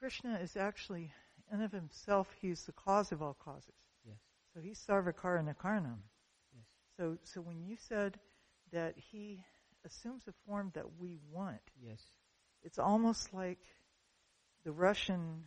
Krishna 0.00 0.38
is 0.42 0.56
actually, 0.56 1.12
in 1.52 1.60
of 1.62 1.72
himself, 1.72 2.28
he's 2.40 2.64
the 2.64 2.72
cause 2.72 3.12
of 3.12 3.22
all 3.22 3.36
causes. 3.44 3.74
Yes. 4.04 4.16
So 4.54 4.60
he's 4.60 4.84
Sarvakarana 4.88 5.54
Karanam. 5.56 5.98
Yes. 6.54 6.64
So, 6.96 7.18
so 7.24 7.40
when 7.40 7.62
you 7.62 7.76
said 7.76 8.18
that 8.72 8.94
he 8.96 9.42
assumes 9.84 10.22
a 10.28 10.32
form 10.46 10.70
that 10.74 10.86
we 10.98 11.18
want, 11.30 11.60
Yes. 11.82 12.00
it's 12.62 12.78
almost 12.78 13.32
like 13.32 13.60
the 14.64 14.72
Russian 14.72 15.44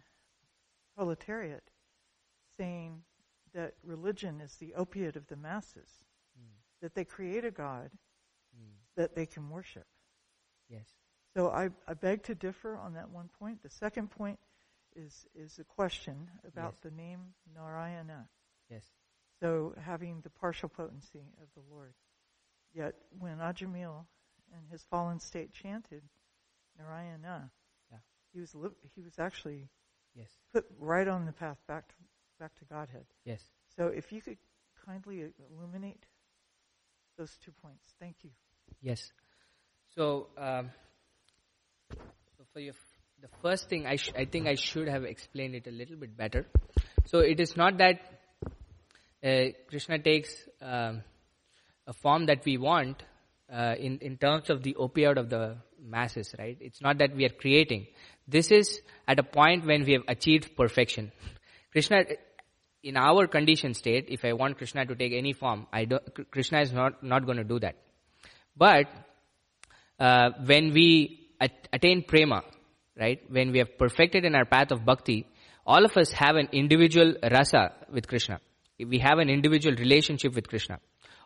proletariat 0.95 1.63
saying 2.57 3.03
that 3.53 3.73
religion 3.83 4.41
is 4.41 4.55
the 4.57 4.73
opiate 4.75 5.15
of 5.15 5.27
the 5.27 5.35
masses, 5.35 5.89
Mm. 6.39 6.55
that 6.81 6.93
they 6.95 7.05
create 7.05 7.45
a 7.45 7.51
God 7.51 7.91
Mm. 8.55 8.73
that 8.95 9.15
they 9.15 9.25
can 9.25 9.49
worship. 9.49 9.87
Yes. 10.67 10.87
So 11.35 11.49
I, 11.49 11.69
I 11.87 11.93
beg 11.93 12.23
to 12.23 12.35
differ 12.35 12.75
on 12.77 12.93
that 12.93 13.09
one 13.09 13.29
point. 13.39 13.61
The 13.63 13.69
second 13.69 14.09
point 14.11 14.39
is, 14.95 15.27
is 15.35 15.57
a 15.59 15.63
question 15.63 16.29
about 16.43 16.73
Yes. 16.75 16.81
the 16.83 16.91
name 16.91 17.33
Narayana. 17.53 18.29
Yes. 18.69 18.85
So 19.39 19.73
having 19.79 20.21
the 20.21 20.29
partial 20.29 20.69
potency 20.69 21.33
of 21.41 21.51
the 21.53 21.61
Lord. 21.61 21.93
Yet 22.73 22.95
when 23.19 23.37
Ajamil 23.39 24.05
in 24.51 24.67
his 24.71 24.83
fallen 24.83 25.19
state 25.19 25.51
chanted 25.53 26.03
Narayana, 26.77 27.51
Yeah. 27.91 27.99
he 28.31 28.39
was 28.39 28.55
li- 28.55 28.75
he 28.95 29.01
was 29.01 29.17
actually 29.19 29.69
Yes. 30.15 30.29
put 30.53 30.65
right 30.79 31.07
on 31.07 31.25
the 31.25 31.31
path 31.31 31.57
back 31.67 31.87
to, 31.87 31.93
back 32.39 32.55
to 32.59 32.65
Godhead. 32.65 33.05
Yes. 33.25 33.41
So 33.75 33.87
if 33.87 34.11
you 34.11 34.21
could 34.21 34.37
kindly 34.85 35.25
illuminate 35.49 36.05
those 37.17 37.31
two 37.43 37.51
points. 37.61 37.93
Thank 37.99 38.15
you. 38.23 38.31
Yes. 38.81 39.11
So, 39.95 40.27
um, 40.37 40.71
so 41.91 42.43
for 42.51 42.59
your, 42.59 42.73
f- 42.73 43.21
the 43.21 43.29
first 43.41 43.69
thing, 43.69 43.85
I, 43.85 43.95
sh- 43.97 44.13
I 44.17 44.25
think 44.25 44.47
I 44.47 44.55
should 44.55 44.87
have 44.87 45.03
explained 45.03 45.55
it 45.55 45.67
a 45.67 45.71
little 45.71 45.95
bit 45.95 46.17
better. 46.17 46.45
So 47.05 47.19
it 47.19 47.39
is 47.39 47.55
not 47.55 47.77
that 47.77 47.99
uh, 49.23 49.51
Krishna 49.69 49.99
takes 49.99 50.33
um, 50.61 51.03
a 51.87 51.93
form 51.93 52.25
that 52.25 52.43
we 52.45 52.57
want 52.57 53.03
uh, 53.51 53.75
in 53.77 53.99
in 53.99 54.17
terms 54.17 54.49
of 54.49 54.63
the 54.63 54.75
opioid 54.79 55.17
of 55.17 55.29
the 55.29 55.57
masses, 55.79 56.33
right? 56.39 56.57
It's 56.59 56.81
not 56.81 56.97
that 56.97 57.15
we 57.15 57.25
are 57.25 57.29
creating. 57.29 57.87
This 58.27 58.51
is 58.51 58.81
at 59.07 59.19
a 59.19 59.23
point 59.23 59.65
when 59.65 59.83
we 59.83 59.93
have 59.93 60.03
achieved 60.07 60.55
perfection. 60.55 61.11
Krishna, 61.71 62.03
in 62.83 62.97
our 62.97 63.27
conditioned 63.27 63.75
state, 63.75 64.05
if 64.09 64.23
I 64.23 64.33
want 64.33 64.57
Krishna 64.57 64.85
to 64.85 64.95
take 64.95 65.13
any 65.13 65.33
form, 65.33 65.67
I 65.73 65.85
don't, 65.85 66.31
Krishna 66.31 66.61
is 66.61 66.71
not 66.71 67.03
not 67.03 67.25
going 67.25 67.37
to 67.37 67.43
do 67.43 67.59
that. 67.59 67.75
But 68.55 68.87
uh, 69.99 70.31
when 70.45 70.73
we 70.73 71.29
at- 71.39 71.67
attain 71.73 72.03
prema, 72.03 72.43
right, 72.99 73.19
when 73.29 73.51
we 73.51 73.59
have 73.59 73.77
perfected 73.77 74.25
in 74.25 74.35
our 74.35 74.45
path 74.45 74.71
of 74.71 74.85
bhakti, 74.85 75.27
all 75.65 75.85
of 75.85 75.97
us 75.97 76.11
have 76.11 76.35
an 76.35 76.49
individual 76.51 77.15
rasa 77.31 77.71
with 77.91 78.07
Krishna. 78.07 78.39
We 78.79 78.99
have 78.99 79.19
an 79.19 79.29
individual 79.29 79.75
relationship 79.75 80.35
with 80.35 80.47
Krishna. 80.47 80.79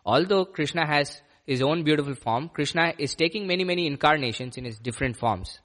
Although 0.04 0.44
Krishna 0.44 0.86
has 0.86 1.20
his 1.46 1.62
own 1.62 1.82
beautiful 1.82 2.14
form, 2.14 2.50
Krishna 2.50 2.92
is 2.98 3.14
taking 3.14 3.46
many, 3.46 3.64
many 3.64 3.86
incarnations 3.86 4.56
in 4.56 4.64
his 4.64 4.78
different 4.78 5.16
forms. 5.16 5.58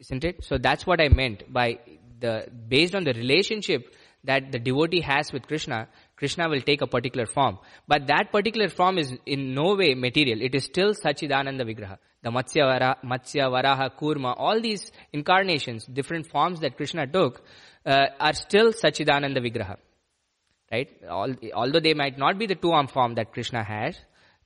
Isn't 0.00 0.24
it? 0.24 0.44
So 0.44 0.58
that's 0.58 0.86
what 0.86 1.00
I 1.00 1.08
meant 1.08 1.52
by 1.52 1.78
the, 2.20 2.46
based 2.68 2.94
on 2.94 3.04
the 3.04 3.12
relationship 3.12 3.94
that 4.24 4.52
the 4.52 4.58
devotee 4.58 5.00
has 5.00 5.32
with 5.32 5.46
Krishna, 5.46 5.88
Krishna 6.16 6.48
will 6.48 6.60
take 6.60 6.82
a 6.82 6.86
particular 6.86 7.26
form. 7.26 7.58
But 7.86 8.08
that 8.08 8.32
particular 8.32 8.68
form 8.68 8.98
is 8.98 9.12
in 9.26 9.54
no 9.54 9.76
way 9.76 9.94
material. 9.94 10.42
It 10.42 10.54
is 10.54 10.64
still 10.64 10.92
Sachidananda 10.92 11.62
Vigraha. 11.62 11.98
The 12.22 12.30
Matsya, 12.30 12.64
Vara, 12.66 12.96
Matsya, 13.04 13.48
Varaha, 13.48 13.90
Kurma, 13.96 14.34
all 14.36 14.60
these 14.60 14.90
incarnations, 15.12 15.84
different 15.86 16.28
forms 16.28 16.60
that 16.60 16.76
Krishna 16.76 17.06
took, 17.06 17.42
uh, 17.86 18.06
are 18.18 18.34
still 18.34 18.72
Sachidananda 18.72 19.38
Vigraha. 19.38 19.76
Right? 20.70 20.90
All, 21.08 21.32
although 21.54 21.80
they 21.80 21.94
might 21.94 22.18
not 22.18 22.38
be 22.38 22.46
the 22.46 22.56
two 22.56 22.72
arm 22.72 22.88
form 22.88 23.14
that 23.14 23.32
Krishna 23.32 23.62
has, 23.62 23.96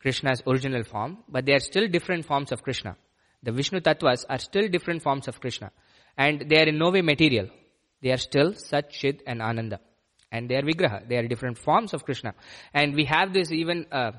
Krishna's 0.01 0.43
original 0.47 0.85
form, 0.85 1.19
but 1.29 1.47
they 1.47 1.55
are 1.55 1.61
still 1.61 1.89
different 1.89 2.27
forms 2.27 2.53
of 2.53 2.63
Krishna. 2.63 2.97
The 3.43 3.53
Vishnu 3.53 3.81
Tattvas 3.81 4.25
are 4.29 4.39
still 4.39 4.69
different 4.69 5.03
forms 5.03 5.29
of 5.29 5.41
Krishna. 5.41 5.71
And 6.17 6.45
they 6.49 6.61
are 6.61 6.69
in 6.69 6.79
no 6.79 6.91
way 6.91 7.03
material. 7.03 7.49
They 8.01 8.11
are 8.11 8.19
still 8.19 8.55
Sat, 8.55 8.91
Chid 8.91 9.23
and 9.27 9.41
Ananda. 9.41 9.81
And 10.31 10.49
they 10.49 10.57
are 10.57 10.63
Vigraha. 10.63 11.09
They 11.09 11.17
are 11.17 11.27
different 11.27 11.59
forms 11.59 11.95
of 11.95 12.05
Krishna. 12.05 12.35
And 12.73 12.95
we 12.95 13.05
have 13.05 13.33
this 13.33 13.51
even 13.51 13.87
uh, 13.91 14.13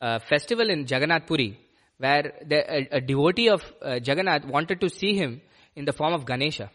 uh, 0.00 0.18
festival 0.20 0.68
in 0.68 0.80
Jagannath 0.80 1.26
Puri 1.26 1.58
where 1.98 2.32
the, 2.44 2.58
a, 2.68 2.96
a 2.96 3.00
devotee 3.00 3.48
of 3.48 3.62
uh, 3.80 4.00
Jagannath 4.02 4.44
wanted 4.44 4.80
to 4.80 4.88
see 4.88 5.14
him 5.14 5.40
in 5.76 5.84
the 5.84 5.92
form 5.92 6.12
of 6.12 6.26
Ganesha. 6.26 6.70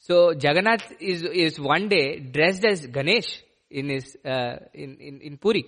So 0.00 0.32
Jagannath 0.32 0.92
is, 1.00 1.22
is 1.22 1.60
one 1.60 1.88
day 1.88 2.18
dressed 2.18 2.64
as 2.64 2.86
Ganesh 2.86 3.42
in 3.70 3.88
his, 3.88 4.16
uh, 4.24 4.56
in, 4.74 4.96
in, 4.98 5.20
in 5.20 5.36
Puri. 5.38 5.64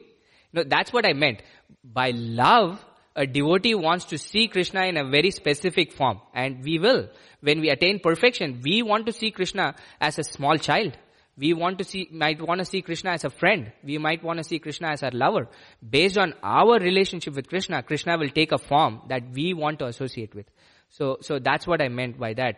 No, 0.53 0.64
that's 0.64 0.93
what 0.93 1.07
I 1.07 1.12
meant. 1.12 1.43
By 1.84 2.11
love, 2.11 2.84
a 3.19 3.27
devotee 3.27 3.75
wants 3.75 4.05
to 4.07 4.16
see 4.16 4.47
Krishna 4.47 4.85
in 4.85 4.97
a 4.97 5.05
very 5.05 5.33
specific 5.33 5.93
form. 5.93 6.21
And 6.33 6.62
we 6.62 6.79
will. 6.79 7.09
When 7.41 7.61
we 7.61 7.69
attain 7.69 7.99
perfection, 7.99 8.61
we 8.62 8.83
want 8.83 9.07
to 9.07 9.12
see 9.12 9.33
Krishna 9.33 9.75
as 10.01 10.19
a 10.21 10.23
small 10.23 10.57
child. 10.57 10.97
We 11.37 11.53
want 11.53 11.79
to 11.79 11.85
see, 11.85 12.09
might 12.12 12.41
want 12.41 12.61
to 12.61 12.64
see 12.64 12.81
Krishna 12.81 13.11
as 13.11 13.25
a 13.25 13.31
friend. 13.31 13.73
We 13.83 13.99
might 13.99 14.23
want 14.23 14.39
to 14.39 14.45
see 14.45 14.61
Krishna 14.61 14.89
as 14.91 15.03
our 15.03 15.11
lover. 15.11 15.49
Based 15.89 16.16
on 16.16 16.35
our 16.45 16.79
relationship 16.79 17.35
with 17.35 17.49
Krishna, 17.49 17.83
Krishna 17.83 18.16
will 18.19 18.31
take 18.31 18.53
a 18.53 18.59
form 18.59 19.03
that 19.09 19.23
we 19.33 19.53
want 19.53 19.81
to 19.81 19.87
associate 19.87 20.35
with. 20.35 20.47
So, 20.91 21.19
so 21.21 21.41
that's 21.41 21.66
what 21.66 21.83
I 21.83 21.89
meant 21.89 22.19
by 22.21 22.35
that. 22.35 22.57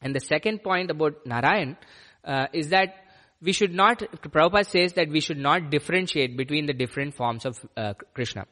And 0.00 0.14
the 0.14 0.20
second 0.20 0.62
point 0.62 0.90
about 0.90 1.26
Narayan 1.26 1.76
uh, 2.24 2.46
is 2.54 2.70
that 2.70 2.94
we 3.42 3.52
should 3.52 3.74
not, 3.74 3.98
Prabhupada 3.98 4.66
says 4.66 4.94
that 4.94 5.10
we 5.10 5.20
should 5.20 5.38
not 5.38 5.70
differentiate 5.70 6.36
between 6.36 6.66
the 6.66 6.72
different 6.72 7.14
forms 7.14 7.44
of 7.44 7.58
uh, 7.76 7.92
Krishna. 8.14 8.46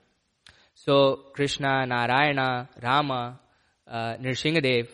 So, 0.84 1.24
Krishna, 1.34 1.84
Narayana, 1.86 2.70
Rama, 2.82 3.38
uh, 3.86 4.14
Nrsingadev, 4.16 4.88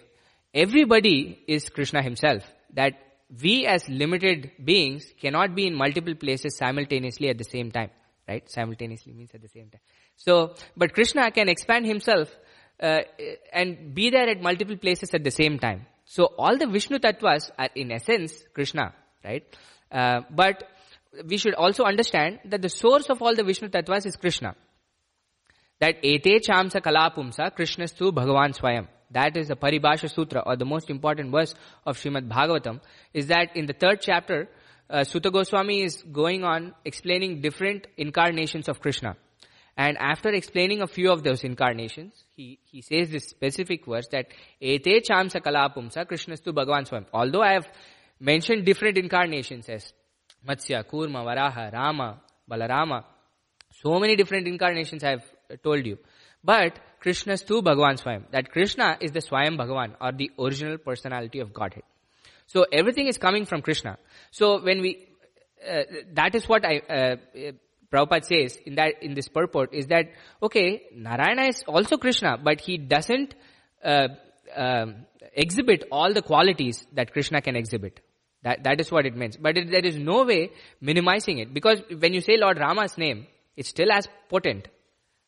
everybody 0.52 1.38
is 1.46 1.68
Krishna 1.68 2.02
himself. 2.02 2.42
That 2.74 2.94
we 3.40 3.66
as 3.66 3.88
limited 3.88 4.50
beings 4.64 5.06
cannot 5.20 5.54
be 5.54 5.68
in 5.68 5.76
multiple 5.76 6.16
places 6.16 6.56
simultaneously 6.56 7.28
at 7.28 7.38
the 7.38 7.44
same 7.44 7.70
time. 7.70 7.90
Right? 8.26 8.50
Simultaneously 8.50 9.12
means 9.12 9.30
at 9.32 9.42
the 9.42 9.48
same 9.48 9.70
time. 9.70 9.80
So, 10.16 10.54
but 10.76 10.92
Krishna 10.92 11.30
can 11.30 11.48
expand 11.48 11.86
himself 11.86 12.34
uh, 12.82 13.02
and 13.52 13.94
be 13.94 14.10
there 14.10 14.28
at 14.28 14.42
multiple 14.42 14.76
places 14.76 15.14
at 15.14 15.22
the 15.22 15.30
same 15.30 15.60
time. 15.60 15.86
So 16.04 16.24
all 16.36 16.58
the 16.58 16.66
Vishnu 16.66 16.98
tattvas 16.98 17.50
are 17.56 17.70
in 17.76 17.92
essence 17.92 18.32
Krishna, 18.54 18.92
right? 19.24 19.44
Uh, 19.92 20.22
but 20.30 20.64
we 21.24 21.36
should 21.36 21.54
also 21.54 21.84
understand 21.84 22.40
that 22.46 22.60
the 22.60 22.68
source 22.68 23.08
of 23.08 23.22
all 23.22 23.36
the 23.36 23.44
Vishnu 23.44 23.68
tattvas 23.68 24.04
is 24.06 24.16
Krishna. 24.16 24.56
That 25.80 25.96
ete 26.02 26.40
chamsa 26.42 26.80
kalapumsa 26.80 27.54
krishnastu 27.56 28.12
bhagavan 28.12 28.58
swayam. 28.58 28.88
That 29.10 29.36
is 29.36 29.48
the 29.48 29.56
Paribhasha 29.56 30.12
Sutra 30.12 30.42
or 30.44 30.56
the 30.56 30.64
most 30.64 30.90
important 30.90 31.30
verse 31.30 31.54
of 31.84 31.96
Shrimad 31.96 32.28
Bhagavatam 32.28 32.80
is 33.14 33.28
that 33.28 33.54
in 33.54 33.66
the 33.66 33.72
third 33.72 34.00
chapter, 34.00 34.48
uh, 34.90 35.04
Suta 35.04 35.30
Goswami 35.30 35.82
is 35.82 36.02
going 36.02 36.42
on 36.44 36.74
explaining 36.84 37.40
different 37.40 37.86
incarnations 37.96 38.68
of 38.68 38.80
Krishna. 38.80 39.16
And 39.76 39.98
after 39.98 40.30
explaining 40.30 40.80
a 40.80 40.86
few 40.86 41.12
of 41.12 41.22
those 41.22 41.44
incarnations, 41.44 42.24
he, 42.34 42.58
he 42.64 42.80
says 42.80 43.10
this 43.10 43.28
specific 43.28 43.84
verse 43.84 44.08
that 44.10 44.26
Ete 44.60 45.04
chamsa 45.08 45.40
kalapumsa 45.42 46.06
krishnastu 46.06 46.52
bhagavan 46.52 46.88
swam. 46.88 47.06
Although 47.12 47.42
I 47.42 47.52
have 47.52 47.68
mentioned 48.18 48.64
different 48.64 48.96
incarnations 48.96 49.68
as 49.68 49.92
Matsya, 50.48 50.84
Kurma, 50.84 51.24
Varaha, 51.24 51.72
Rama, 51.72 52.20
Balarama, 52.50 53.04
so 53.82 53.98
many 54.00 54.16
different 54.16 54.48
incarnations 54.48 55.04
I 55.04 55.10
have 55.10 55.24
told 55.62 55.86
you. 55.86 55.98
But 56.42 56.78
Krishnastu 57.04 57.62
Bhagavan 57.62 58.02
Swayam. 58.02 58.30
That 58.30 58.50
Krishna 58.50 58.96
is 59.00 59.12
the 59.12 59.20
Swayam 59.20 59.56
Bhagavan 59.58 59.94
or 60.00 60.12
the 60.12 60.30
original 60.38 60.78
personality 60.78 61.40
of 61.40 61.52
Godhead. 61.52 61.84
So 62.46 62.64
everything 62.72 63.06
is 63.08 63.18
coming 63.18 63.44
from 63.44 63.62
Krishna. 63.62 63.98
So 64.30 64.62
when 64.62 64.80
we, 64.80 65.08
uh, 65.68 65.82
that 66.14 66.34
is 66.34 66.48
what 66.48 66.64
I, 66.64 66.78
uh, 66.78 67.16
Prabhupada 67.92 68.24
says 68.24 68.58
in 68.64 68.76
that, 68.76 69.02
in 69.02 69.14
this 69.14 69.28
purport 69.28 69.74
is 69.74 69.86
that, 69.88 70.06
okay, 70.42 70.82
Narayana 70.94 71.46
is 71.48 71.64
also 71.66 71.96
Krishna, 71.96 72.36
but 72.42 72.60
he 72.60 72.78
doesn't, 72.78 73.34
uh, 73.84 74.08
um, 74.54 75.06
exhibit 75.32 75.84
all 75.90 76.12
the 76.12 76.22
qualities 76.22 76.86
that 76.92 77.12
Krishna 77.12 77.40
can 77.40 77.56
exhibit. 77.56 78.00
That, 78.42 78.62
that 78.64 78.80
is 78.80 78.92
what 78.92 79.06
it 79.06 79.16
means. 79.16 79.36
But 79.36 79.56
it, 79.56 79.70
there 79.70 79.84
is 79.84 79.96
no 79.96 80.24
way 80.24 80.50
minimizing 80.80 81.38
it. 81.38 81.52
Because 81.52 81.82
when 81.98 82.14
you 82.14 82.20
say 82.20 82.36
Lord 82.36 82.58
Rama's 82.58 82.96
name, 82.96 83.26
it's 83.56 83.68
still 83.68 83.90
as 83.90 84.06
potent. 84.28 84.68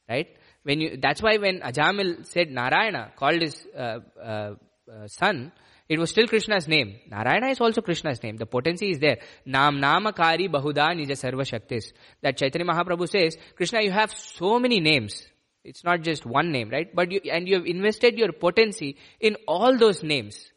Right? 0.08 0.28
When 0.62 0.80
you, 0.80 0.96
that's 1.00 1.22
why 1.22 1.36
when 1.36 1.60
Ajamil 1.60 2.26
said 2.26 2.50
Narayana, 2.50 3.12
called 3.16 3.42
his 3.42 3.66
uh, 3.76 4.00
uh, 4.20 4.54
uh 4.90 5.06
son, 5.06 5.52
it 5.88 5.98
was 5.98 6.10
still 6.10 6.26
Krishna's 6.26 6.68
name. 6.68 7.00
Narayana 7.10 7.48
is 7.48 7.60
also 7.60 7.80
Krishna's 7.80 8.22
name. 8.22 8.36
The 8.36 8.46
potency 8.46 8.90
is 8.90 8.98
there. 8.98 9.18
Nam 9.46 9.78
namakari 9.80 10.50
bahuda 10.50 10.90
nija 10.94 11.16
sarva 11.16 11.44
shaktis. 11.50 11.92
That 12.20 12.36
Chaitanya 12.36 12.66
Mahaprabhu 12.66 13.08
says, 13.08 13.36
Krishna, 13.56 13.80
you 13.82 13.90
have 13.90 14.12
so 14.12 14.58
many 14.58 14.80
names. 14.80 15.26
It's 15.64 15.84
not 15.84 16.02
just 16.02 16.26
one 16.26 16.52
name, 16.52 16.68
right? 16.70 16.94
But 16.94 17.10
you, 17.10 17.20
and 17.32 17.48
you 17.48 17.56
have 17.56 17.66
invested 17.66 18.18
your 18.18 18.32
potency 18.32 18.96
in 19.18 19.36
all 19.46 19.78
those 19.78 20.02
names. 20.02 20.50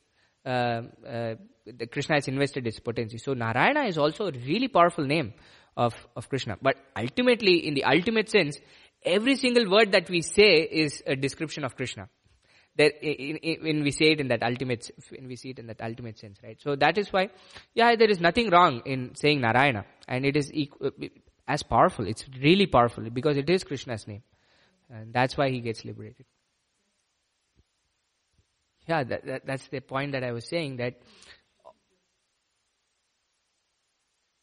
Uh, 0.46 0.84
uh, 1.08 1.36
Krishna 1.92 2.16
has 2.16 2.28
invested 2.28 2.66
his 2.66 2.80
potency. 2.80 3.18
So 3.18 3.34
Narayana 3.34 3.84
is 3.84 3.98
also 3.98 4.28
a 4.28 4.32
really 4.32 4.68
powerful 4.68 5.06
name 5.06 5.34
of, 5.78 5.96
of 6.16 6.28
Krishna. 6.28 6.58
But 6.62 6.76
ultimately, 6.98 7.68
in 7.68 7.74
the 7.74 7.86
ultimate 7.86 8.30
sense, 8.30 8.58
every 9.04 9.36
single 9.36 9.70
word 9.70 9.92
that 9.94 10.10
we 10.10 10.22
say 10.22 10.62
is 10.62 11.04
a 11.06 11.16
description 11.16 11.64
of 11.64 11.76
Krishna 11.76 12.10
that 12.78 13.04
in, 13.06 13.38
in, 13.38 13.64
when 13.64 13.84
we 13.84 13.92
say 13.92 14.12
it 14.12 14.20
in 14.20 14.30
that 14.30 14.44
ultimate, 14.44 14.90
when 15.10 15.28
we 15.28 15.36
see 15.36 15.50
it 15.50 15.60
in 15.60 15.68
that 15.68 15.82
ultimate 15.82 16.18
sense, 16.20 16.40
right? 16.44 16.60
So 16.62 16.76
that 16.76 16.98
is 16.98 17.12
why, 17.12 17.30
yeah, 17.74 17.96
there 17.96 18.10
is 18.10 18.20
nothing 18.20 18.50
wrong 18.50 18.82
in 18.86 19.16
saying 19.16 19.42
Narayana, 19.42 19.86
and 20.08 20.26
it 20.26 20.38
is 20.38 20.52
as 21.48 21.64
powerful. 21.64 22.08
It's 22.08 22.26
really 22.42 22.68
powerful 22.68 23.10
because 23.10 23.38
it 23.38 23.50
is 23.50 23.64
Krishna's 23.64 24.08
name, 24.08 24.24
and 24.90 25.14
that's 25.14 25.38
why 25.38 25.50
he 25.50 25.60
gets 25.60 25.84
liberated. 25.84 26.26
Yeah, 28.88 29.04
that, 29.04 29.26
that, 29.26 29.46
that's 29.46 29.68
the 29.68 29.82
point 29.82 30.14
that 30.14 30.24
I 30.24 30.32
was 30.32 30.48
saying 30.48 30.78
that. 30.78 30.96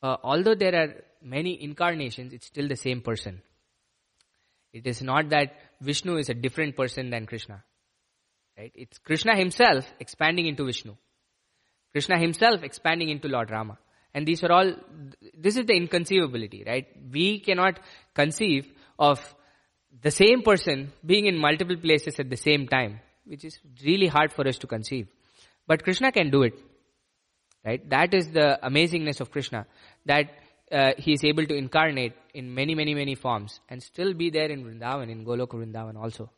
Uh, 0.00 0.16
although 0.22 0.54
there 0.54 0.76
are 0.76 0.94
many 1.20 1.60
incarnations, 1.60 2.32
it's 2.32 2.46
still 2.46 2.68
the 2.68 2.76
same 2.76 3.00
person. 3.00 3.42
It 4.78 4.86
is 4.86 5.02
not 5.02 5.30
that 5.30 5.56
Vishnu 5.80 6.16
is 6.16 6.28
a 6.28 6.34
different 6.34 6.76
person 6.76 7.10
than 7.10 7.26
Krishna. 7.26 7.64
Right? 8.56 8.72
It's 8.74 8.98
Krishna 8.98 9.36
himself 9.36 9.92
expanding 9.98 10.46
into 10.46 10.64
Vishnu. 10.64 10.94
Krishna 11.92 12.18
himself 12.18 12.62
expanding 12.62 13.08
into 13.08 13.28
Lord 13.28 13.50
Rama. 13.50 13.78
And 14.14 14.26
these 14.26 14.42
are 14.44 14.52
all, 14.52 14.72
this 15.36 15.56
is 15.56 15.66
the 15.66 15.74
inconceivability, 15.74 16.64
right? 16.66 16.86
We 17.12 17.40
cannot 17.40 17.80
conceive 18.14 18.72
of 18.98 19.34
the 20.02 20.10
same 20.10 20.42
person 20.42 20.92
being 21.04 21.26
in 21.26 21.36
multiple 21.38 21.76
places 21.76 22.18
at 22.18 22.30
the 22.30 22.36
same 22.36 22.68
time, 22.68 23.00
which 23.24 23.44
is 23.44 23.58
really 23.84 24.06
hard 24.06 24.32
for 24.32 24.46
us 24.46 24.58
to 24.58 24.66
conceive. 24.66 25.08
But 25.66 25.82
Krishna 25.82 26.12
can 26.12 26.30
do 26.30 26.42
it, 26.42 26.54
right? 27.64 27.88
That 27.90 28.14
is 28.14 28.30
the 28.30 28.58
amazingness 28.62 29.20
of 29.20 29.30
Krishna, 29.30 29.66
that 30.06 30.30
uh, 30.72 30.92
he 30.98 31.12
is 31.12 31.24
able 31.24 31.46
to 31.46 31.54
incarnate 31.54 32.14
in 32.34 32.54
many, 32.54 32.74
many, 32.74 32.94
many 32.94 33.14
forms 33.14 33.60
and 33.68 33.82
still 33.82 34.14
be 34.14 34.30
there 34.30 34.50
in 34.50 34.64
Vrindavan, 34.64 35.10
in 35.10 35.24
Goloka 35.24 35.54
Vrindavan 35.54 35.96
also. 35.96 36.30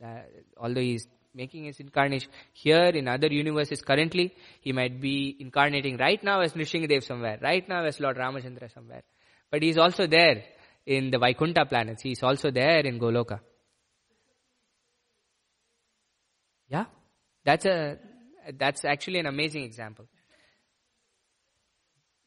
That, 0.00 0.28
although 0.56 0.80
he 0.80 0.94
is 0.94 1.06
making 1.34 1.64
his 1.64 1.80
incarnation 1.80 2.30
here 2.52 2.86
in 2.86 3.08
other 3.08 3.26
universes 3.26 3.82
currently. 3.82 4.34
He 4.60 4.72
might 4.72 5.00
be 5.00 5.36
incarnating 5.40 5.96
right 5.96 6.22
now 6.22 6.40
as 6.40 6.52
Nrsingadev 6.52 7.02
somewhere, 7.02 7.38
right 7.42 7.68
now 7.68 7.84
as 7.84 8.00
Lord 8.00 8.16
Ramachandra 8.16 8.72
somewhere. 8.72 9.02
But 9.50 9.62
he 9.62 9.70
is 9.70 9.78
also 9.78 10.06
there 10.06 10.44
in 10.86 11.10
the 11.10 11.18
Vaikunta 11.18 11.68
planets. 11.68 12.02
He 12.02 12.12
is 12.12 12.22
also 12.22 12.50
there 12.50 12.80
in 12.80 12.98
Goloka. 12.98 13.40
Yeah, 16.68 16.86
that's 17.44 17.66
a 17.66 17.98
that's 18.58 18.84
actually 18.84 19.18
an 19.18 19.26
amazing 19.26 19.64
example. 19.64 20.06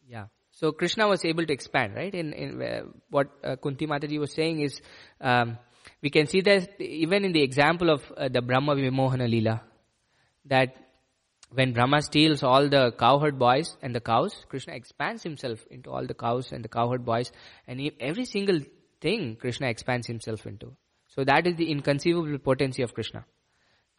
Yeah. 0.07 0.27
So 0.59 0.71
Krishna 0.71 1.07
was 1.07 1.23
able 1.23 1.45
to 1.45 1.53
expand, 1.53 1.93
right? 1.95 2.13
In 2.13 2.33
in 2.33 2.61
uh, 2.61 2.81
what 3.11 3.27
uh, 3.43 3.55
Kunti 3.57 3.85
Mataji 3.85 4.19
was 4.19 4.33
saying 4.33 4.61
is 4.61 4.81
um, 5.21 5.57
we 6.01 6.09
can 6.09 6.25
see 6.25 6.41
that 6.41 6.81
even 6.81 7.25
in 7.25 7.31
the 7.31 7.43
example 7.43 7.91
of 7.91 8.11
uh, 8.17 8.27
the 8.27 8.41
Brahma 8.41 8.75
Vimohana 8.75 9.29
Lila, 9.29 9.61
that 10.45 10.75
when 11.51 11.73
Brahma 11.73 12.01
steals 12.01 12.41
all 12.41 12.69
the 12.69 12.91
cowherd 13.03 13.37
boys 13.37 13.77
and 13.83 13.93
the 13.93 14.01
cows, 14.01 14.33
Krishna 14.49 14.73
expands 14.73 15.21
himself 15.21 15.59
into 15.69 15.91
all 15.91 16.07
the 16.07 16.15
cows 16.15 16.51
and 16.51 16.65
the 16.65 16.69
cowherd 16.69 17.05
boys, 17.05 17.31
and 17.67 17.91
every 17.99 18.25
single 18.25 18.59
thing 18.99 19.37
Krishna 19.39 19.67
expands 19.67 20.07
himself 20.07 20.47
into. 20.47 20.75
So 21.15 21.23
that 21.23 21.45
is 21.45 21.55
the 21.55 21.69
inconceivable 21.69 22.39
potency 22.39 22.81
of 22.81 22.95
Krishna. 22.95 23.25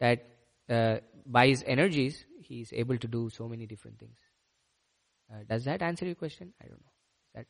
That 0.01 0.27
uh, 0.69 0.97
by 1.25 1.47
his 1.47 1.63
energies, 1.65 2.25
he 2.41 2.59
is 2.59 2.73
able 2.73 2.97
to 2.97 3.07
do 3.07 3.29
so 3.29 3.47
many 3.47 3.65
different 3.65 3.97
things. 3.97 4.28
Uh, 5.31 5.43
does 5.47 5.65
that 5.65 5.81
answer 5.81 6.05
your 6.05 6.15
question? 6.15 6.53
I 6.61 6.67
don't 6.67 6.81
know. 6.81 6.91
That. 7.35 7.45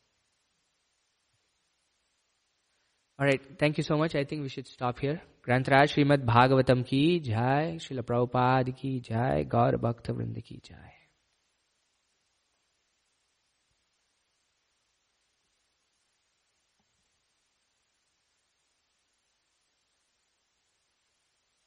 All 3.18 3.26
right. 3.26 3.40
Thank 3.58 3.78
you 3.78 3.84
so 3.84 3.96
much. 3.96 4.14
I 4.14 4.24
think 4.24 4.42
we 4.42 4.48
should 4.48 4.66
stop 4.66 4.98
here. 4.98 5.20
Granth 5.46 5.70
Raj 5.70 5.94
Srimad 5.94 6.26
Bhagavatam 6.26 6.86
ki 6.86 7.20
jai, 7.20 7.78
Srila 7.80 8.02
Prabhupada 8.02 8.76
ki 8.76 9.00
jai, 9.00 9.44
Gaur 9.44 9.72
Bhaktavrind 9.72 10.44
ki 10.44 10.60
jai. 10.62 10.99